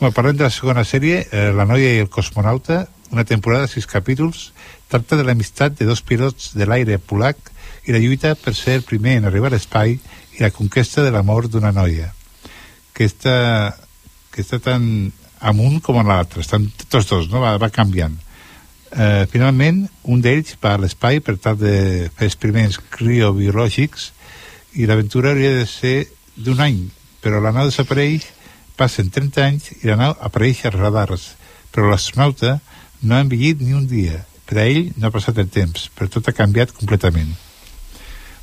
Bueno, 0.00 0.12
parlem 0.12 0.36
de 0.36 0.44
la 0.48 0.50
segona 0.52 0.84
sèrie, 0.84 1.26
eh, 1.32 1.52
La 1.56 1.64
noia 1.68 1.92
i 1.94 2.00
el 2.04 2.08
cosmonauta, 2.12 2.86
una 3.12 3.24
temporada 3.24 3.66
de 3.66 3.72
sis 3.72 3.86
capítols, 3.86 4.52
tracta 4.88 5.16
de 5.16 5.24
l'amistat 5.24 5.76
de 5.78 5.84
dos 5.86 6.00
pilots 6.02 6.52
de 6.54 6.66
l'aire 6.66 6.98
polac 6.98 7.36
i 7.86 7.92
la 7.94 7.98
lluita 8.02 8.34
per 8.34 8.54
ser 8.54 8.74
el 8.80 8.82
primer 8.82 9.16
en 9.20 9.24
arribar 9.28 9.48
a 9.52 9.54
l'espai 9.56 9.94
i 10.36 10.42
la 10.42 10.50
conquesta 10.50 11.02
de 11.04 11.10
l'amor 11.14 11.46
d'una 11.48 11.70
noia 11.72 12.12
que 12.96 13.04
està, 13.06 13.76
que 14.36 14.44
està 14.44 14.60
tan 14.60 14.84
amunt 15.40 15.80
com 15.84 15.96
en 16.00 16.08
l'altre, 16.08 16.44
estan 16.44 16.68
tots 16.90 17.08
dos, 17.08 17.30
no? 17.32 17.40
va, 17.40 17.56
va 17.60 17.72
canviant. 17.72 18.14
Eh, 18.92 19.24
finalment, 19.32 19.82
un 20.04 20.20
d'ells 20.22 20.54
va 20.62 20.76
a 20.76 20.80
l'espai 20.80 21.22
per 21.24 21.38
tal 21.42 21.56
de 21.60 21.72
fer 22.16 22.28
experiments 22.28 22.78
criobiològics 22.94 24.10
i 24.76 24.86
l'aventura 24.86 25.32
hauria 25.32 25.54
de 25.56 25.64
ser 25.68 25.96
d'un 26.36 26.60
any, 26.60 26.84
però 27.24 27.40
la 27.40 27.52
nau 27.56 27.68
desapareix, 27.70 28.28
passen 28.76 29.08
30 29.10 29.42
anys 29.42 29.70
i 29.80 29.88
la 29.88 29.96
nau 29.96 30.14
apareix 30.20 30.66
als 30.68 30.76
radars, 30.76 31.26
però 31.72 31.88
l'astronauta 31.88 32.58
no 33.02 33.16
ha 33.16 33.24
envellit 33.24 33.64
ni 33.64 33.72
un 33.72 33.88
dia. 33.88 34.22
Per 34.46 34.60
a 34.60 34.66
ell 34.68 34.92
no 34.94 35.08
ha 35.08 35.14
passat 35.14 35.40
el 35.42 35.48
temps, 35.50 35.88
però 35.96 36.08
tot 36.12 36.28
ha 36.28 36.36
canviat 36.36 36.76
completament. 36.76 37.34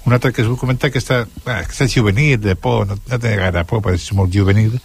un 0.04 0.12
altre 0.12 0.34
que 0.34 0.42
us 0.44 0.50
vull 0.50 0.60
comentar 0.60 0.90
que 0.92 1.00
està, 1.00 1.22
que 1.46 1.72
està 1.72 1.86
juvenil, 1.88 2.36
de 2.42 2.58
por, 2.60 2.84
no, 2.88 2.98
no 3.08 3.20
té 3.24 3.38
gaire 3.40 3.64
por, 3.64 3.80
però 3.80 3.96
és 3.96 4.10
molt 4.12 4.34
juvenil, 4.36 4.76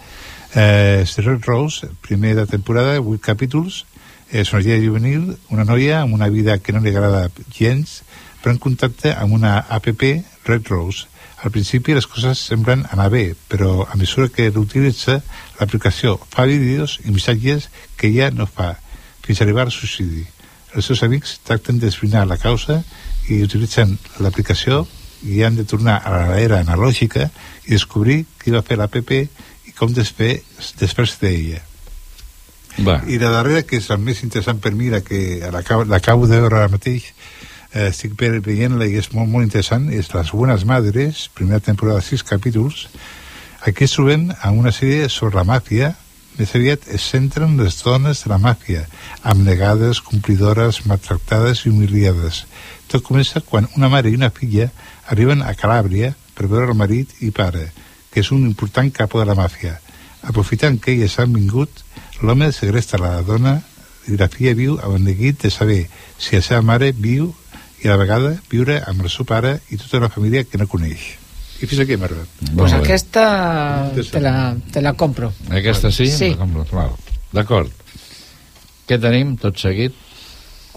eh, 0.55 1.05
Red 1.17 1.45
Rose, 1.45 1.89
primer 2.01 2.35
de 2.37 2.47
temporada, 2.47 3.01
8 3.01 3.21
capítols, 3.21 3.85
una 4.33 4.61
noia 4.61 4.77
juvenil, 4.77 5.37
una 5.49 5.65
noia 5.65 6.03
amb 6.03 6.15
una 6.15 6.29
vida 6.29 6.59
que 6.59 6.73
no 6.73 6.81
li 6.81 6.91
agrada 6.91 7.31
gens, 7.53 8.03
però 8.43 8.53
en 8.53 8.59
contacte 8.59 9.15
amb 9.15 9.33
una 9.33 9.59
app, 9.69 10.03
Red 10.45 10.69
Rose. 10.69 11.07
Al 11.43 11.53
principi 11.55 11.95
les 11.95 12.07
coses 12.07 12.39
semblen 12.39 12.85
anar 12.91 13.11
bé, 13.11 13.35
però 13.49 13.87
a 13.87 13.97
mesura 13.97 14.29
que 14.29 14.51
l'utilitza, 14.51 15.21
l'aplicació 15.61 16.19
fa 16.31 16.45
vídeos 16.45 16.99
i 17.05 17.13
missatges 17.15 17.69
que 17.97 18.11
ja 18.13 18.31
no 18.31 18.47
fa, 18.47 18.75
fins 19.23 19.41
a 19.41 19.45
arribar 19.45 19.69
al 19.69 19.73
suïcidi. 19.73 20.27
Els 20.75 20.85
seus 20.85 21.03
amics 21.03 21.39
tracten 21.45 21.79
d'esbrinar 21.79 22.27
la 22.27 22.37
causa 22.37 22.83
i 23.29 23.43
utilitzen 23.45 23.97
l'aplicació 24.21 24.87
i 25.23 25.43
han 25.43 25.57
de 25.57 25.65
tornar 25.65 25.99
a 26.05 26.27
l'era 26.35 26.61
analògica 26.63 27.31
i 27.67 27.73
descobrir 27.73 28.25
qui 28.39 28.53
va 28.55 28.63
fer 28.63 28.79
l'APP 28.79 29.13
com 29.79 29.93
desfer 29.95 30.41
després 30.81 31.16
d'ella. 31.20 31.62
Va. 32.85 33.01
I 33.11 33.18
la 33.18 33.31
darrera, 33.35 33.64
que 33.66 33.79
és 33.81 33.89
la 33.91 33.97
més 33.99 34.22
interessant 34.22 34.61
per 34.62 34.70
mi, 34.74 34.91
la 34.91 35.01
que 35.03 35.41
l'acabo 35.51 36.26
de 36.29 36.39
veure 36.39 36.61
ara 36.61 36.70
mateix, 36.70 37.09
eh, 37.72 37.89
estic 37.89 38.14
ve- 38.18 38.39
veient-la 38.39 38.87
i 38.87 38.97
és 39.01 39.11
molt, 39.12 39.29
molt 39.31 39.45
interessant, 39.49 39.89
és 39.91 40.12
Les 40.14 40.31
Buenas 40.31 40.64
Madres, 40.64 41.29
primera 41.35 41.61
temporada, 41.61 42.01
sis 42.01 42.22
capítols. 42.22 42.87
Aquí 43.66 43.85
es 43.85 43.97
trobem 43.97 44.29
amb 44.43 44.61
una 44.61 44.70
sèrie 44.70 45.09
sobre 45.09 45.37
la 45.41 45.45
màfia, 45.45 45.97
més 46.39 46.55
aviat 46.55 46.87
es 46.95 47.03
centren 47.03 47.57
les 47.59 47.81
dones 47.83 48.22
de 48.22 48.31
la 48.31 48.39
màfia, 48.39 48.85
abnegades, 49.26 50.01
complidores, 50.01 50.85
maltractades 50.87 51.64
i 51.66 51.72
humiliades. 51.72 52.45
Tot 52.87 53.03
comença 53.03 53.41
quan 53.41 53.66
una 53.76 53.89
mare 53.91 54.09
i 54.09 54.14
una 54.14 54.31
filla 54.31 54.70
arriben 55.11 55.43
a 55.43 55.55
Calàbria 55.59 56.14
per 56.37 56.47
veure 56.47 56.70
el 56.70 56.79
marit 56.79 57.11
i 57.20 57.33
pare, 57.35 57.72
que 58.13 58.21
és 58.25 58.31
un 58.33 58.47
important 58.47 58.91
capo 58.93 59.21
de 59.21 59.27
la 59.29 59.37
màfia. 59.39 59.79
Aprofitant 60.23 60.79
que 60.83 60.95
elles 60.95 61.19
han 61.19 61.33
vingut, 61.33 61.85
l'home 62.23 62.51
segresta 62.53 62.99
la 62.99 63.21
dona 63.23 63.59
i 64.09 64.17
la 64.17 64.29
filla 64.33 64.57
viu 64.57 64.79
amb 64.81 64.97
el 64.97 65.05
neguit 65.05 65.43
de 65.45 65.51
saber 65.53 65.85
si 66.19 66.37
la 66.37 66.43
seva 66.43 66.63
mare 66.65 66.93
viu 66.97 67.33
i 67.83 67.87
a 67.87 67.95
la 67.95 68.01
vegada 68.01 68.35
viure 68.51 68.81
amb 68.91 69.05
el 69.05 69.13
seu 69.13 69.27
pare 69.29 69.59
i 69.71 69.79
tota 69.79 70.01
la 70.03 70.11
família 70.11 70.45
que 70.45 70.59
no 70.59 70.67
coneix. 70.67 71.15
I 71.59 71.67
fins 71.67 71.83
aquí 71.83 71.97
hem 71.97 72.05
arribat. 72.07 72.43
Pues 72.55 72.75
aquesta 72.75 73.25
te 73.95 74.21
la, 74.23 74.35
te 74.73 74.83
la 74.83 74.95
compro. 74.95 75.33
Aquesta 75.51 75.91
sí? 75.91 76.07
Sí. 76.11 76.31
La 76.35 76.45
compro, 76.45 76.67
val. 76.73 76.95
D'acord. 77.35 77.73
Què 78.89 78.99
tenim 79.03 79.35
tot 79.41 79.59
seguit? 79.61 79.97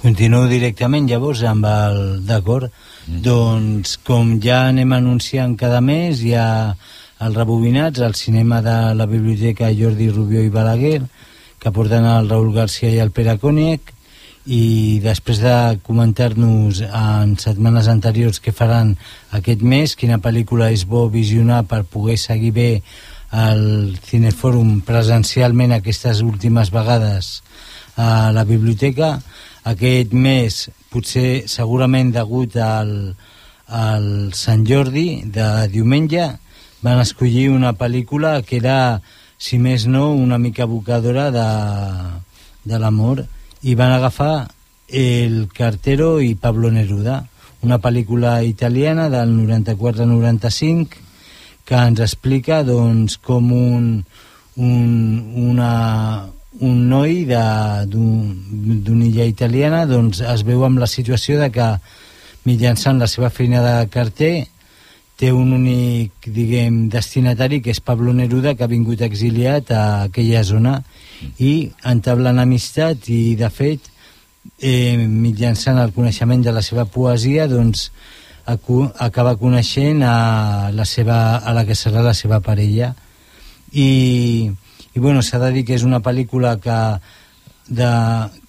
Continuo 0.01 0.47
directament 0.49 1.05
llavors 1.09 1.43
amb 1.45 1.67
el 1.69 1.99
d'acord 2.25 2.73
doncs 3.05 3.99
com 4.05 4.33
ja 4.41 4.63
anem 4.71 4.95
anunciant 4.97 5.53
cada 5.59 5.81
mes 5.85 6.23
hi 6.25 6.33
ha 6.33 6.47
els 7.21 7.37
rebobinats 7.37 8.01
al 8.01 8.15
cinema 8.17 8.61
de 8.65 8.95
la 8.97 9.05
biblioteca 9.05 9.69
Jordi 9.77 10.09
Rubió 10.09 10.41
i 10.41 10.49
Balaguer 10.49 11.03
que 11.61 11.71
porten 11.71 12.07
el 12.09 12.29
Raül 12.29 12.49
Garcia 12.55 12.89
i 12.89 12.97
el 13.03 13.13
Pere 13.13 13.35
Còniec 13.37 13.93
i 14.49 14.97
després 15.03 15.37
de 15.43 15.53
comentar-nos 15.85 16.81
en 16.81 17.35
setmanes 17.37 17.91
anteriors 17.93 18.41
què 18.41 18.49
faran 18.57 18.95
aquest 19.37 19.61
mes, 19.61 19.93
quina 19.93 20.17
pel·lícula 20.17 20.71
és 20.73 20.87
bo 20.89 21.05
visionar 21.13 21.61
per 21.69 21.83
poder 21.85 22.17
seguir 22.17 22.55
bé 22.57 22.69
el 23.31 23.99
Cinefòrum 24.09 24.79
presencialment 24.87 25.77
aquestes 25.77 26.25
últimes 26.25 26.73
vegades 26.73 27.43
a 28.01 28.31
la 28.33 28.47
biblioteca 28.49 29.19
aquest 29.69 30.17
mes 30.17 30.63
potser 30.89 31.45
segurament 31.45 32.09
degut 32.17 32.57
al, 32.57 33.13
al 33.69 34.07
Sant 34.33 34.65
Jordi 34.65 35.21
de 35.29 35.51
diumenge 35.69 36.31
van 36.81 37.01
escollir 37.01 37.49
una 37.53 37.73
pel·lícula 37.77 38.41
que 38.45 38.57
era 38.57 39.01
si 39.41 39.57
més 39.57 39.87
no 39.89 40.11
una 40.13 40.37
mica 40.37 40.65
evocadora 40.67 41.29
de, 41.33 41.49
de 42.65 42.79
l'amor 42.81 43.25
i 43.61 43.75
van 43.75 43.93
agafar 43.93 44.49
El 44.87 45.47
Cartero 45.53 46.19
i 46.19 46.35
Pablo 46.35 46.71
Neruda 46.73 47.21
una 47.61 47.77
pel·lícula 47.77 48.41
italiana 48.43 49.07
del 49.09 49.33
94-95 49.37 51.09
que 51.65 51.77
ens 51.77 52.01
explica 52.01 52.63
doncs, 52.65 53.17
com 53.21 53.51
un, 53.53 53.83
un, 54.57 54.87
una, 55.51 55.71
un 56.59 56.79
noi 56.89 57.21
d'una 57.29 59.05
illa 59.05 59.27
italiana 59.29 59.85
doncs, 59.85 60.23
es 60.25 60.43
veu 60.47 60.65
amb 60.65 60.81
la 60.81 60.89
situació 60.89 61.37
de 61.39 61.51
que 61.53 61.67
mitjançant 62.49 62.99
la 62.99 63.07
seva 63.07 63.29
feina 63.29 63.61
de 63.61 63.75
carter 63.93 64.33
té 65.21 65.29
un 65.31 65.51
únic, 65.53 66.11
diguem, 66.33 66.87
destinatari 66.89 67.59
que 67.61 67.69
és 67.75 67.79
Pablo 67.85 68.09
Neruda 68.17 68.55
que 68.57 68.65
ha 68.65 68.71
vingut 68.71 69.03
exiliat 69.05 69.69
a 69.69 69.83
aquella 70.07 70.41
zona 70.43 70.79
i 71.37 71.69
entablen 71.85 72.41
amistat 72.41 73.05
i 73.13 73.35
de 73.37 73.49
fet 73.53 73.85
eh, 74.57 74.97
mitjançant 74.97 75.77
el 75.77 75.93
coneixement 75.93 76.41
de 76.41 76.55
la 76.55 76.63
seva 76.65 76.87
poesia 76.89 77.45
doncs 77.51 77.91
acaba 78.49 79.35
coneixent 79.37 80.01
a 80.03 80.71
la, 80.73 80.85
seva, 80.89 81.37
a 81.37 81.53
la 81.53 81.61
que 81.69 81.75
serà 81.77 82.01
la 82.01 82.15
seva 82.17 82.39
parella. 82.41 82.89
I, 83.71 84.49
i 84.49 84.99
bueno, 84.99 85.21
s'ha 85.21 85.37
de 85.39 85.51
dir 85.53 85.63
que 85.69 85.77
és 85.77 85.85
una 85.85 86.01
pel·lícula 86.03 86.55
que, 86.59 86.79
de, 87.69 87.91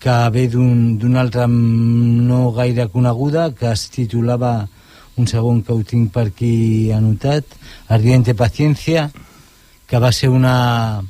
que 0.01 0.17
ve 0.35 0.47
d'un- 0.51 0.97
d'una 0.99 1.21
altra 1.21 1.45
no 1.47 2.51
gaire 2.57 2.89
coneguda 2.89 3.51
que 3.55 3.69
es 3.77 3.85
titulava 3.93 4.67
un 5.17 5.29
segon 5.29 5.61
que 5.63 5.75
ho 5.75 5.83
tinc 5.85 6.13
per 6.15 6.29
aquí 6.31 6.91
anotat. 6.93 7.45
Ardiente 7.89 8.35
Paciencia 8.35 9.11
que 9.87 10.01
va 10.01 10.13
ser 10.13 10.31
una, 10.33 11.03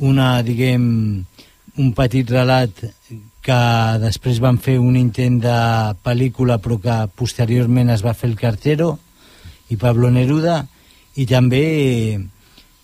una 0.00 0.28
diguem 0.42 0.84
un 1.76 1.92
petit 1.96 2.30
relat 2.30 2.84
que 3.42 3.62
després 4.00 4.40
van 4.40 4.58
fer 4.62 4.78
un 4.80 4.96
intent 4.96 5.40
de 5.42 5.56
pel·lícula 6.04 6.56
però 6.62 6.78
que 6.80 6.98
posteriorment 7.18 7.90
es 7.92 8.04
va 8.04 8.14
fer 8.14 8.30
el 8.30 8.38
Cartero 8.38 8.94
i 9.68 9.76
Pablo 9.76 10.10
Neruda 10.14 10.62
i 11.20 11.26
també 11.28 11.64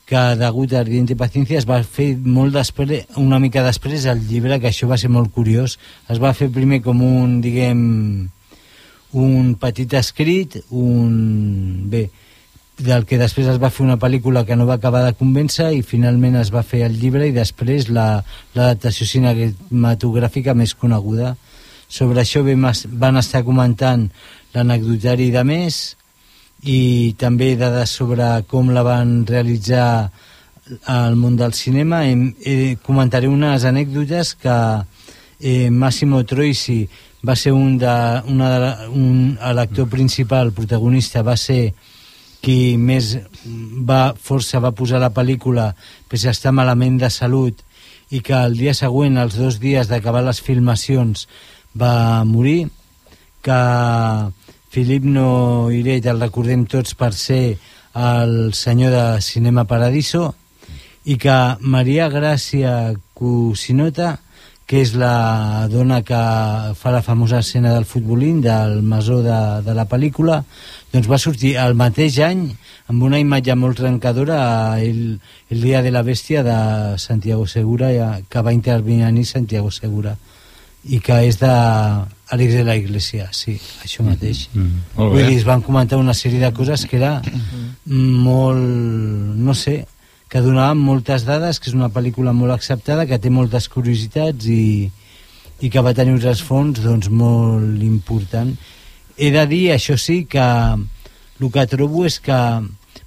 que 0.08 0.22
degut 0.40 0.72
a 0.72 0.80
Ardiente 0.80 1.16
Paciencia 1.20 1.60
es 1.60 1.68
va 1.68 1.82
fer 1.84 2.14
molt 2.16 2.56
després, 2.56 3.04
una 3.20 3.38
mica 3.38 3.62
després 3.64 4.06
el 4.08 4.24
llibre, 4.28 4.56
que 4.60 4.72
això 4.72 4.88
va 4.88 4.96
ser 5.00 5.12
molt 5.12 5.32
curiós 5.32 5.78
es 6.08 6.20
va 6.20 6.34
fer 6.34 6.48
primer 6.52 6.80
com 6.84 7.04
un 7.04 7.38
diguem 7.44 7.82
un 9.12 9.54
petit 9.61 9.92
escrit 9.94 10.59
un... 10.70 11.84
bé 11.90 12.09
del 12.78 13.02
que 13.11 13.16
després 13.18 13.48
es 13.50 13.56
va 13.59 13.72
fer 13.74 13.82
una 13.82 13.96
pel·lícula 13.98 14.44
que 14.46 14.54
no 14.54 14.62
va 14.68 14.76
acabar 14.78 15.00
de 15.02 15.14
convèncer 15.18 15.72
i 15.74 15.80
finalment 15.82 16.36
es 16.38 16.52
va 16.54 16.61
fer 16.62 16.84
el 16.86 16.94
llibre 17.00 17.26
i 17.26 17.32
després 17.34 17.88
la- 17.90 18.22
l'adaptació 18.54 19.02
la, 19.02 19.32
cinematogràfica 19.34 20.54
més 20.54 20.76
coneguda. 20.78 21.32
Sobre 21.90 22.22
això 22.22 22.44
vam, 22.46 22.68
van 23.02 23.16
estar 23.18 23.42
comentant 23.42 24.04
l'anecdotari 24.54 25.32
de 25.34 25.42
més 25.42 25.80
i 26.62 27.14
també 27.18 27.56
dades 27.59 27.90
sobre 27.98 28.28
com 28.46 28.70
la 28.70 28.84
van 28.86 29.24
realitzar 29.26 30.12
al 30.86 31.16
món 31.18 31.34
del 31.34 31.54
cinema. 31.59 32.04
Em, 32.06 32.28
eh, 32.46 32.76
comentaré 32.86 33.26
unes 33.26 33.64
anècdotes 33.64 34.36
que 34.38 34.54
eh, 35.40 35.68
Massimo 35.70 36.22
Troisi 36.24 36.84
va 37.26 37.34
ser 37.36 37.52
un 37.52 37.78
de, 37.78 37.94
una 38.28 38.50
de 38.52 38.58
la, 38.62 38.72
un, 38.88 39.38
l'actor 39.54 39.88
principal, 39.90 40.52
protagonista 40.52 41.22
va 41.26 41.36
ser 41.36 41.74
qui 42.42 42.76
més 42.78 43.16
va, 43.82 44.14
força 44.14 44.60
va 44.62 44.70
posar 44.70 45.00
la 45.02 45.10
pel·lícula 45.14 45.72
pese 46.08 46.28
a 46.30 46.36
estar 46.36 46.54
malament 46.54 46.98
de 47.00 47.10
salut 47.10 47.64
i 48.14 48.22
que 48.24 48.36
el 48.38 48.54
dia 48.56 48.74
següent, 48.74 49.18
els 49.18 49.36
dos 49.36 49.58
dies 49.60 49.88
d'acabar 49.90 50.22
les 50.24 50.40
filmacions, 50.40 51.26
va 51.76 52.24
morir, 52.24 52.68
que 53.42 53.58
Filip 54.72 55.04
Noiret 55.04 56.06
el 56.08 56.20
recordem 56.20 56.64
tots 56.68 56.94
per 56.98 57.12
ser 57.16 57.58
el 57.98 58.54
senyor 58.54 58.94
de 58.94 59.04
Cinema 59.24 59.64
Paradiso 59.68 60.32
i 61.08 61.16
que 61.20 61.36
Maria 61.60 62.08
Gràcia 62.12 62.94
Cusinota 63.16 64.18
que 64.68 64.82
és 64.84 64.92
la 65.00 65.64
dona 65.72 66.02
que 66.04 66.18
fa 66.76 66.92
la 66.92 67.00
famosa 67.02 67.40
escena 67.40 67.72
del 67.72 67.86
futbolín 67.88 68.42
del 68.44 68.82
masó 68.84 69.22
de, 69.24 69.38
de 69.64 69.74
la 69.74 69.86
pel·lícula 69.88 70.42
doncs 70.92 71.08
va 71.08 71.18
sortir 71.18 71.54
el 71.56 71.72
mateix 71.78 72.18
any 72.26 72.44
amb 72.92 73.02
una 73.08 73.20
imatge 73.20 73.56
molt 73.56 73.80
trencadora 73.80 74.40
el, 74.84 75.18
el 75.48 75.64
dia 75.64 75.80
de 75.82 75.92
la 75.94 76.04
bèstia 76.04 76.44
de 76.44 76.58
Santiago 77.00 77.46
Segura 77.48 77.90
que 78.28 78.44
va 78.44 78.52
intervenir 78.52 79.24
Santiago 79.24 79.72
Segura 79.72 80.18
i 80.84 81.00
que 81.04 81.16
és 81.26 81.40
de 81.40 81.48
Àlex 82.28 82.60
de 82.60 82.64
la 82.64 82.76
Iglesia 82.76 83.28
sí, 83.32 83.56
això 83.84 84.04
mateix. 84.04 84.46
Mm, 84.52 84.84
molt 84.96 85.14
Vull 85.16 85.24
dir, 85.24 85.38
es 85.40 85.46
van 85.48 85.64
comentar 85.64 85.98
una 86.00 86.14
sèrie 86.16 86.40
de 86.40 86.52
coses 86.54 86.84
que 86.88 87.00
era 87.00 87.18
molt, 87.88 88.60
no 89.48 89.56
sé, 89.56 89.80
que 90.29 90.43
donaven 90.45 90.81
moltes 90.85 91.24
dades, 91.24 91.59
que 91.59 91.70
és 91.70 91.76
una 91.76 91.89
pel·lícula 91.93 92.35
molt 92.37 92.53
acceptada, 92.53 93.07
que 93.09 93.18
té 93.18 93.33
moltes 93.33 93.68
curiositats 93.72 94.49
i, 94.53 94.91
i 95.64 95.70
que 95.72 95.85
va 95.85 95.95
tenir 95.97 96.18
uns 96.18 96.43
fons 96.45 96.83
doncs, 96.85 97.09
molt 97.09 97.83
important. 97.83 98.53
He 99.16 99.33
de 99.35 99.45
dir, 99.51 99.64
això 99.72 99.97
sí, 99.99 100.22
que 100.31 100.45
el 100.45 101.51
que 101.55 101.66
trobo 101.70 102.05
és 102.07 102.18
que, 102.20 102.39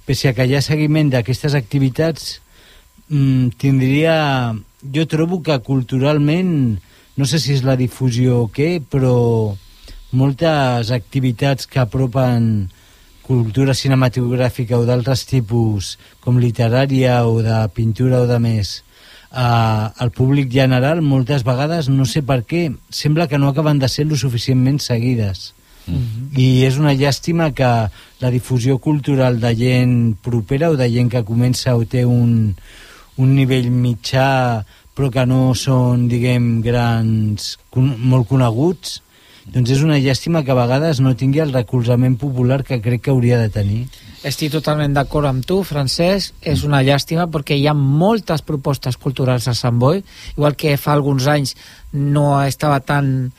pese 0.04 0.32
a 0.32 0.34
que 0.36 0.48
hi 0.48 0.56
ha 0.58 0.64
seguiment 0.64 1.12
d'aquestes 1.12 1.56
activitats, 1.58 2.40
mm, 3.08 3.54
tindria... 3.58 4.18
Jo 4.82 5.04
trobo 5.06 5.36
que 5.46 5.54
culturalment, 5.62 6.80
no 7.14 7.26
sé 7.30 7.38
si 7.38 7.52
és 7.54 7.60
la 7.62 7.76
difusió 7.78 8.40
o 8.42 8.48
què, 8.50 8.80
però 8.82 9.54
moltes 10.10 10.90
activitats 10.90 11.68
que 11.70 11.78
apropen 11.78 12.48
cultura 13.22 13.74
cinematogràfica 13.74 14.78
o 14.78 14.86
d'altres 14.86 15.24
tipus, 15.30 15.96
com 16.20 16.40
literària 16.42 17.22
o 17.26 17.40
de 17.42 17.58
pintura 17.74 18.22
o 18.22 18.26
de 18.26 18.38
més, 18.42 18.80
a, 19.30 19.92
al 19.96 20.12
públic 20.12 20.50
general, 20.52 21.00
moltes 21.00 21.44
vegades, 21.46 21.88
no 21.88 22.04
sé 22.04 22.22
per 22.26 22.42
què, 22.44 22.68
sembla 22.90 23.28
que 23.28 23.40
no 23.40 23.48
acaben 23.48 23.80
de 23.80 23.88
ser 23.88 24.06
lo 24.06 24.16
suficientment 24.16 24.80
seguides. 24.80 25.54
Mm 25.86 25.94
-hmm. 25.94 26.38
I 26.38 26.64
és 26.64 26.78
una 26.78 26.94
llàstima 26.94 27.52
que 27.52 27.90
la 28.20 28.30
difusió 28.30 28.78
cultural 28.78 29.40
de 29.40 29.56
gent 29.56 30.16
propera 30.22 30.70
o 30.70 30.76
de 30.76 30.90
gent 30.90 31.10
que 31.10 31.24
comença 31.24 31.76
o 31.76 31.84
té 31.84 32.04
un, 32.04 32.54
un 33.16 33.34
nivell 33.34 33.70
mitjà 33.70 34.64
però 34.94 35.10
que 35.10 35.24
no 35.26 35.54
són, 35.56 36.08
diguem, 36.08 36.60
grans, 36.60 37.56
con 37.72 37.94
molt 37.98 38.28
coneguts, 38.28 39.00
doncs 39.50 39.72
és 39.74 39.82
una 39.82 39.98
llàstima 39.98 40.44
que 40.46 40.52
a 40.54 40.58
vegades 40.58 41.00
no 41.02 41.16
tingui 41.18 41.42
el 41.42 41.52
recolzament 41.52 42.14
popular 42.20 42.62
que 42.66 42.80
crec 42.82 43.02
que 43.06 43.10
hauria 43.10 43.40
de 43.40 43.50
tenir. 43.50 43.82
Estic 44.22 44.52
totalment 44.54 44.94
d'acord 44.94 45.26
amb 45.26 45.42
tu, 45.46 45.62
Francesc. 45.66 46.36
És 46.46 46.62
una 46.62 46.82
llàstima 46.86 47.26
perquè 47.26 47.56
hi 47.58 47.66
ha 47.66 47.74
moltes 47.74 48.44
propostes 48.46 48.96
culturals 48.96 49.48
a 49.50 49.54
Sant 49.58 49.80
Boi, 49.82 50.04
igual 50.36 50.54
que 50.54 50.76
fa 50.78 50.94
alguns 50.94 51.26
anys 51.26 51.56
no 51.92 52.36
estava 52.44 52.78
tan, 52.86 53.32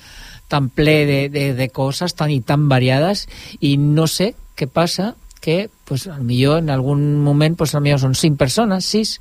tan 0.52 0.68
ple 0.70 0.98
de, 1.08 1.20
de, 1.32 1.46
de 1.56 1.70
coses 1.72 2.14
tan 2.20 2.34
i 2.36 2.42
tan 2.44 2.68
variades 2.70 3.28
i 3.62 3.78
no 3.80 4.08
sé 4.12 4.34
què 4.60 4.68
passa 4.68 5.14
que 5.44 5.70
pues, 5.88 6.08
millor 6.20 6.60
en 6.62 6.70
algun 6.72 7.24
moment 7.24 7.56
pues, 7.60 7.74
millor 7.80 8.04
són 8.04 8.16
cinc 8.16 8.38
persones, 8.40 8.86
sis 8.86 9.18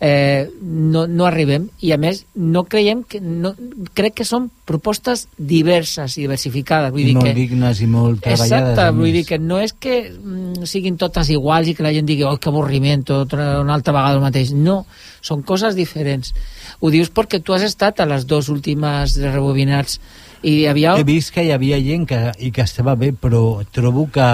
eh, 0.00 0.48
no, 0.62 1.06
no 1.06 1.26
arribem. 1.26 1.68
I 1.82 1.92
a 1.92 1.98
més 2.00 2.22
no 2.34 2.64
creiem 2.70 3.02
que 3.08 3.20
no, 3.20 3.52
crec 3.98 4.20
que 4.20 4.26
són 4.28 4.48
propostes 4.68 5.26
diverses 5.36 6.16
i 6.16 6.24
diversificades. 6.26 6.92
Vull 6.94 7.02
I 7.02 7.08
dir 7.08 7.16
molt 7.18 7.28
que, 7.28 7.34
dignes 7.36 7.82
i 7.82 7.88
molt 7.90 8.22
treballades. 8.22 8.72
exacte, 8.74 8.86
vull 8.98 9.16
dir 9.16 9.24
que 9.28 9.40
no 9.42 9.58
és 9.62 9.74
que 9.74 9.98
mm, 10.10 10.68
siguin 10.70 10.98
totes 11.00 11.32
iguals 11.34 11.70
i 11.70 11.74
que 11.74 11.86
la 11.86 11.92
gent 11.96 12.08
digui 12.08 12.26
oh, 12.28 12.36
que 12.38 12.52
avorriment, 12.52 13.04
tot 13.08 13.34
una 13.34 13.74
altra 13.74 13.96
vegada 13.96 14.18
el 14.18 14.24
mateix. 14.24 14.54
No, 14.54 14.84
són 15.24 15.42
coses 15.42 15.76
diferents. 15.78 16.32
Ho 16.80 16.94
dius 16.94 17.10
perquè 17.10 17.42
tu 17.42 17.56
has 17.56 17.66
estat 17.66 18.00
a 18.00 18.08
les 18.08 18.26
dues 18.28 18.48
últimes 18.54 19.18
rebobinats 19.18 19.98
i 20.42 20.60
hi 20.60 20.66
havia... 20.70 20.94
He 20.98 21.06
vist 21.06 21.34
que 21.34 21.42
hi 21.42 21.50
havia 21.50 21.80
gent 21.82 22.06
que, 22.06 22.22
i 22.38 22.52
que 22.54 22.62
estava 22.62 22.94
bé, 22.94 23.10
però 23.10 23.64
trobo 23.74 24.06
que, 24.14 24.30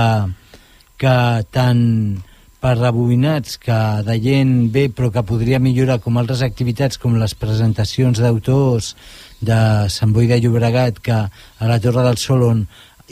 que 1.01 1.17
tant 1.55 1.85
per 2.65 2.79
rebobinats 2.79 3.59
que 3.61 3.77
de 4.07 4.15
gent 4.25 4.53
bé 4.73 4.87
però 4.89 5.11
que 5.13 5.23
podria 5.29 5.59
millorar 5.61 5.99
com 6.01 6.17
altres 6.17 6.41
activitats 6.47 6.97
com 6.97 7.19
les 7.21 7.35
presentacions 7.37 8.23
d'autors 8.23 8.95
de 9.45 9.59
Sant 9.93 10.15
Boi 10.17 10.31
de 10.31 10.39
Llobregat 10.41 11.03
que 11.05 11.19
a 11.27 11.69
la 11.69 11.77
Torre 11.85 12.07
del 12.07 12.17
Sol 12.23 12.47
on 12.47 12.63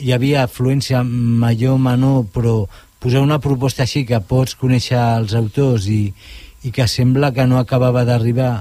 hi 0.01 0.09
havia 0.15 0.47
afluència 0.47 1.03
major 1.05 1.77
o 1.77 1.83
menor 1.83 2.23
però 2.33 2.55
posar 3.03 3.21
una 3.21 3.37
proposta 3.43 3.85
així 3.85 4.07
que 4.09 4.17
pots 4.25 4.57
conèixer 4.57 4.97
els 5.19 5.35
autors 5.37 5.85
i, 5.85 6.07
i 6.65 6.73
que 6.73 6.87
sembla 6.89 7.29
que 7.35 7.45
no 7.45 7.59
acabava 7.61 8.07
d'arribar 8.09 8.55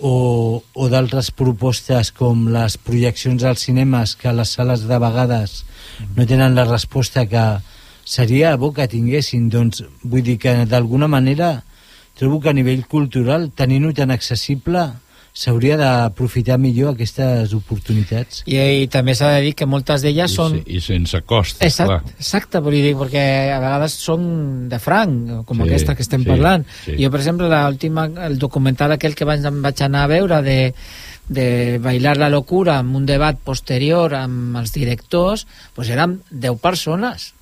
o, 0.00 0.64
o 0.74 0.88
d'altres 0.90 1.30
propostes 1.30 2.10
com 2.10 2.48
les 2.56 2.74
projeccions 2.88 3.46
als 3.46 3.68
cinemes 3.68 4.16
que 4.18 4.34
les 4.34 4.56
sales 4.58 4.82
de 4.90 4.98
vegades 4.98 5.60
no 6.18 6.26
tenen 6.26 6.58
la 6.58 6.66
resposta 6.66 7.22
que 7.30 7.44
seria 8.04 8.56
bo 8.60 8.72
que 8.76 8.88
tinguessin 8.88 9.48
doncs 9.50 9.84
vull 10.02 10.22
dir 10.22 10.38
que 10.38 10.64
d'alguna 10.68 11.08
manera 11.08 11.62
trobo 12.18 12.40
que 12.40 12.50
a 12.52 12.56
nivell 12.56 12.84
cultural 12.86 13.50
tenint-ho 13.56 13.92
tan 13.96 14.10
accessible 14.14 14.84
s'hauria 15.34 15.74
d'aprofitar 15.74 16.60
millor 16.62 16.92
aquestes 16.94 17.50
oportunitats 17.56 18.44
I, 18.46 18.84
i 18.84 18.86
també 18.86 19.16
s'ha 19.18 19.32
de 19.34 19.40
dir 19.48 19.54
que 19.58 19.66
moltes 19.66 20.04
d'elles 20.04 20.30
són... 20.30 20.60
I 20.62 20.78
sense 20.84 21.18
cost, 21.26 21.58
Exacte, 21.66 22.12
exacte 22.20 22.60
vull 22.62 22.76
dir, 22.78 22.92
perquè 23.00 23.24
a 23.50 23.58
vegades 23.58 23.96
són 23.98 24.68
de 24.70 24.78
franc, 24.78 25.32
com 25.48 25.58
Sí, 25.58 25.66
aquesta 25.66 25.96
que 25.98 26.06
estem 26.06 26.22
sí, 26.22 26.28
parlant. 26.28 26.62
sí. 26.84 26.94
Jo, 27.00 27.10
per 27.10 27.18
exemple, 27.24 27.48
l'última, 27.50 28.06
el 28.28 28.38
documental 28.38 28.94
aquell 28.94 29.16
que 29.18 29.26
vaig, 29.26 29.42
em 29.50 29.58
vaig 29.64 29.82
anar 29.82 30.04
a 30.04 30.12
veure 30.14 30.38
de, 30.46 30.58
de 31.26 31.46
Bailar 31.82 32.14
la 32.20 32.30
locura 32.30 32.78
amb 32.78 32.94
un 32.94 33.06
debat 33.10 33.34
posterior 33.42 34.14
amb 34.14 34.60
els 34.62 34.70
directors, 34.76 35.48
doncs 35.74 35.90
eren 35.90 36.20
10 36.30 36.60
persones. 36.62 37.32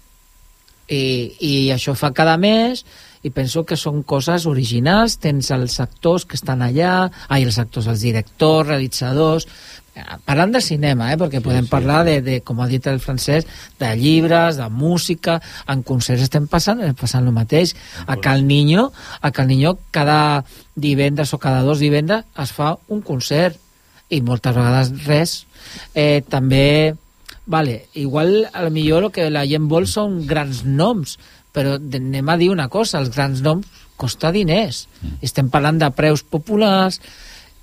I, 0.92 1.02
I 1.40 1.54
això 1.72 1.96
fa 1.98 2.12
cada 2.16 2.36
mes 2.40 2.84
i 3.22 3.30
penso 3.30 3.62
que 3.64 3.78
són 3.78 4.02
coses 4.02 4.46
originals. 4.50 5.18
Tens 5.22 5.52
els 5.54 5.78
actors 5.82 6.26
que 6.26 6.38
estan 6.38 6.62
allà 6.64 7.06
ai, 7.28 7.44
els 7.44 7.58
actors, 7.62 7.88
els 7.90 8.02
directors, 8.02 8.68
realitzadors. 8.68 9.46
Eh, 9.94 10.02
parlant 10.24 10.54
de 10.54 10.62
cinema, 10.64 11.10
eh, 11.12 11.18
perquè 11.20 11.38
sí, 11.38 11.44
podem 11.44 11.66
sí, 11.66 11.70
parlar 11.70 12.00
de, 12.08 12.16
de, 12.24 12.38
com 12.40 12.62
ha 12.64 12.68
dit 12.68 12.86
el 12.88 12.98
francès, 13.00 13.44
de 13.78 13.90
llibres, 14.00 14.56
de 14.56 14.68
música, 14.72 15.36
en 15.68 15.82
concerts 15.84 16.24
estem 16.24 16.46
passant, 16.48 16.80
eh, 16.80 16.94
passant 16.98 17.28
el 17.28 17.36
mateix. 17.36 17.74
A 18.06 18.16
Cal 18.16 18.46
Niño, 18.48 18.88
a 19.20 19.30
Cal 19.30 19.50
Niño 19.52 19.76
cada 19.92 20.44
divendres 20.74 21.34
o 21.34 21.38
cada 21.38 21.62
dos 21.62 21.78
divendres 21.78 22.24
es 22.40 22.56
fa 22.56 22.76
un 22.88 23.04
concert. 23.04 23.58
I 24.12 24.20
moltes 24.20 24.52
vegades 24.52 24.90
res. 25.06 25.36
Eh, 25.94 26.20
també, 26.28 26.96
vale, 27.52 27.86
igual 27.94 28.48
a 28.52 28.64
lo 28.64 28.72
millor 28.72 29.10
el 29.10 29.12
que 29.12 29.28
la 29.30 29.44
gent 29.46 29.68
vol 29.68 29.86
són 29.90 30.22
grans 30.26 30.64
noms, 30.64 31.18
però 31.52 31.76
anem 31.76 32.30
a 32.32 32.38
dir 32.40 32.48
una 32.50 32.70
cosa, 32.72 32.98
els 33.02 33.12
grans 33.12 33.44
noms 33.44 33.68
costa 34.02 34.32
diners. 34.34 34.86
Estem 35.22 35.50
parlant 35.52 35.78
de 35.78 35.90
preus 35.94 36.24
populars, 36.24 36.98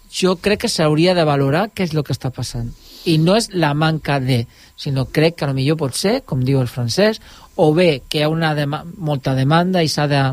jo 0.09 0.37
crec 0.41 0.63
que 0.63 0.71
s'hauria 0.71 1.15
de 1.17 1.25
valorar 1.27 1.67
què 1.73 1.87
és 1.87 1.95
el 1.95 2.05
que 2.05 2.15
està 2.15 2.31
passant. 2.33 2.69
I 3.09 3.17
no 3.21 3.35
és 3.39 3.49
la 3.53 3.73
manca 3.73 4.19
de, 4.23 4.43
sinó 4.79 5.07
crec 5.11 5.39
que 5.39 5.49
millor 5.53 5.79
pot 5.79 5.95
ser, 5.95 6.19
com 6.25 6.43
diu 6.45 6.61
el 6.61 6.71
francès, 6.71 7.21
o 7.55 7.71
bé 7.75 8.03
que 8.07 8.21
hi 8.21 8.23
ha 8.25 8.31
una 8.31 8.53
dema 8.55 8.83
molta 8.97 9.35
demanda 9.35 9.83
i 9.83 9.91
s'ha 9.91 10.07
de, 10.07 10.23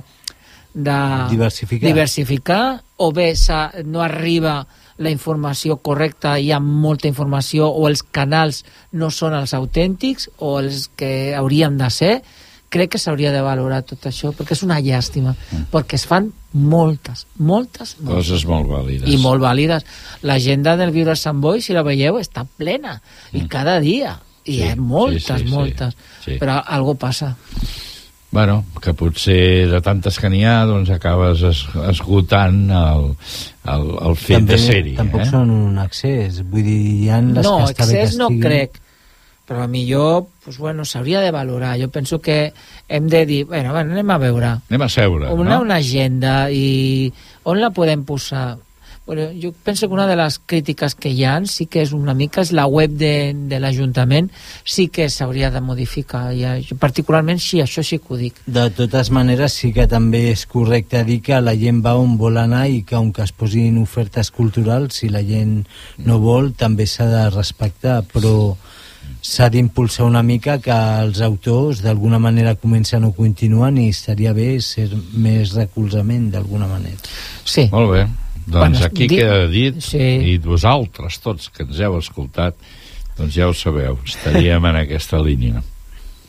de 0.75 0.99
Diversificar. 1.33 1.87
diversificar, 1.89 2.65
o 2.97 3.13
bé 3.13 3.33
no 3.85 4.03
arriba 4.03 4.67
la 4.99 5.11
informació 5.12 5.76
correcta, 5.84 6.38
hi 6.38 6.51
ha 6.53 6.61
molta 6.61 7.09
informació, 7.09 7.68
o 7.68 7.86
els 7.88 8.03
canals 8.03 8.64
no 8.92 9.11
són 9.11 9.34
els 9.36 9.53
autèntics, 9.55 10.30
o 10.38 10.59
els 10.61 10.88
que 10.97 11.34
haurien 11.36 11.76
de 11.78 11.90
ser, 11.90 12.12
crec 12.72 12.94
que 12.97 12.99
s'hauria 12.99 13.30
de 13.32 13.40
valorar 13.44 13.82
tot 13.86 14.09
això, 14.09 14.32
perquè 14.36 14.57
és 14.57 14.64
una 14.66 14.80
llàstima, 14.82 15.34
perquè 15.72 15.97
es 16.01 16.07
fan 16.09 16.32
moltes, 16.53 17.26
moltes, 17.38 17.97
moltes 18.01 18.30
Coses 18.30 18.47
molt 18.49 18.68
vàlides. 18.72 19.09
i 19.09 19.16
molt 19.22 19.40
vàlides. 19.44 19.84
L'agenda 20.22 20.76
del 20.76 20.90
Viure 20.92 21.16
Sant 21.16 21.40
Boi, 21.40 21.61
si 21.62 21.76
la 21.76 21.84
veieu, 21.86 22.18
està 22.18 22.47
plena, 22.57 23.01
i 23.32 23.47
cada 23.49 23.78
dia. 23.80 24.18
I 24.47 24.53
Sí, 24.53 24.59
hi 24.62 24.70
ha 24.70 24.76
moltes, 24.78 25.24
sí, 25.24 25.38
sí, 25.42 25.49
sí. 25.49 25.53
moltes. 25.53 25.97
Sí. 26.24 26.36
Però 26.38 26.61
algo 26.64 26.94
passa. 26.94 27.32
Bueno, 28.30 28.64
que 28.82 28.92
potser 28.92 29.66
de 29.70 29.80
tantes 29.80 30.18
que 30.20 30.28
n'hi 30.28 30.42
ha, 30.44 30.64
doncs 30.68 30.90
acabes 30.92 31.42
es, 31.47 31.62
esgotant 31.88 32.66
el, 32.70 33.07
el, 33.75 33.87
el 34.09 34.17
fet 34.17 34.39
També 34.39 34.55
de 34.55 34.59
ser-hi. 34.62 34.97
tampoc 34.99 35.23
eh? 35.25 35.29
són 35.31 35.51
un 35.51 35.79
accés 35.83 36.43
vull 36.43 36.67
dir, 36.67 36.81
hi 37.05 37.09
ha 37.11 37.21
les 37.21 37.47
no, 37.47 37.59
que 37.59 37.73
està 37.73 37.87
bé 37.87 37.93
que 37.93 38.03
excés 38.03 38.19
no 38.21 38.29
estiguin. 38.31 38.45
crec, 38.47 38.81
però 39.47 39.62
a 39.62 39.71
millor 39.71 40.27
pues, 40.45 40.59
bueno, 40.59 40.85
s'hauria 40.85 41.21
de 41.21 41.31
valorar. 41.31 41.77
Jo 41.81 41.89
penso 41.91 42.21
que 42.21 42.53
hem 42.89 43.09
de 43.09 43.25
dir, 43.27 43.45
bueno, 43.47 43.73
bueno 43.73 43.93
anem 43.95 44.11
a 44.11 44.19
veure. 44.19 44.53
Anem 44.71 44.83
a 44.83 44.89
seure, 44.89 45.33
una, 45.33 45.57
no? 45.57 45.62
una 45.62 45.77
agenda 45.83 46.51
i 46.51 47.12
on 47.45 47.61
la 47.62 47.71
podem 47.71 48.05
posar? 48.07 48.57
Bueno, 49.07 49.31
jo 49.41 49.53
penso 49.53 49.87
que 49.87 49.95
una 49.95 50.09
de 50.09 50.17
les 50.17 50.41
crítiques 50.41 50.97
que 50.97 51.13
hi 51.15 51.23
ha 51.25 51.37
sí 51.47 51.69
que 51.71 51.85
és 51.87 51.93
una 51.95 52.15
mica 52.15 52.43
és 52.43 52.51
la 52.51 52.65
web 52.67 52.97
de, 52.99 53.31
de 53.47 53.61
l'Ajuntament 53.63 54.33
sí 54.67 54.89
que 54.91 55.07
s'hauria 55.07 55.53
de 55.55 55.63
modificar 55.63 56.33
ja, 56.35 56.57
jo 56.59 56.75
particularment 56.83 57.39
sí, 57.39 57.61
això 57.63 57.85
sí 57.87 58.01
que 58.03 58.11
ho 58.11 58.19
dic 58.19 58.41
De 58.47 58.67
totes 58.75 59.13
maneres, 59.15 59.55
sí 59.55 59.71
que 59.77 59.87
també 59.87 60.25
és 60.33 60.43
correcte 60.51 61.05
dir 61.07 61.21
que 61.23 61.39
la 61.39 61.55
gent 61.55 61.85
va 61.87 61.95
on 61.95 62.19
vol 62.19 62.43
anar 62.43 62.67
i 62.67 62.83
que, 62.83 62.99
on 62.99 63.13
que 63.15 63.23
es 63.23 63.31
posin 63.31 63.79
ofertes 63.79 64.33
culturals, 64.35 64.99
si 64.99 65.09
la 65.09 65.23
gent 65.23 65.61
no 66.03 66.19
vol, 66.19 66.51
també 66.59 66.91
s'ha 66.91 67.07
de 67.07 67.25
respectar, 67.31 68.01
però 68.11 68.57
s'ha 69.23 69.47
d'impulsar 69.55 70.11
una 70.11 70.27
mica 70.27 70.59
que 70.59 70.75
els 70.75 71.23
autors 71.23 71.87
d'alguna 71.87 72.19
manera 72.19 72.59
comencen 72.59 73.07
o 73.07 73.15
continuen 73.15 73.79
i 73.79 73.89
estaria 73.95 74.35
bé 74.35 74.57
ser 74.59 74.91
més 75.15 75.55
recolzament 75.55 76.33
d'alguna 76.35 76.67
manera. 76.67 76.99
Sí. 77.45 77.71
Molt 77.71 77.93
bé. 77.95 78.07
Doncs 78.47 78.78
Bueno, 78.78 78.86
aquí 78.86 79.07
di- 79.09 79.16
queda 79.16 79.47
dit, 79.49 79.80
Sí. 79.82 79.99
i 79.99 80.38
vosaltres 80.38 81.18
tots 81.20 81.49
que 81.51 81.64
ens 81.64 81.80
heu 81.80 81.99
escoltat, 81.99 82.55
doncs 83.18 83.34
ja 83.34 83.49
ho 83.49 83.55
sabeu, 83.55 83.99
estaríem 84.07 84.64
en 84.66 84.76
aquesta 84.76 85.18
línia. 85.18 85.62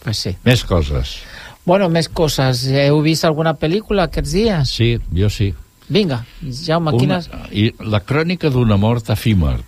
Pues 0.03 0.18
sí. 0.18 0.36
Més 0.43 0.63
coses. 0.63 1.18
Bueno, 1.65 1.89
més 1.89 2.07
coses. 2.09 2.65
Heu 2.72 3.01
vist 3.03 3.26
alguna 3.26 3.53
pel·lícula 3.59 4.07
aquests 4.07 4.32
dies? 4.32 4.70
Sí, 4.70 4.97
jo 5.13 5.30
sí. 5.30 5.53
Vinga, 5.89 6.26
Jaume, 6.41 6.91
Una, 6.91 6.97
quines... 6.99 7.30
I 7.51 7.74
la 7.80 7.99
crònica 8.03 8.49
d'una 8.49 8.78
mort 8.78 9.09
efímer. 9.09 9.59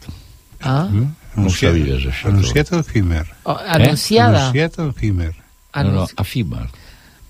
Ah, 0.61 0.87
No 1.35 1.45
ho 1.47 1.49
sabies, 1.53 2.03
això. 2.09 2.27
Anunciat 2.33 2.71
efímer. 2.73 3.25
oh, 3.43 3.55
anunciada. 3.67 4.49
Anunciat 4.49 4.79
efímer. 4.79 5.35
No, 5.75 5.83
no, 5.91 6.07
efímer. 6.17 6.65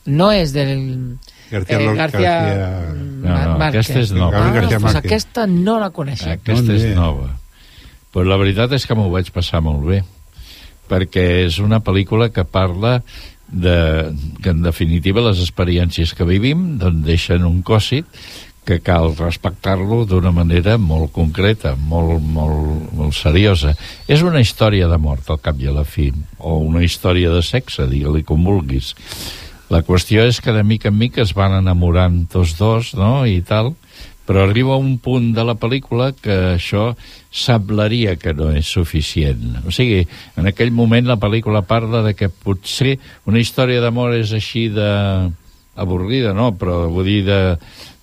no 0.06 0.32
és 0.32 0.54
del... 0.54 1.18
García 1.52 1.80
eh, 1.80 1.96
García, 1.96 2.36
No, 3.20 3.30
no, 3.30 3.58
Márquez. 3.58 3.90
aquesta 3.90 4.00
és 4.00 4.12
nova. 4.16 4.38
Ah, 4.38 4.52
pues 4.54 4.82
Márquez. 4.82 4.96
aquesta 5.04 5.48
no 5.48 5.80
la 5.80 5.90
coneixem. 5.92 6.38
Aquesta 6.38 6.74
és 6.74 6.96
nova. 6.96 7.34
Però 8.14 8.26
la 8.26 8.38
veritat 8.42 8.72
és 8.74 8.86
que 8.88 8.96
m'ho 8.98 9.10
vaig 9.12 9.30
passar 9.36 9.62
molt 9.62 9.84
bé, 9.86 10.04
perquè 10.90 11.46
és 11.46 11.60
una 11.60 11.82
pel·lícula 11.84 12.32
que 12.34 12.46
parla 12.46 13.02
de, 13.50 14.14
que 14.42 14.50
en 14.54 14.62
definitiva 14.64 15.22
les 15.26 15.42
experiències 15.42 16.14
que 16.16 16.26
vivim 16.26 16.78
doncs 16.82 17.04
deixen 17.06 17.46
un 17.46 17.62
còsit 17.66 18.06
que 18.66 18.80
cal 18.86 19.16
respectar-lo 19.18 20.04
d'una 20.06 20.30
manera 20.32 20.78
molt 20.78 21.12
concreta, 21.12 21.76
molt, 21.76 22.22
molt, 22.22 22.92
molt 22.94 23.16
seriosa. 23.18 23.74
És 24.08 24.22
una 24.22 24.42
història 24.44 24.88
de 24.88 24.98
mort, 25.02 25.30
al 25.34 25.40
cap 25.42 25.58
i 25.60 25.68
a 25.68 25.74
la 25.74 25.84
fi, 25.84 26.12
o 26.38 26.60
una 26.62 26.84
història 26.86 27.32
de 27.34 27.42
sexe, 27.42 27.88
digue-li 27.90 28.22
com 28.24 28.44
vulguis. 28.46 28.94
La 29.70 29.84
qüestió 29.86 30.24
és 30.26 30.40
que 30.42 30.54
de 30.56 30.64
mica 30.66 30.90
en 30.90 30.98
mica 30.98 31.22
es 31.22 31.36
van 31.38 31.54
enamorant 31.60 32.24
tots 32.32 32.56
dos, 32.58 32.94
no?, 32.98 33.28
i 33.30 33.42
tal, 33.46 33.76
però 34.30 34.44
arriba 34.46 34.78
un 34.78 35.00
punt 35.02 35.32
de 35.34 35.42
la 35.46 35.56
pel·lícula 35.58 36.12
que 36.14 36.36
això 36.56 36.92
semblaria 37.34 38.16
que 38.22 38.34
no 38.38 38.52
és 38.54 38.70
suficient. 38.70 39.60
O 39.66 39.74
sigui, 39.74 40.04
en 40.38 40.50
aquell 40.50 40.70
moment 40.74 41.08
la 41.10 41.18
pel·lícula 41.22 41.64
parla 41.66 42.04
de 42.06 42.14
que 42.18 42.30
potser 42.30 43.00
una 43.30 43.42
història 43.42 43.82
d'amor 43.82 44.14
és 44.20 44.34
així 44.38 44.68
de 44.74 44.90
avorrida, 45.80 46.36
no? 46.38 46.52
Però 46.58 46.84
vull 46.94 47.10
dir 47.10 47.24
de, 47.26 47.40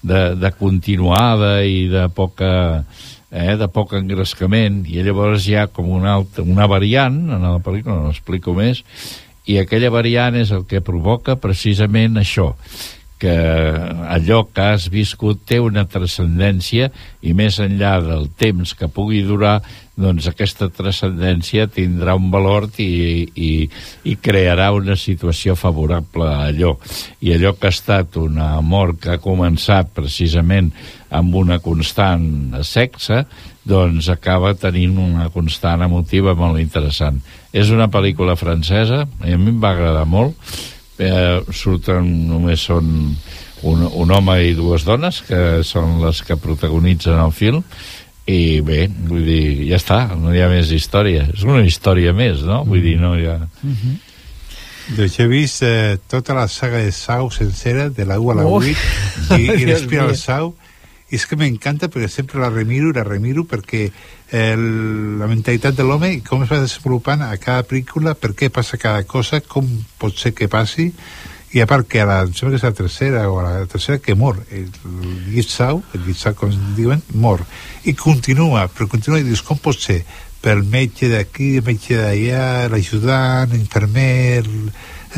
de, 0.03 0.23
de 0.39 0.51
continuada 0.59 1.61
i 1.63 1.87
de 1.93 2.09
poca 2.15 2.51
eh, 3.31 3.55
de 3.59 3.69
poc 3.71 3.95
engrescament 3.99 4.85
i 4.91 5.03
llavors 5.07 5.47
hi 5.47 5.57
ha 5.59 5.67
com 5.71 5.91
una, 5.95 6.17
altra, 6.21 6.47
una 6.47 6.67
variant 6.71 7.19
en 7.37 7.47
la 7.47 7.59
pel·lícula, 7.63 8.01
no 8.03 8.15
explico 8.15 8.55
més 8.57 8.83
i 9.47 9.59
aquella 9.63 9.93
variant 9.95 10.37
és 10.39 10.53
el 10.55 10.67
que 10.67 10.85
provoca 10.85 11.39
precisament 11.39 12.19
això 12.19 12.53
que 13.19 13.33
allò 13.33 14.43
que 14.53 14.61
has 14.61 14.91
viscut 14.93 15.41
té 15.49 15.57
una 15.63 15.87
transcendència 15.89 16.91
i 17.25 17.33
més 17.33 17.57
enllà 17.65 17.97
del 18.05 18.29
temps 18.37 18.75
que 18.77 18.91
pugui 18.93 19.23
durar, 19.25 19.63
doncs 19.97 20.27
aquesta 20.29 20.69
transcendència 20.69 21.65
tindrà 21.73 22.13
un 22.19 22.29
valor 22.31 22.69
i, 22.77 23.25
i, 23.33 23.51
i 24.05 24.17
crearà 24.21 24.69
una 24.77 24.99
situació 25.01 25.57
favorable 25.57 26.29
a 26.29 26.51
allò. 26.51 26.75
I 27.25 27.33
allò 27.39 27.55
que 27.57 27.71
ha 27.71 27.73
estat 27.73 28.21
un 28.21 28.37
amor 28.43 28.99
que 29.01 29.15
ha 29.15 29.23
començat 29.23 29.95
precisament 29.97 30.69
amb 31.09 31.41
una 31.41 31.57
constant 31.65 32.59
sexe, 32.69 33.25
doncs 33.65 34.11
acaba 34.13 34.53
tenint 34.61 35.01
una 35.01 35.31
constant 35.33 35.89
emotiva 35.89 36.37
molt 36.37 36.61
interessant. 36.61 37.23
És 37.57 37.73
una 37.73 37.89
pel·lícula 37.93 38.37
francesa, 38.37 39.05
i 39.25 39.33
a 39.33 39.41
mi 39.41 39.53
em 39.55 39.61
va 39.63 39.73
agradar 39.73 40.05
molt, 40.09 40.37
eh, 40.99 41.41
surten 41.53 42.09
només 42.29 42.67
són 42.69 42.91
un, 43.67 43.87
un 43.87 44.13
home 44.13 44.41
i 44.45 44.57
dues 44.57 44.85
dones 44.85 45.23
que 45.27 45.63
són 45.65 46.01
les 46.03 46.23
que 46.27 46.37
protagonitzen 46.41 47.21
el 47.21 47.33
film 47.33 47.65
i 48.27 48.61
bé, 48.67 48.87
vull 49.09 49.23
dir, 49.23 49.69
ja 49.69 49.79
està 49.79 50.01
no 50.19 50.35
hi 50.35 50.43
ha 50.43 50.51
més 50.51 50.73
història, 50.75 51.29
és 51.33 51.47
una 51.47 51.63
història 51.65 52.13
més 52.17 52.43
no? 52.47 52.65
vull 52.67 52.83
dir, 52.83 52.97
no 53.01 53.15
hi 53.17 53.29
ha 53.31 53.39
Doncs 54.87 55.17
he 55.19 55.27
vist 55.27 55.65
eh, 55.67 55.97
tota 56.07 56.35
la 56.37 56.47
saga 56.47 56.79
de 56.79 56.93
Sau 56.95 57.27
sencera, 57.35 57.89
de 57.91 58.05
la 58.07 58.21
1 58.23 58.31
a 58.31 58.35
la 58.39 58.45
Ui. 58.47 58.71
8, 58.71 59.41
i, 59.41 59.49
i 59.63 59.67
l'Espiral 59.67 60.13
mío. 60.13 60.19
Sau, 60.21 60.53
i 61.17 61.19
és 61.19 61.25
que 61.25 61.37
m'encanta 61.41 61.89
perquè 61.89 62.11
sempre 62.13 62.43
la 62.43 62.51
remiro 62.53 62.91
i 62.91 62.97
la 62.97 63.05
remiro 63.07 63.47
perquè 63.49 63.87
el, 64.37 64.65
la 65.17 65.29
mentalitat 65.31 65.79
de 65.79 65.87
l'home 65.87 66.11
i 66.13 66.19
com 66.25 66.43
es 66.45 66.51
va 66.51 66.59
desenvolupant 66.61 67.23
a 67.25 67.31
cada 67.41 67.65
pel·lícula, 67.65 68.13
per 68.21 68.35
què 68.37 68.51
passa 68.53 68.77
cada 68.77 69.07
cosa, 69.09 69.41
com 69.41 69.65
pot 69.97 70.19
ser 70.21 70.35
que 70.37 70.51
passi, 70.53 70.91
i 71.57 71.63
a 71.63 71.67
part 71.71 71.89
que 71.89 72.03
a 72.03 72.07
la, 72.09 72.19
em 72.27 72.35
sembla 72.37 72.53
que 72.53 72.61
és 72.61 72.67
la 72.67 72.75
tercera 72.77 73.25
o 73.31 73.39
a 73.41 73.47
la 73.47 73.65
tercera 73.71 74.03
que 74.03 74.17
mor. 74.19 74.43
El, 74.53 74.69
Guitzau, 75.33 75.81
el 75.97 76.05
Guitzau 76.05 76.37
com 76.37 76.53
diuen, 76.77 77.01
mor. 77.17 77.47
I 77.89 77.97
continua, 77.97 78.67
però 78.69 78.91
continua 78.93 79.23
i 79.23 79.25
dius 79.25 79.45
com 79.47 79.57
pot 79.63 79.81
ser? 79.81 80.03
Pel 80.45 80.67
metge 80.69 81.09
d'aquí, 81.09 81.55
el 81.63 81.65
metge 81.65 81.97
d'allà 81.97 82.69
l'ajudant, 82.69 83.55
l'infermer 83.55 84.43
el, 84.43 84.53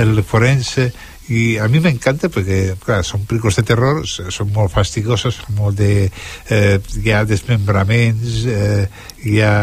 el 0.04 0.22
forense 0.22 0.92
i 1.28 1.58
a 1.60 1.66
mi 1.68 1.80
m'encanta 1.84 2.30
perquè 2.32 2.76
clar, 2.80 3.02
són 3.04 3.26
pel·lícules 3.28 3.58
de 3.60 3.64
terror, 3.68 4.00
són 4.08 4.52
molt 4.54 4.72
fastigoses 4.72 5.40
són 5.42 5.58
molt 5.58 5.76
de... 5.80 6.08
Eh, 6.48 6.78
hi 7.02 7.12
ha 7.12 7.24
desmembraments 7.28 8.44
eh, 8.48 8.86
hi 9.28 9.40
ha 9.44 9.54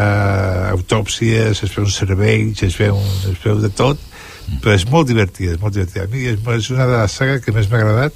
autòpsies 0.72 1.64
es 1.66 1.74
veu 1.74 1.86
un 1.88 1.94
cervell, 1.94 2.52
es 2.54 2.78
veu, 2.78 2.94
un, 2.94 3.16
es 3.32 3.40
veu 3.42 3.58
de 3.62 3.72
tot 3.74 4.02
però 4.62 4.76
és 4.76 4.86
molt 4.86 5.08
divertida, 5.10 5.56
és 5.56 5.58
molt 5.58 5.74
divertida. 5.74 6.04
A 6.06 6.10
mi 6.12 6.22
és, 6.30 6.38
és 6.38 6.70
una 6.70 6.86
de 6.86 7.00
les 7.00 7.16
sagues 7.18 7.42
que 7.42 7.54
més 7.54 7.66
m'ha 7.70 7.80
agradat 7.82 8.14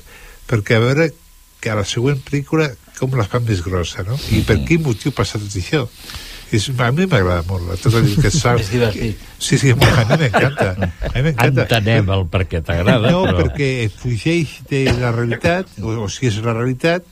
perquè 0.50 0.78
a 0.78 0.84
veure 0.84 1.10
que 1.60 1.72
a 1.72 1.78
la 1.78 1.86
següent 1.86 2.20
pel·lícula 2.24 2.70
com 2.98 3.16
la 3.16 3.26
fan 3.28 3.44
més 3.48 3.62
grossa, 3.64 4.04
no? 4.06 4.18
I 4.36 4.42
per 4.46 4.60
quin 4.68 4.84
motiu 4.84 5.12
passa 5.16 5.40
tot 5.40 5.56
això? 5.56 5.86
És, 6.56 6.66
a 6.74 6.90
mi 6.90 7.06
m'agrada 7.06 7.44
molt, 7.46 7.70
tot 7.82 7.94
el 8.00 8.08
que 8.18 8.30
sap... 8.34 8.58
És 8.62 8.72
divertit. 8.72 9.20
Sí, 9.38 9.58
sí, 9.60 9.70
a 9.70 9.78
mi 9.78 9.86
m'encanta. 9.86 10.72
A 10.80 11.12
mi 11.14 11.22
m'encanta. 11.28 11.66
entenem 11.68 12.10
el 12.16 12.26
per 12.32 12.42
què 12.50 12.62
t'agrada 12.66 13.12
No, 13.14 13.22
però... 13.28 13.44
perquè 13.44 13.88
fugeix 13.94 14.58
de 14.70 14.84
la 14.98 15.12
realitat, 15.14 15.70
o, 15.82 15.94
o 16.04 16.10
si 16.10 16.26
és 16.30 16.40
la 16.44 16.56
realitat, 16.56 17.06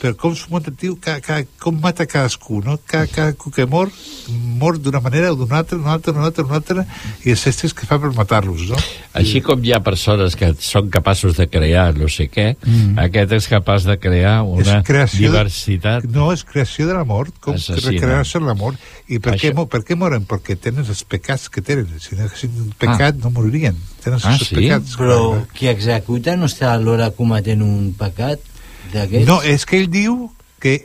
però 0.00 0.14
com 0.16 0.34
s'ho 0.34 0.48
ca, 1.00 1.18
ca, 1.20 1.42
com 1.60 1.78
mata 1.80 2.06
cadascú, 2.06 2.62
no? 2.64 2.78
Cada, 2.86 3.06
cadascú 3.06 3.50
que 3.52 3.66
mor, 3.66 3.90
mor 4.58 4.78
d'una 4.78 5.00
manera 5.00 5.32
o 5.32 5.36
d'una 5.36 5.58
altra, 5.58 5.76
d'una 5.78 5.92
altra, 5.92 6.12
d'una 6.12 6.24
altra, 6.30 6.44
d'una 6.44 6.56
altra, 6.56 6.86
i 7.24 7.30
els 7.34 7.46
estres 7.46 7.74
que 7.76 7.86
fa 7.86 7.98
per 8.00 8.12
matar-los, 8.16 8.66
no? 8.70 8.78
Així 9.20 9.42
com 9.44 9.62
hi 9.64 9.72
ha 9.76 9.80
persones 9.84 10.36
que 10.40 10.52
són 10.58 10.88
capaços 10.90 11.36
de 11.36 11.46
crear 11.52 11.90
no 11.98 12.08
sé 12.08 12.28
què, 12.32 12.54
mm. 12.64 12.98
aquest 13.06 13.36
és 13.36 13.48
capaç 13.52 13.84
de 13.88 13.98
crear 14.00 14.40
una 14.42 14.80
És 14.80 14.86
creació 14.88 15.28
de- 15.30 15.36
diversitat. 15.36 16.04
No, 16.10 16.32
és 16.32 16.44
creació 16.44 16.88
de 16.88 16.94
la 16.96 17.04
mort, 17.04 17.34
com 17.40 17.56
recrear-se 17.60 18.38
en 18.38 18.46
la 18.48 18.54
mort. 18.54 18.78
I 19.08 19.18
per, 19.18 19.34
Això- 19.36 19.52
què, 19.52 19.66
per 19.68 19.82
què 19.84 19.96
moren? 20.00 20.24
Perquè 20.26 20.56
tenen 20.56 20.86
els 20.86 21.04
pecats 21.04 21.48
que 21.52 21.60
tenen. 21.62 21.88
Si 22.00 22.16
no 22.16 22.24
haguessin 22.24 22.56
un 22.56 22.72
pecat, 22.78 23.16
no 23.20 23.30
moririen. 23.34 23.76
Tenen 24.00 24.20
Ah, 24.24 24.32
els 24.32 24.48
sí? 24.48 24.54
pecats. 24.56 24.96
Però 24.96 25.18
clar. 25.34 25.46
qui 25.52 25.68
executa 25.68 26.36
no 26.36 26.46
està 26.48 26.72
alhora 26.72 27.10
cometent 27.10 27.60
un 27.62 27.92
pecat 27.98 28.40
d'aquests? 28.94 29.28
No, 29.28 29.40
és 29.46 29.66
que 29.66 29.80
ell 29.80 29.90
diu 29.92 30.28
que 30.60 30.78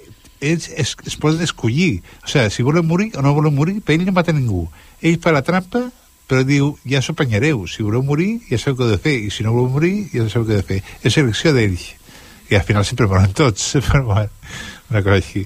ells 0.45 0.69
es, 0.75 0.95
es 1.05 1.17
poden 1.19 1.43
escollir. 1.43 2.01
O 2.23 2.31
sigui, 2.31 2.49
si 2.53 2.65
volen 2.65 2.87
morir 2.87 3.11
o 3.17 3.23
no 3.25 3.35
volen 3.35 3.55
morir, 3.55 3.79
per 3.81 3.97
ell 3.97 4.05
no 4.07 4.15
mata 4.15 4.35
ningú. 4.35 4.65
Ell 5.01 5.19
fa 5.21 5.33
la 5.35 5.43
trampa, 5.45 5.87
però 6.29 6.45
diu, 6.45 6.73
ja 6.89 7.01
s'ho 7.01 7.13
apanyareu. 7.15 7.65
Si 7.69 7.83
voleu 7.85 8.03
morir, 8.05 8.39
ja 8.49 8.59
sabeu 8.61 8.79
què 8.79 8.87
heu 8.87 8.95
de 8.95 9.01
fer. 9.01 9.17
I 9.27 9.29
si 9.33 9.45
no 9.45 9.53
voleu 9.53 9.73
morir, 9.75 9.93
ja 10.13 10.25
sabeu 10.29 10.47
què 10.47 10.57
heu 10.57 10.63
de 10.63 10.69
fer. 10.71 10.81
És 11.03 11.17
elecció 11.21 11.53
d'ells. 11.55 11.91
I 12.49 12.57
al 12.57 12.65
final 12.65 12.85
sempre 12.85 13.09
moren 13.09 13.33
tots. 13.37 13.73
Però, 13.87 14.03
bueno, 14.09 14.29
una 14.89 15.03
cosa 15.05 15.19
així. 15.21 15.45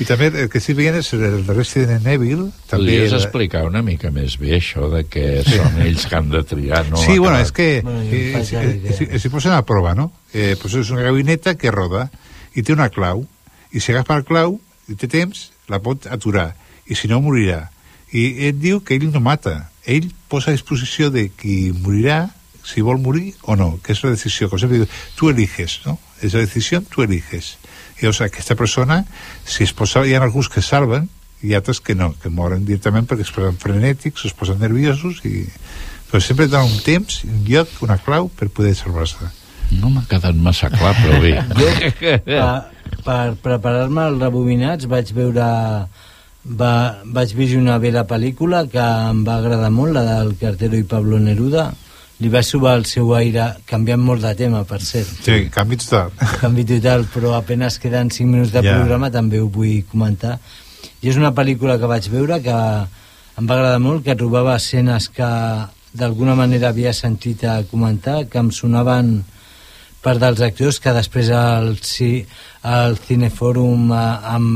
I 0.00 0.04
també 0.04 0.26
el 0.28 0.50
que 0.52 0.60
sí 0.60 0.74
veient 0.76 0.98
és 0.98 1.08
el 1.16 1.46
Resident 1.48 2.04
Evil. 2.12 2.50
També 2.68 2.98
Podries 2.98 3.12
era- 3.14 3.20
explicar 3.22 3.62
una 3.64 3.80
mica 3.82 4.10
més 4.12 4.36
bé 4.40 4.56
això 4.58 4.90
de 4.92 5.04
que 5.08 5.42
són 5.46 5.80
ells 5.86 6.04
que 6.06 6.16
han 6.18 6.28
de 6.30 6.42
triar, 6.44 6.82
no? 6.90 7.00
sí, 7.00 7.16
bueno, 7.18 7.38
és 7.40 7.52
que 7.52 7.80
eh, 7.80 8.32
la 8.36 9.16
eh, 9.16 9.30
posen 9.32 9.52
a 9.56 9.62
prova, 9.64 9.94
no? 9.96 10.10
Eh, 10.34 10.54
pues 10.60 10.74
és 10.76 10.90
una 10.92 11.02
gabineta 11.06 11.56
que 11.56 11.72
roda 11.72 12.10
i 12.54 12.62
té 12.62 12.74
una 12.76 12.90
clau, 12.92 13.24
i 13.72 13.80
si 13.80 13.92
agafa 13.92 14.18
el 14.20 14.24
clau 14.28 14.58
i 14.88 14.94
té 15.00 15.08
temps, 15.08 15.50
la 15.72 15.80
pot 15.82 16.06
aturar, 16.12 16.52
i 16.86 16.94
si 16.94 17.08
no 17.08 17.22
morirà. 17.24 17.70
I 18.12 18.48
ell 18.50 18.60
diu 18.60 18.82
que 18.84 18.94
ell 18.94 19.08
no 19.10 19.20
mata, 19.20 19.70
ell 19.84 20.12
posa 20.28 20.52
a 20.52 20.56
disposició 20.56 21.08
de 21.10 21.30
qui 21.34 21.72
morirà, 21.72 22.26
si 22.66 22.82
vol 22.82 22.98
morir 22.98 23.32
o 23.42 23.56
no, 23.56 23.78
que 23.82 23.94
és 23.94 24.02
la 24.04 24.12
decisió, 24.12 24.48
com 24.50 24.58
sempre 24.58 24.82
diu, 24.82 24.88
tu 25.16 25.30
eliges, 25.30 25.80
no? 25.86 25.96
És 26.20 26.34
la 26.34 26.42
decisió, 26.44 26.80
tu 26.82 27.02
eliges. 27.02 27.56
I 27.96 28.04
llavors 28.04 28.20
aquesta 28.26 28.56
persona, 28.58 29.02
si 29.44 29.64
es 29.64 29.72
posa, 29.72 30.04
hi 30.04 30.14
ha 30.14 30.22
alguns 30.22 30.50
que 30.52 30.62
salven, 30.62 31.08
i 31.42 31.54
altres 31.56 31.80
que 31.84 31.94
no, 31.94 32.12
que 32.20 32.32
moren 32.32 32.64
directament 32.64 33.08
perquè 33.08 33.26
es 33.26 33.32
posen 33.32 33.58
frenètics, 33.60 34.24
es 34.28 34.36
posen 34.36 34.60
nerviosos, 34.62 35.22
i... 35.28 35.46
però 36.10 36.20
sempre 36.22 36.48
dona 36.48 36.68
un 36.68 36.80
temps, 36.84 37.22
un 37.28 37.42
lloc, 37.48 37.76
una 37.84 37.98
clau 38.02 38.30
per 38.32 38.48
poder 38.48 38.74
salvar-se. 38.78 39.30
No 39.76 39.90
m'ha 39.90 40.04
quedat 40.08 40.36
massa 40.38 40.70
clar, 40.70 40.94
però 41.00 41.20
bé. 41.20 41.34
per, 42.26 42.50
per 43.06 43.22
preparar-me 43.42 44.10
els 44.12 44.20
rebobinats 44.22 44.86
vaig 44.90 45.10
veure 45.16 45.46
va, 46.46 46.74
vaig 47.04 47.34
visionar 47.34 47.80
bé 47.82 47.90
la 47.94 48.06
pel·lícula 48.06 48.66
que 48.70 48.82
em 48.82 49.24
va 49.26 49.40
agradar 49.40 49.72
molt, 49.74 49.96
la 49.96 50.04
del 50.06 50.36
Cartero 50.40 50.78
i 50.78 50.86
Pablo 50.86 51.18
Neruda 51.18 51.72
li 52.20 52.28
va 52.32 52.40
subar 52.42 52.76
el 52.78 52.86
seu 52.88 53.10
aire 53.14 53.50
canviant 53.68 54.00
molt 54.00 54.22
de 54.24 54.34
tema, 54.38 54.62
per 54.64 54.78
cert 54.80 55.10
Sí, 55.26 55.48
canvi 55.52 55.76
total. 55.82 56.12
canvi 56.42 56.64
total, 56.64 57.04
però 57.12 57.34
apenas 57.36 57.78
queden 57.78 58.10
5 58.10 58.30
minuts 58.30 58.52
de 58.54 58.62
Ja. 58.64 58.78
programa, 58.78 59.10
també 59.10 59.40
ho 59.40 59.48
vull 59.52 59.82
comentar 59.90 60.38
i 61.02 61.10
és 61.12 61.16
una 61.20 61.34
pel·lícula 61.36 61.78
que 61.78 61.86
vaig 61.90 62.08
veure 62.10 62.40
que 62.42 62.56
em 63.36 63.44
va 63.46 63.54
agradar 63.58 63.78
molt, 63.84 64.02
que 64.04 64.14
trobava 64.16 64.56
escenes 64.56 65.10
que 65.12 65.28
d'alguna 65.96 66.34
manera 66.34 66.68
havia 66.70 66.92
sentit 66.92 67.44
a 67.44 67.62
comentar, 67.70 68.26
que 68.28 68.38
em 68.38 68.50
sonaven 68.50 69.24
per 70.02 70.16
dels 70.22 70.40
actors 70.40 70.78
que 70.80 70.92
després 70.92 71.28
al, 71.34 71.76
ci, 71.82 72.24
al 72.62 72.96
Cinefòrum 72.96 73.90
eh, 73.92 74.36
em 74.36 74.46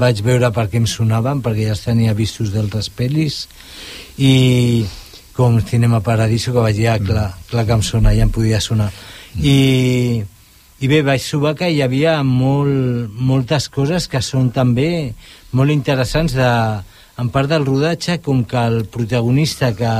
vaig 0.00 0.20
veure 0.24 0.50
per 0.54 0.68
què 0.70 0.78
em 0.80 0.86
sonaven 0.86 1.40
perquè 1.42 1.64
ja 1.68 1.74
els 1.76 1.84
tenia 1.84 2.14
vistos 2.14 2.52
d'altres 2.54 2.88
pel·lis 2.94 3.46
i, 4.18 4.84
com 5.36 5.60
Cinema 5.64 6.02
Paradiso, 6.04 6.52
que 6.52 6.64
vaig 6.64 6.76
dir, 6.76 6.88
ah, 6.92 6.98
clar, 7.00 7.28
clar 7.50 7.64
que 7.66 7.76
em 7.76 7.82
sona, 7.82 8.14
ja 8.16 8.26
em 8.26 8.32
podia 8.32 8.60
sonar. 8.60 8.90
I, 9.38 10.22
i 10.82 10.90
bé, 10.90 11.00
vaig 11.06 11.24
trobar 11.24 11.54
que 11.56 11.70
hi 11.72 11.80
havia 11.84 12.18
molt, 12.26 13.12
moltes 13.16 13.70
coses 13.72 14.08
que 14.12 14.20
són 14.20 14.50
també 14.52 15.14
molt 15.56 15.72
interessants 15.72 16.36
de, 16.36 16.50
en 17.22 17.32
part 17.32 17.48
del 17.48 17.64
rodatge, 17.68 18.18
com 18.24 18.44
que 18.44 18.60
el 18.60 18.84
protagonista 18.92 19.72
que 19.76 19.94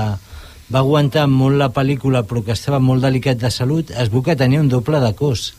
va 0.72 0.80
aguantar 0.80 1.26
molt 1.28 1.58
la 1.60 1.72
pel·lícula 1.72 2.22
però 2.28 2.44
que 2.44 2.54
estava 2.56 2.80
molt 2.80 3.04
delicat 3.04 3.40
de 3.40 3.50
salut, 3.52 3.90
es 3.92 4.12
veu 4.12 4.24
que 4.24 4.36
tenia 4.36 4.60
un 4.60 4.70
doble 4.72 5.00
de 5.00 5.12
cos 5.16 5.52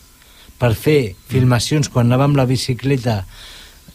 per 0.59 0.73
fer 0.77 1.15
filmacions 1.29 1.89
quan 1.89 2.07
anava 2.07 2.29
amb 2.29 2.39
la 2.39 2.47
bicicleta 2.49 3.23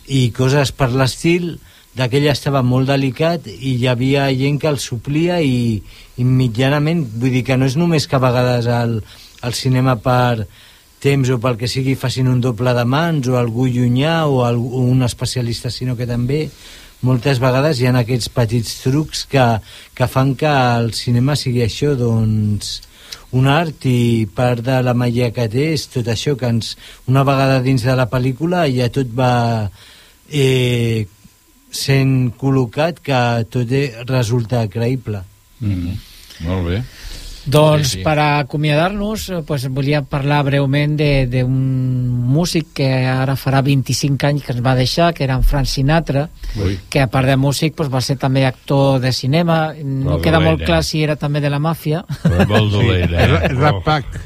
i 0.07 0.29
coses 0.37 0.73
per 0.73 0.91
l'estil 0.93 1.57
d'aquell 1.99 2.29
estava 2.31 2.63
molt 2.63 2.89
delicat 2.93 3.49
i 3.51 3.75
hi 3.75 3.87
havia 3.91 4.29
gent 4.39 4.61
que 4.63 4.71
el 4.71 4.79
suplia 4.79 5.41
i, 5.43 5.83
i 6.17 6.25
mitjanament, 6.25 7.03
vull 7.19 7.35
dir 7.35 7.45
que 7.47 7.59
no 7.59 7.67
és 7.67 7.77
només 7.81 8.07
que 8.07 8.19
a 8.19 8.23
vegades 8.23 8.69
al, 8.71 9.01
al 9.43 9.55
cinema 9.59 9.97
per 10.03 10.47
temps 11.03 11.31
o 11.31 11.39
pel 11.43 11.59
que 11.59 11.71
sigui 11.71 11.95
facin 11.99 12.31
un 12.31 12.41
doble 12.43 12.75
de 12.75 12.85
mans 12.85 13.27
o 13.31 13.39
algú 13.39 13.69
llunyà 13.71 14.27
o, 14.27 14.43
algú, 14.47 14.71
o 14.79 14.85
un 14.91 15.03
especialista, 15.07 15.71
sinó 15.75 15.97
que 15.99 16.07
també 16.07 16.47
moltes 17.07 17.39
vegades 17.43 17.79
hi 17.79 17.87
ha 17.87 17.95
aquests 18.01 18.31
petits 18.35 18.81
trucs 18.83 19.25
que, 19.31 19.47
que 19.95 20.11
fan 20.11 20.35
que 20.39 20.51
el 20.51 20.93
cinema 20.99 21.39
sigui 21.39 21.63
això, 21.67 21.95
doncs 21.99 22.81
un 23.39 23.47
art 23.51 23.85
i 23.87 24.27
part 24.35 24.65
de 24.65 24.81
la 24.83 24.95
màgia 24.97 25.31
que 25.35 25.47
té 25.53 25.71
és 25.75 25.87
tot 25.93 26.09
això 26.09 26.35
que 26.39 26.49
ens, 26.49 26.75
una 27.11 27.27
vegada 27.29 27.61
dins 27.63 27.85
de 27.85 27.95
la 27.95 28.09
pel·lícula 28.11 28.65
ja 28.73 28.89
tot 28.93 29.11
va 29.15 29.33
eh, 30.33 31.07
sent 31.71 32.33
col·locat 32.41 33.03
que 33.05 33.21
tot 33.53 33.75
resulta 34.09 34.65
creïble 34.73 35.23
mm, 35.61 35.99
molt 36.47 36.69
bé 36.71 36.83
doncs 37.49 37.95
sí, 37.95 37.97
sí. 37.97 38.05
per 38.05 38.19
acomiadar-nos 38.21 39.29
eh, 39.31 39.41
pues, 39.47 39.65
volia 39.73 40.03
parlar 40.05 40.43
breument 40.45 40.99
d'un 40.99 41.55
músic 42.29 42.75
que 42.77 42.89
ara 43.09 43.39
farà 43.41 43.63
25 43.65 44.29
anys 44.29 44.45
que 44.45 44.53
ens 44.53 44.65
va 44.65 44.75
deixar, 44.77 45.15
que 45.17 45.25
era 45.25 45.39
en 45.39 45.45
Frank 45.47 45.69
Sinatra, 45.71 46.27
Ui. 46.61 46.77
que 46.93 47.01
a 47.01 47.09
part 47.09 47.29
de 47.31 47.39
músic 47.41 47.75
pues, 47.79 47.89
va 47.89 48.03
ser 48.05 48.19
també 48.21 48.45
actor 48.45 49.01
de 49.01 49.13
cinema, 49.17 49.73
no 49.81 50.21
queda 50.21 50.43
molt 50.45 50.67
clar 50.67 50.83
si 50.85 51.03
era 51.03 51.17
també 51.17 51.41
de 51.41 51.49
la 51.49 51.61
màfia. 51.63 52.05
Però 52.23 52.45
molt 52.53 52.73
dolent, 52.77 53.17
eh? 53.17 53.25
Sí, 53.25 53.41
el 53.49 53.57
Rat 53.63 53.83
Pack. 53.87 54.21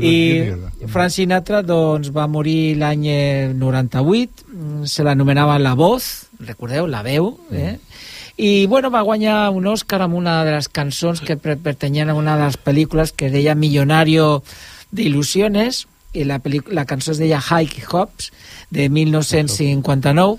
I 0.00 0.88
Frank 0.88 1.12
Sinatra 1.12 1.60
doncs, 1.62 2.08
va 2.14 2.24
morir 2.26 2.74
l'any 2.80 3.04
98, 3.52 4.86
se 4.88 5.04
l'anomenava 5.04 5.60
La 5.60 5.76
Voz, 5.76 6.23
recordeu, 6.40 6.86
la 6.90 7.02
veu, 7.06 7.34
eh? 7.52 7.76
Mm 7.78 8.12
i 8.36 8.66
bueno, 8.66 8.90
va 8.90 9.02
guanyar 9.02 9.50
un 9.54 9.66
Oscar 9.70 10.02
amb 10.02 10.16
una 10.18 10.42
de 10.44 10.56
les 10.56 10.68
cançons 10.68 11.20
que 11.22 11.36
pertanyien 11.38 12.10
a 12.10 12.18
una 12.18 12.36
de 12.36 12.48
les 12.48 12.58
pel·lícules 12.58 13.12
que 13.14 13.30
deia 13.30 13.54
Millonario 13.54 14.42
d'il·lusiones 14.90 15.84
i 16.14 16.24
la, 16.26 16.40
la 16.70 16.84
cançó 16.86 17.12
es 17.12 17.20
deia 17.22 17.38
Hike 17.38 17.86
Hops 17.90 18.32
de 18.74 18.88
1959 18.90 20.38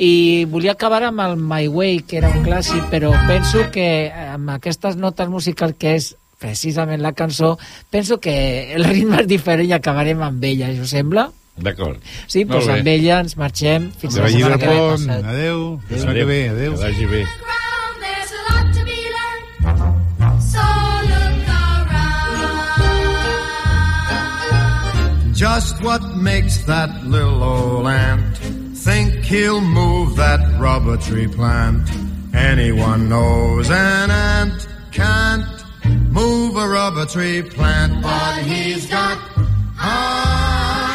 i 0.00 0.44
volia 0.48 0.72
acabar 0.76 1.02
amb 1.04 1.20
el 1.24 1.36
My 1.36 1.68
Way 1.68 2.04
que 2.08 2.20
era 2.20 2.32
un 2.32 2.44
clàssic 2.44 2.88
però 2.92 3.12
penso 3.28 3.68
que 3.72 4.08
amb 4.12 4.56
aquestes 4.56 4.96
notes 4.96 5.28
musicals 5.28 5.76
que 5.76 5.96
és 6.00 6.14
precisament 6.40 7.04
la 7.04 7.12
cançó 7.16 7.58
penso 7.92 8.16
que 8.20 8.72
el 8.76 8.84
ritme 8.84 9.20
és 9.24 9.28
diferent 9.28 9.68
i 9.68 9.76
acabarem 9.76 10.24
amb 10.24 10.44
ella, 10.44 10.72
us 10.80 10.96
sembla? 10.96 11.30
D'acord. 11.56 12.00
Sí, 12.28 12.44
doncs 12.44 12.68
amb 12.68 12.88
ella 12.92 13.20
ens 13.24 13.36
marxem 13.40 13.88
fins 13.96 14.18
la 14.20 14.28
setmana 14.28 14.58
que 14.60 14.68
ve. 14.68 15.18
Adéu. 15.32 15.60
Fins 15.88 16.04
la 16.04 16.14
que 16.18 16.24
ve. 16.28 16.40
Adéu. 16.52 16.72
Que 16.76 16.82
vagi 16.84 17.06
bé. 17.12 17.26
Just 25.36 25.82
what 25.82 26.00
makes 26.16 26.64
that 26.64 26.88
little 27.04 27.42
old 27.44 27.86
ant 27.86 28.38
think 28.74 29.22
he'll 29.24 29.60
move 29.60 30.16
that 30.16 30.40
rubber 30.58 30.96
tree 30.96 31.28
plant? 31.28 31.86
Anyone 32.32 33.10
knows 33.10 33.68
an 33.70 34.10
ant 34.10 34.66
can't 34.92 35.44
move 36.10 36.56
a 36.56 36.66
rubber 36.66 37.04
tree 37.04 37.42
plant, 37.42 38.02
but 38.02 38.38
he's 38.44 38.86
got 38.86 39.18
high 39.76 40.85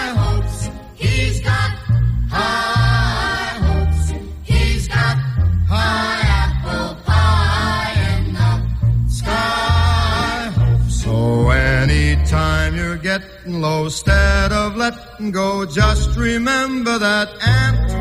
getting 13.20 13.60
low, 13.60 13.86
instead 13.86 14.54
of 14.54 14.78
letting 14.78 15.32
go, 15.32 15.66
just 15.66 16.18
remember 16.18 16.98
that 16.98 17.28
ant. 17.46 17.92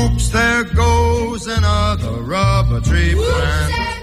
Oops, 0.00 0.28
there 0.28 0.64
goes 0.64 1.46
another 1.46 2.22
rubber 2.22 2.80
tree 2.80 3.14
plant. 3.14 3.99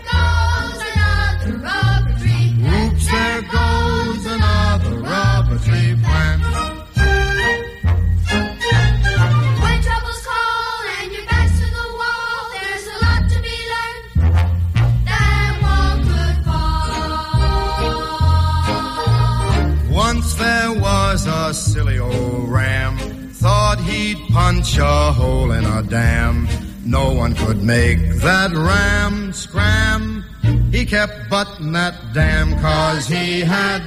Thought 23.39 23.79
he'd 23.79 24.17
punch 24.29 24.77
a 24.77 25.11
hole 25.13 25.51
in 25.51 25.63
a 25.63 25.83
dam. 25.83 26.47
No 26.83 27.13
one 27.13 27.35
could 27.35 27.61
make 27.61 27.99
that 28.21 28.51
ram 28.51 29.31
scram. 29.31 30.23
He 30.71 30.85
kept 30.85 31.29
butting 31.29 31.71
that 31.73 31.95
dam 32.13 32.59
cause 32.59 33.07
he 33.07 33.41
had 33.41 33.81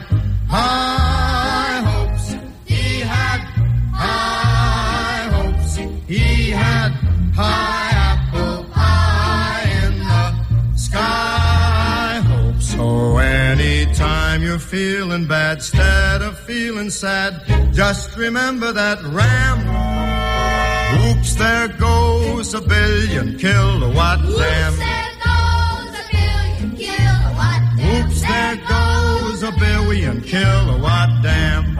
high 0.49 1.81
hopes. 1.91 2.37
He 2.65 3.01
had 3.01 3.41
high 3.93 5.29
hopes. 5.35 5.77
He 6.07 6.51
had 6.51 6.91
high 7.35 8.00
you're 14.51 14.59
feeling 14.59 15.27
bad, 15.27 15.59
instead 15.59 16.23
of 16.23 16.37
feeling 16.41 16.91
sad, 16.91 17.41
just 17.73 18.17
remember 18.17 18.73
that 18.73 19.01
ram. 19.05 19.59
Oops, 21.07 21.35
there 21.37 21.69
goes 21.69 22.53
a 22.55 22.61
billion 22.61 23.39
kilowatt 23.39 24.19
dam. 24.19 24.73
Oops, 27.95 28.21
there 28.23 28.57
goes 28.69 29.43
a 29.45 29.53
billion 29.53 30.21
kilowatt 30.21 31.23
dam. 31.23 31.79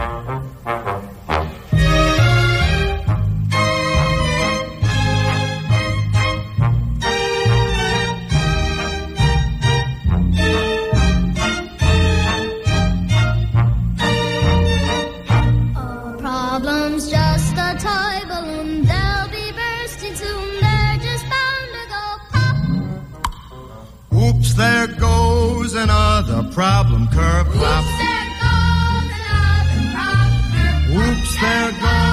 another 25.83 26.43
problem 26.53 27.09
curb 27.09 27.47
Oops, 27.49 27.57
there 27.57 28.31
goes 28.43 29.09
another 29.17 29.83
problem 29.95 30.43
curb 30.53 30.91
Oops, 30.91 31.41
there 31.41 31.73
goes. 31.73 32.10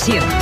Catalunya 0.00 0.39